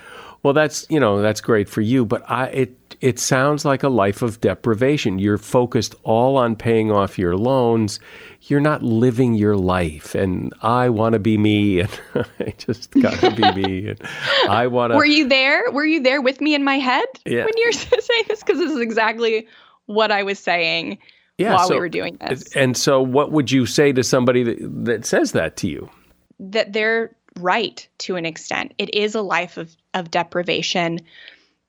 "Well, 0.47 0.55
that's 0.55 0.86
you 0.88 1.01
know 1.01 1.20
that's 1.20 1.40
great 1.40 1.68
for 1.68 1.80
you, 1.80 2.07
but 2.07 2.22
I 2.30 2.47
it 2.47 2.97
it 3.01 3.18
sounds 3.18 3.64
like 3.64 3.82
a 3.82 3.88
life 3.88 4.22
of 4.22 4.40
deprivation. 4.40 5.18
You're 5.18 5.38
focused 5.38 5.97
all 6.05 6.36
on 6.36 6.55
paying 6.55 6.92
off 6.92 7.18
your 7.18 7.36
loans. 7.36 7.99
You're 8.42 8.61
not 8.61 8.84
living 8.84 9.34
your 9.34 9.57
life. 9.57 10.14
And 10.14 10.53
I 10.62 10.88
want 10.88 11.12
to 11.14 11.18
be 11.18 11.36
me, 11.36 11.80
and 11.80 11.90
I 12.38 12.55
just 12.59 12.92
got 12.92 13.14
to 13.20 13.32
be 13.32 13.61
me. 13.61 13.88
And 13.88 14.01
I 14.49 14.68
want 14.68 14.92
to. 14.92 14.97
Were 14.97 15.05
you 15.05 15.28
there? 15.28 15.68
Were 15.72 15.84
you 15.84 16.01
there 16.01 16.22
with 16.22 16.40
me 16.40 16.55
in 16.55 16.62
my 16.62 16.78
head 16.78 17.07
Yeah. 17.24 17.44
when 17.44 17.55
you're 17.57 17.72
saying 17.72 18.24
this? 18.28 18.40
Because 18.44 18.59
this 18.59 18.70
is 18.70 18.78
exactly 18.80 19.49
what 19.86 20.12
I 20.12 20.22
was 20.22 20.38
saying 20.38 20.99
Yeah, 21.38 21.55
while 21.55 21.66
so- 21.66 21.74
we 21.74 21.80
were 21.80 21.88
doing 21.88 22.18
this. 22.28 22.55
And 22.55 22.76
so, 22.76 23.03
what 23.03 23.32
would 23.32 23.51
you 23.51 23.66
say 23.66 23.92
to 23.92 24.05
somebody 24.05 24.44
that, 24.44 24.59
that 24.84 25.05
says 25.07 25.32
that 25.32 25.57
to 25.59 25.68
you? 25.68 25.90
that 26.38 26.72
they're 26.72 27.14
right 27.40 27.86
to 27.99 28.16
an 28.16 28.24
extent. 28.26 28.72
It 28.78 28.94
is 28.94 29.14
a 29.14 29.20
life 29.22 29.57
of, 29.59 29.76
of 29.97 30.11
deprivation. 30.11 31.01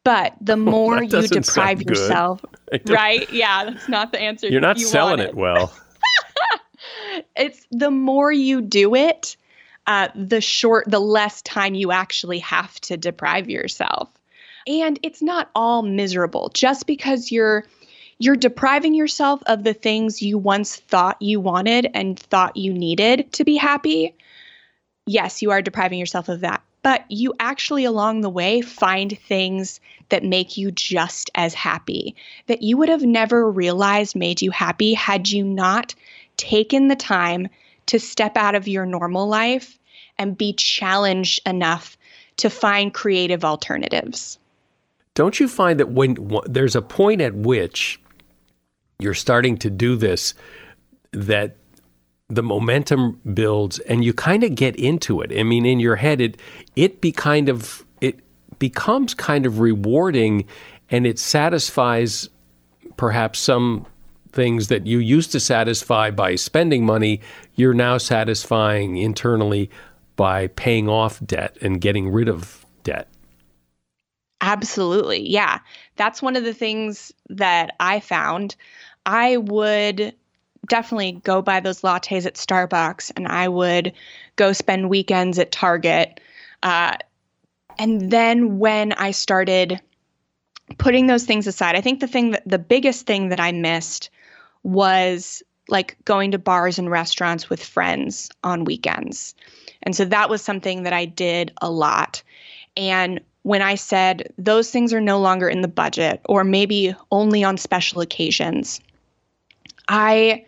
But 0.03 0.36
the 0.39 0.57
more 0.57 1.01
you 1.01 1.28
deprive 1.28 1.82
yourself, 1.82 2.43
right? 2.86 3.32
Yeah, 3.32 3.65
that's 3.65 3.89
not 3.89 4.11
the 4.11 4.19
answer. 4.19 4.47
You're 4.47 4.61
not 4.61 4.78
you 4.78 4.86
selling 4.86 5.19
wanted. 5.19 5.30
it 5.30 5.36
well. 5.36 5.73
It's 7.36 7.65
the 7.71 7.89
more 7.89 8.32
you 8.32 8.61
do 8.61 8.95
it, 8.95 9.38
uh, 9.88 10.09
the 10.15 10.41
short, 10.41 10.86
the 10.88 10.99
less 10.99 11.41
time 11.41 11.73
you 11.73 11.91
actually 11.91 12.39
have 12.39 12.80
to 12.82 12.97
deprive 12.97 13.49
yourself. 13.49 14.09
And 14.67 14.99
it's 15.01 15.21
not 15.21 15.49
all 15.55 15.82
miserable. 15.82 16.49
Just 16.53 16.86
because 16.86 17.32
you're 17.32 17.65
you're 18.19 18.36
depriving 18.36 18.93
yourself 18.93 19.41
of 19.45 19.63
the 19.63 19.73
things 19.73 20.21
you 20.21 20.38
once 20.38 20.75
thought 20.75 21.21
you 21.21 21.39
wanted 21.39 21.89
and 21.93 22.19
thought 22.19 22.57
you 22.57 22.73
needed 22.73 23.32
to 23.34 23.43
be 23.43 23.55
happy. 23.55 24.15
Yes, 25.05 25.41
you 25.41 25.51
are 25.51 25.61
depriving 25.61 25.99
yourself 25.99 26.28
of 26.28 26.41
that. 26.41 26.63
But 26.88 27.04
you 27.10 27.34
actually, 27.38 27.84
along 27.84 28.22
the 28.22 28.30
way, 28.30 28.62
find 28.62 29.20
things 29.20 29.82
that 30.08 30.24
make 30.24 30.56
you 30.56 30.72
just 30.72 31.30
as 31.36 31.54
happy, 31.54 32.16
that 32.46 32.62
you 32.62 32.78
would 32.78 32.88
have 32.88 33.02
never 33.02 33.52
realized 33.52 34.16
made 34.16 34.42
you 34.42 34.52
happy 34.52 34.94
had 34.94 35.28
you 35.28 35.44
not 35.44 35.94
taken 36.38 36.88
the 36.88 36.96
time 36.96 37.50
to 37.88 38.00
step 38.00 38.38
out 38.38 38.56
of 38.56 38.70
your 38.70 38.86
normal 38.86 39.28
life 39.28 39.78
and 40.18 40.38
be 40.38 40.54
challenged 40.54 41.42
enough 41.46 41.98
to 42.38 42.50
find 42.50 42.94
creative 42.94 43.44
alternatives. 43.44 44.40
Don't 45.14 45.42
you 45.42 45.50
find 45.50 45.82
that 45.82 45.90
when 45.90 46.14
w- 46.14 46.42
there's 46.46 46.78
a 46.78 46.82
point 46.82 47.20
at 47.20 47.36
which 47.36 48.00
you're 48.98 49.14
starting 49.14 49.58
to 49.58 49.70
do 49.70 49.98
this, 49.98 50.34
that 51.12 51.58
the 52.30 52.43
momentum 52.43 53.19
builds 53.34 53.80
and 53.80 54.03
you 54.03 54.13
kind 54.13 54.43
of 54.43 54.55
get 54.55 54.75
into 54.75 55.21
it. 55.21 55.32
I 55.38 55.43
mean, 55.43 55.65
in 55.65 55.80
your 55.80 55.95
head, 55.95 56.21
it 56.21 56.39
it 56.75 57.01
be 57.01 57.11
kind 57.11 57.49
of 57.49 57.86
it 58.01 58.19
becomes 58.59 59.13
kind 59.13 59.45
of 59.45 59.59
rewarding, 59.59 60.45
and 60.89 61.07
it 61.07 61.19
satisfies 61.19 62.30
perhaps 62.97 63.39
some 63.39 63.86
things 64.32 64.67
that 64.67 64.86
you 64.86 64.99
used 64.99 65.32
to 65.32 65.39
satisfy 65.39 66.11
by 66.11 66.36
spending 66.36 66.86
money. 66.86 67.21
You're 67.55 67.73
now 67.73 67.97
satisfying 67.97 68.97
internally 68.97 69.69
by 70.15 70.47
paying 70.47 70.89
off 70.89 71.19
debt 71.25 71.57
and 71.61 71.80
getting 71.80 72.09
rid 72.09 72.28
of 72.28 72.65
debt. 72.84 73.07
Absolutely. 74.41 75.28
Yeah. 75.28 75.59
That's 75.95 76.21
one 76.21 76.36
of 76.36 76.43
the 76.43 76.53
things 76.53 77.11
that 77.30 77.75
I 77.80 77.99
found. 77.99 78.55
I 79.05 79.38
would 79.38 80.13
definitely 80.66 81.14
go 81.24 81.41
buy 81.41 81.60
those 81.60 81.82
lattes 81.82 82.26
at 82.26 82.36
Starbucks 82.36 83.12
and 83.16 83.28
I 83.28 83.47
would 83.47 83.93
go 84.36 84.53
spend 84.53 84.89
weekends 84.89 85.39
at 85.39 85.51
Target. 85.51 86.20
Uh, 86.64 86.97
and 87.80 88.12
then 88.12 88.60
when 88.60 88.93
I 88.93 89.12
started 89.12 89.80
putting 90.78 91.08
those 91.08 91.26
things 91.26 91.47
aside, 91.47 91.76
I 91.76 91.82
think 91.82 91.99
the 91.99 92.08
thing 92.08 92.32
that 92.32 92.43
the 92.45 92.60
biggest 92.60 93.05
thing 93.05 93.30
that 93.30 93.39
I 93.39 93.51
missed 93.51 94.10
was 94.64 95.43
like 95.70 95.97
going 96.05 96.32
to 96.32 96.38
bars 96.38 96.80
and 96.80 96.89
restaurants 96.89 97.49
with 97.49 97.64
friends 97.64 98.30
on 98.43 98.64
weekends. 98.64 99.36
And 99.84 99.95
so 99.95 100.05
that 100.05 100.30
was 100.30 100.41
something 100.41 100.84
that 100.84 100.93
I 100.93 101.05
did 101.05 101.53
a 101.62 101.70
lot. 101.70 102.24
And 102.76 103.22
when 103.43 103.62
I 103.62 103.76
said 103.76 104.34
those 104.38 104.72
things 104.72 104.93
are 104.93 105.01
no 105.01 105.20
longer 105.20 105.47
in 105.47 105.62
the 105.62 105.68
budget 105.68 106.22
or 106.26 106.43
maybe 106.43 106.95
only 107.12 107.43
on 107.43 107.58
special 107.58 108.01
occasions, 108.01 108.82
I 109.88 110.46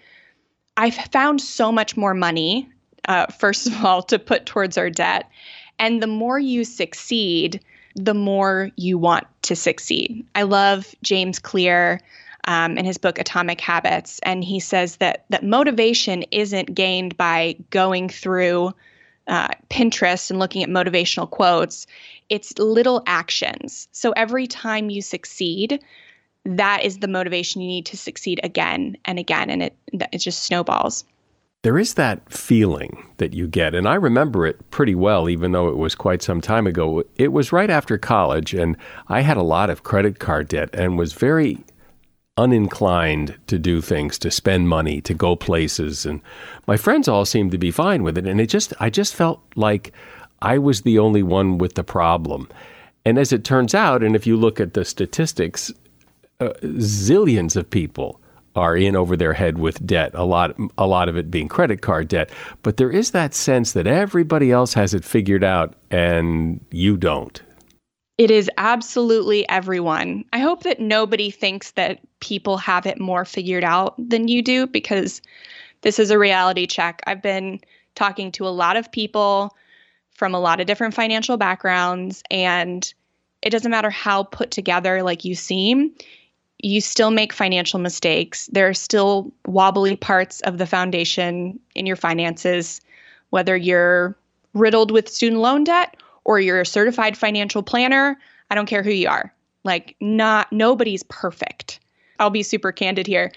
I 0.78 0.92
found 0.92 1.42
so 1.42 1.72
much 1.72 1.98
more 1.98 2.14
money, 2.14 2.70
uh, 3.08 3.28
first 3.28 3.68
of 3.68 3.84
all, 3.84 4.02
to 4.04 4.18
put 4.18 4.46
towards 4.46 4.78
our 4.78 4.90
debt. 4.90 5.30
And 5.78 6.02
the 6.02 6.08
more 6.08 6.40
you 6.40 6.64
succeed, 6.64 7.62
the 7.96 8.14
more 8.14 8.72
you 8.78 8.98
want 8.98 9.28
to 9.44 9.56
succeed. 9.56 10.26
I 10.36 10.44
love 10.44 10.94
James 11.04 11.40
Clear 11.40 12.00
um, 12.46 12.78
in 12.78 12.86
his 12.86 12.98
book 12.98 13.20
Atomic 13.20 13.60
Habits, 13.60 14.20
and 14.24 14.44
he 14.44 14.60
says 14.60 14.98
that 14.98 15.26
that 15.30 15.44
motivation 15.44 16.24
isn't 16.32 16.74
gained 16.74 17.18
by 17.18 17.56
going 17.70 18.10
through 18.10 18.74
uh, 19.28 19.50
Pinterest 19.70 20.30
and 20.30 20.40
looking 20.40 20.64
at 20.64 20.70
motivational 20.70 21.30
quotes. 21.30 21.88
It's 22.30 22.58
little 22.58 23.04
actions. 23.06 23.88
So 23.92 24.12
every 24.12 24.48
time 24.48 24.90
you 24.90 25.02
succeed, 25.02 25.84
that 26.46 26.84
is 26.84 27.00
the 27.00 27.08
motivation 27.08 27.62
you 27.62 27.68
need 27.68 27.86
to 27.88 27.98
succeed 27.98 28.40
again 28.44 28.98
and 29.06 29.20
again, 29.20 29.50
and 29.50 29.64
it 29.64 29.76
it 29.92 30.20
just 30.20 30.44
snowballs. 30.44 31.04
There 31.62 31.78
is 31.78 31.96
that 31.96 32.32
feeling 32.32 33.06
that 33.18 33.34
you 33.34 33.46
get, 33.48 33.76
and 33.76 33.88
I 33.88 33.96
remember 33.96 34.46
it 34.46 34.72
pretty 34.72 34.96
well, 34.96 35.28
even 35.30 35.52
though 35.52 35.68
it 35.68 35.78
was 35.78 35.94
quite 35.94 36.22
some 36.22 36.40
time 36.40 36.66
ago. 36.66 37.04
It 37.18 37.34
was 37.34 37.52
right 37.52 37.70
after 37.70 37.98
college, 37.98 38.54
and 38.54 38.78
I 39.10 39.22
had 39.22 39.36
a 39.36 39.44
lot 39.44 39.70
of 39.70 39.84
credit 39.84 40.20
card 40.20 40.48
debt 40.48 40.70
and 40.74 40.98
was 40.98 41.12
very 41.12 41.58
uninclined 42.40 43.36
to 43.48 43.60
do 43.60 43.82
things, 43.82 44.18
to 44.18 44.32
spend 44.32 44.70
money, 44.70 45.02
to 45.02 45.14
go 45.14 45.36
places. 45.36 46.06
And 46.06 46.22
my 46.68 46.78
friends 46.78 47.10
all 47.10 47.26
seemed 47.26 47.52
to 47.52 47.58
be 47.58 47.72
fine 47.72 48.02
with 48.02 48.18
it. 48.18 48.26
And 48.26 48.40
it 48.40 48.48
just, 48.48 48.74
I 48.80 48.90
just 48.90 49.14
felt 49.14 49.42
like 49.58 49.92
I 50.42 50.58
was 50.58 50.82
the 50.82 50.98
only 51.00 51.22
one 51.22 51.58
with 51.58 51.76
the 51.76 51.84
problem. 51.84 52.48
And 53.04 53.18
as 53.20 53.34
it 53.34 53.44
turns 53.44 53.76
out, 53.76 54.02
and 54.02 54.16
if 54.16 54.26
you 54.26 54.38
look 54.38 54.62
at 54.62 54.74
the 54.74 54.86
statistics, 54.86 55.74
uh, 56.40 56.54
zillions 56.62 57.56
of 57.56 57.70
people 57.70 58.20
are 58.56 58.76
in 58.76 58.96
over 58.96 59.16
their 59.16 59.34
head 59.34 59.58
with 59.58 59.86
debt. 59.86 60.12
A 60.14 60.24
lot, 60.24 60.56
a 60.78 60.88
lot 60.88 61.10
of 61.10 61.18
it 61.18 61.30
being 61.30 61.48
credit 61.48 61.82
card 61.82 62.08
debt. 62.08 62.30
But 62.64 62.78
there 62.78 62.90
is 62.90 63.12
that 63.12 63.34
sense 63.34 63.74
that 63.74 63.88
everybody 63.88 64.52
else 64.52 64.74
has 64.74 64.94
it 64.94 65.04
figured 65.04 65.44
out 65.44 65.76
and 65.92 66.64
you 66.72 66.98
don't. 66.98 67.42
It 68.18 68.32
is 68.32 68.50
absolutely 68.58 69.48
everyone. 69.50 70.26
I 70.34 70.40
hope 70.40 70.64
that 70.64 70.80
nobody 70.80 71.30
thinks 71.30 71.72
that 71.72 72.00
people 72.20 72.58
have 72.58 72.86
it 72.86 73.00
more 73.00 73.24
figured 73.24 73.64
out 73.64 73.96
than 73.98 74.28
you 74.28 74.42
do 74.42 74.68
because 74.68 75.22
this 75.82 76.00
is 76.00 76.12
a 76.12 76.20
reality 76.20 76.68
check. 76.68 77.02
I've 77.08 77.22
been 77.22 77.62
talking 77.96 78.32
to 78.34 78.48
a 78.48 78.50
lot 78.50 78.76
of 78.76 78.92
people 78.92 79.56
from 80.12 80.34
a 80.34 80.40
lot 80.40 80.60
of 80.60 80.68
different 80.68 80.94
financial 80.94 81.38
backgrounds 81.38 82.24
and 82.30 82.94
it 83.42 83.52
doesn't 83.52 83.72
matter 83.72 83.90
how 83.90 84.24
put 84.24 84.52
together 84.52 85.02
like 85.02 85.24
you 85.24 85.34
seem 85.34 85.94
you 86.60 86.82
still 86.82 87.12
make 87.12 87.32
financial 87.34 87.80
mistakes. 87.80 88.48
There 88.52 88.68
are 88.68 88.74
still 88.74 89.32
wobbly 89.46 89.96
parts 89.96 90.42
of 90.42 90.58
the 90.58 90.68
foundation 90.68 91.60
in 91.76 91.86
your 91.86 91.96
finances 91.96 92.82
whether 93.30 93.56
you're 93.56 94.16
riddled 94.54 94.92
with 94.92 95.10
student 95.10 95.42
loan 95.42 95.64
debt 95.64 95.98
or 96.24 96.40
you're 96.40 96.62
a 96.62 96.66
certified 96.66 97.18
financial 97.18 97.64
planner. 97.64 98.20
I 98.50 98.56
don't 98.56 98.66
care 98.66 98.84
who 98.84 98.92
you 98.92 99.08
are. 99.08 99.34
Like 99.64 99.96
not 100.00 100.52
nobody's 100.52 101.04
perfect. 101.04 101.80
I'll 102.20 102.30
be 102.30 102.44
super 102.44 102.72
candid 102.72 103.08
here. 103.08 103.32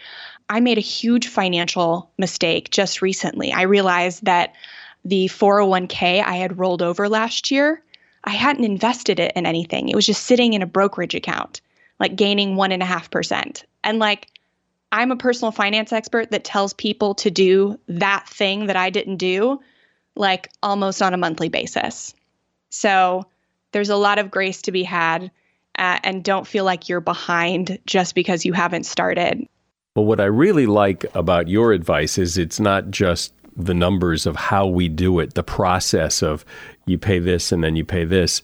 I 0.49 0.61
made 0.61 0.79
a 0.79 0.83
huge 0.83 1.29
financial 1.29 2.11
mistake 2.19 2.71
just 2.71 3.03
recently. 3.03 3.53
I 3.53 3.63
realized 3.63 4.25
that 4.25 4.55
the 5.05 5.27
401k 5.29 6.25
I 6.25 6.37
had 6.37 6.59
rolled 6.59 6.83
over 6.83 7.09
last 7.09 7.51
year, 7.51 7.83
I 8.25 8.31
hadn't 8.31 8.65
invested 8.65 9.19
it 9.19 9.33
in 9.35 9.47
anything. 9.47 9.89
It 9.89 9.97
was 9.97 10.07
just 10.07 10.25
sitting 10.25 10.53
in 10.53 10.63
a 10.63 10.67
brokerage 10.67 11.15
account, 11.15 11.61
like 12.03 12.17
gaining 12.17 12.57
one 12.57 12.73
and 12.73 12.83
a 12.83 12.87
half 12.87 13.13
percent. 13.13 13.65
And 13.85 14.01
like, 14.01 14.27
I'm 14.91 15.13
a 15.13 15.17
personal 15.17 15.53
finance 15.53 15.93
expert 15.93 16.33
that 16.33 16.43
tells 16.43 16.75
people 16.75 17.15
to 17.15 17.31
do 17.31 17.79
that 17.87 18.29
thing 18.29 18.67
that 18.67 18.77
I 18.77 18.91
didn't 18.91 19.19
do, 19.19 19.61
like 20.17 20.49
almost 20.65 21.01
on 21.01 21.15
a 21.15 21.17
monthly 21.17 21.49
basis. 21.49 22.13
So 22.71 23.25
there's 23.71 23.89
a 23.89 23.97
lot 23.97 24.19
of 24.19 24.33
grace 24.33 24.63
to 24.63 24.73
be 24.73 24.83
had. 24.83 25.31
Uh, 25.79 25.99
and 26.03 26.23
don't 26.23 26.47
feel 26.47 26.65
like 26.65 26.89
you're 26.89 27.01
behind 27.01 27.79
just 27.87 28.15
because 28.15 28.45
you 28.45 28.53
haven't 28.53 28.85
started. 28.85 29.47
Well, 29.95 30.05
what 30.05 30.21
I 30.21 30.25
really 30.25 30.67
like 30.67 31.07
about 31.15 31.49
your 31.49 31.73
advice 31.73 32.19
is 32.19 32.37
it's 32.37 32.61
not 32.61 32.91
just 32.91 33.33
the 33.57 33.75
numbers 33.75 34.27
of 34.27 34.37
how 34.37 34.67
we 34.67 34.89
do 34.89 35.19
it, 35.21 35.35
the 35.35 35.43
process 35.43 36.23
of 36.23 36.45
you 36.85 36.99
pay 36.99 37.21
this 37.21 37.53
and 37.53 37.63
then 37.63 37.77
you 37.77 37.85
pay 37.85 38.05
this. 38.05 38.43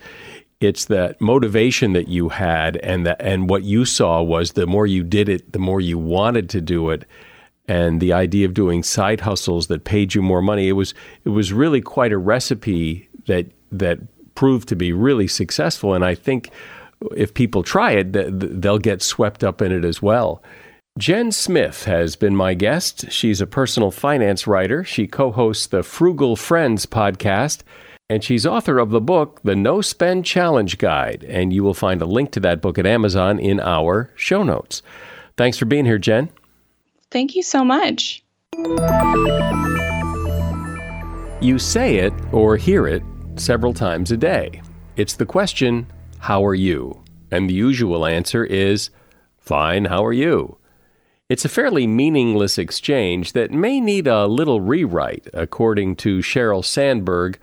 It's 0.61 0.87
that 0.87 1.21
motivation 1.21 1.93
that 1.93 2.09
you 2.09 2.31
had 2.31 2.77
and 2.79 3.07
that 3.07 3.21
and 3.21 3.49
what 3.49 3.63
you 3.63 3.85
saw 3.85 4.23
was 4.23 4.53
the 4.53 4.67
more 4.67 4.87
you 4.87 5.05
did 5.05 5.29
it, 5.29 5.53
the 5.53 5.59
more 5.59 5.81
you 5.81 5.99
wanted 5.99 6.51
to 6.51 6.61
do 6.61 6.91
it. 6.91 7.05
And 7.69 8.01
the 8.01 8.13
idea 8.13 8.47
of 8.47 8.55
doing 8.55 8.83
side 8.83 9.21
hustles 9.21 9.67
that 9.69 9.85
paid 9.85 10.15
you 10.15 10.23
more 10.23 10.43
money, 10.43 10.69
it 10.69 10.73
was 10.73 10.95
it 11.25 11.29
was 11.29 11.53
really 11.53 11.81
quite 11.81 12.13
a 12.13 12.19
recipe 12.19 13.09
that 13.27 13.47
that 13.71 14.01
proved 14.35 14.69
to 14.69 14.77
be 14.77 14.93
really 14.93 15.29
successful. 15.29 15.95
And 15.95 16.05
I 16.05 16.15
think 16.15 16.51
if 17.17 17.35
people 17.35 17.63
try 17.63 17.93
it, 17.93 18.13
they'll 18.13 18.79
get 18.79 19.03
swept 19.03 19.45
up 19.45 19.63
in 19.63 19.71
it 19.71 19.85
as 19.85 20.03
well. 20.03 20.43
Jen 20.99 21.31
Smith 21.31 21.85
has 21.85 22.17
been 22.17 22.35
my 22.35 22.55
guest. 22.55 23.13
She's 23.13 23.41
a 23.41 23.47
personal 23.47 23.93
finance 23.93 24.49
writer. 24.49 24.83
She 24.83 25.07
co 25.07 25.31
hosts 25.31 25.69
the 25.69 25.85
Frugal 25.85 26.35
Friends 26.35 26.87
podcast, 26.87 27.63
and 28.11 28.25
she's 28.25 28.47
author 28.47 28.79
of 28.79 28.91
the 28.91 29.01
book, 29.01 29.41
The 29.45 29.55
No 29.55 29.81
Spend 29.81 30.25
Challenge 30.25 30.79
Guide. 30.79 31.25
And 31.29 31.53
you 31.53 31.63
will 31.63 31.75
find 31.75 32.01
a 32.01 32.07
link 32.07 32.31
to 32.33 32.41
that 32.41 32.63
book 32.63 32.79
at 32.79 32.87
Amazon 32.87 33.39
in 33.39 33.61
our 33.61 34.11
show 34.17 34.43
notes. 34.43 34.83
Thanks 35.37 35.59
for 35.59 35.67
being 35.67 35.85
here, 35.85 35.99
Jen. 35.99 36.31
Thank 37.11 37.35
you 37.37 37.43
so 37.43 37.65
much. 37.65 38.25
You 41.41 41.59
say 41.59 41.97
it 41.97 42.13
or 42.33 42.57
hear 42.57 42.87
it 42.87 43.03
several 43.37 43.75
times 43.75 44.11
a 44.11 44.17
day. 44.17 44.63
It's 44.97 45.15
the 45.15 45.27
question, 45.27 45.87
How 46.19 46.45
are 46.45 46.55
you? 46.55 47.03
And 47.31 47.49
the 47.49 47.55
usual 47.55 48.07
answer 48.07 48.45
is, 48.45 48.91
Fine, 49.39 49.85
how 49.87 50.05
are 50.05 50.13
you? 50.13 50.57
It's 51.29 51.45
a 51.45 51.51
fairly 51.51 51.87
meaningless 51.87 52.57
exchange 52.57 53.35
that 53.35 53.51
may 53.51 53.81
need 53.81 54.07
a 54.07 54.27
little 54.27 54.63
rewrite, 54.63 55.29
according 55.35 55.97
to 55.97 56.19
Sheryl 56.19 56.65
Sandberg, 56.65 57.39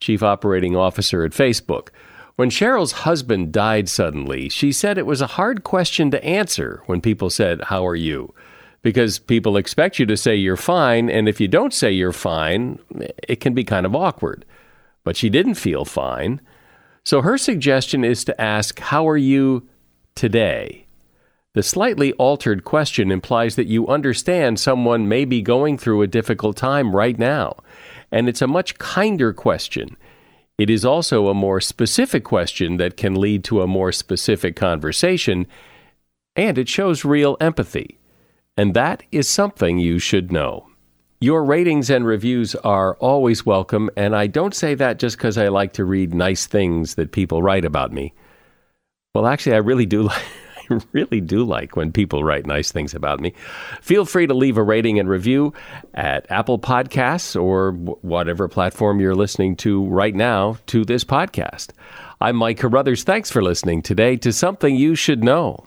Chief 0.00 0.22
Operating 0.22 0.76
Officer 0.76 1.24
at 1.24 1.32
Facebook. 1.32 1.88
When 2.36 2.50
Sheryl's 2.50 2.92
husband 2.92 3.52
died 3.52 3.88
suddenly, 3.88 4.50
she 4.50 4.70
said 4.70 4.98
it 4.98 5.06
was 5.06 5.22
a 5.22 5.26
hard 5.26 5.64
question 5.64 6.10
to 6.10 6.22
answer 6.24 6.82
when 6.86 7.00
people 7.00 7.30
said, 7.30 7.62
How 7.62 7.86
are 7.86 7.96
you? 7.96 8.34
Because 8.82 9.18
people 9.18 9.56
expect 9.56 9.98
you 9.98 10.06
to 10.06 10.16
say 10.16 10.36
you're 10.36 10.56
fine, 10.56 11.08
and 11.08 11.28
if 11.28 11.40
you 11.40 11.48
don't 11.48 11.72
say 11.72 11.90
you're 11.90 12.12
fine, 12.12 12.78
it 13.26 13.40
can 13.40 13.54
be 13.54 13.64
kind 13.64 13.86
of 13.86 13.96
awkward. 13.96 14.44
But 15.02 15.16
she 15.16 15.30
didn't 15.30 15.54
feel 15.54 15.84
fine. 15.84 16.40
So 17.04 17.22
her 17.22 17.38
suggestion 17.38 18.04
is 18.04 18.22
to 18.24 18.40
ask, 18.40 18.78
How 18.80 19.08
are 19.08 19.16
you 19.16 19.66
today? 20.14 20.86
The 21.56 21.62
slightly 21.62 22.12
altered 22.14 22.64
question 22.64 23.10
implies 23.10 23.56
that 23.56 23.66
you 23.66 23.88
understand 23.88 24.60
someone 24.60 25.08
may 25.08 25.24
be 25.24 25.40
going 25.40 25.78
through 25.78 26.02
a 26.02 26.06
difficult 26.06 26.54
time 26.54 26.94
right 26.94 27.18
now, 27.18 27.56
and 28.10 28.28
it's 28.28 28.42
a 28.42 28.46
much 28.46 28.78
kinder 28.78 29.32
question. 29.32 29.96
It 30.58 30.70
is 30.70 30.84
also 30.84 31.28
a 31.28 31.34
more 31.34 31.60
specific 31.60 32.24
question 32.24 32.78
that 32.78 32.96
can 32.96 33.14
lead 33.14 33.44
to 33.44 33.60
a 33.60 33.66
more 33.66 33.92
specific 33.92 34.56
conversation, 34.56 35.46
and 36.34 36.56
it 36.56 36.68
shows 36.68 37.04
real 37.04 37.36
empathy. 37.40 37.98
And 38.56 38.72
that 38.72 39.02
is 39.12 39.28
something 39.28 39.78
you 39.78 39.98
should 39.98 40.32
know. 40.32 40.66
Your 41.20 41.44
ratings 41.44 41.90
and 41.90 42.06
reviews 42.06 42.54
are 42.56 42.94
always 42.96 43.44
welcome, 43.44 43.90
and 43.96 44.14
I 44.16 44.26
don't 44.26 44.54
say 44.54 44.74
that 44.74 44.98
just 44.98 45.16
because 45.16 45.36
I 45.36 45.48
like 45.48 45.74
to 45.74 45.84
read 45.84 46.14
nice 46.14 46.46
things 46.46 46.94
that 46.94 47.12
people 47.12 47.42
write 47.42 47.64
about 47.64 47.92
me. 47.92 48.14
Well, 49.14 49.26
actually, 49.26 49.54
I 49.54 49.58
really 49.58 49.86
do 49.86 50.02
like. 50.04 50.22
Really 50.92 51.20
do 51.20 51.44
like 51.44 51.76
when 51.76 51.92
people 51.92 52.24
write 52.24 52.46
nice 52.46 52.72
things 52.72 52.94
about 52.94 53.20
me. 53.20 53.34
Feel 53.80 54.04
free 54.04 54.26
to 54.26 54.34
leave 54.34 54.56
a 54.56 54.62
rating 54.62 54.98
and 54.98 55.08
review 55.08 55.52
at 55.94 56.30
Apple 56.30 56.58
Podcasts 56.58 57.40
or 57.40 57.72
whatever 57.72 58.48
platform 58.48 59.00
you're 59.00 59.14
listening 59.14 59.56
to 59.56 59.86
right 59.86 60.14
now 60.14 60.58
to 60.66 60.84
this 60.84 61.04
podcast. 61.04 61.70
I'm 62.20 62.36
Mike 62.36 62.58
Carruthers. 62.58 63.04
Thanks 63.04 63.30
for 63.30 63.42
listening 63.42 63.82
today 63.82 64.16
to 64.16 64.32
Something 64.32 64.76
You 64.76 64.94
Should 64.94 65.22
Know. 65.22 65.66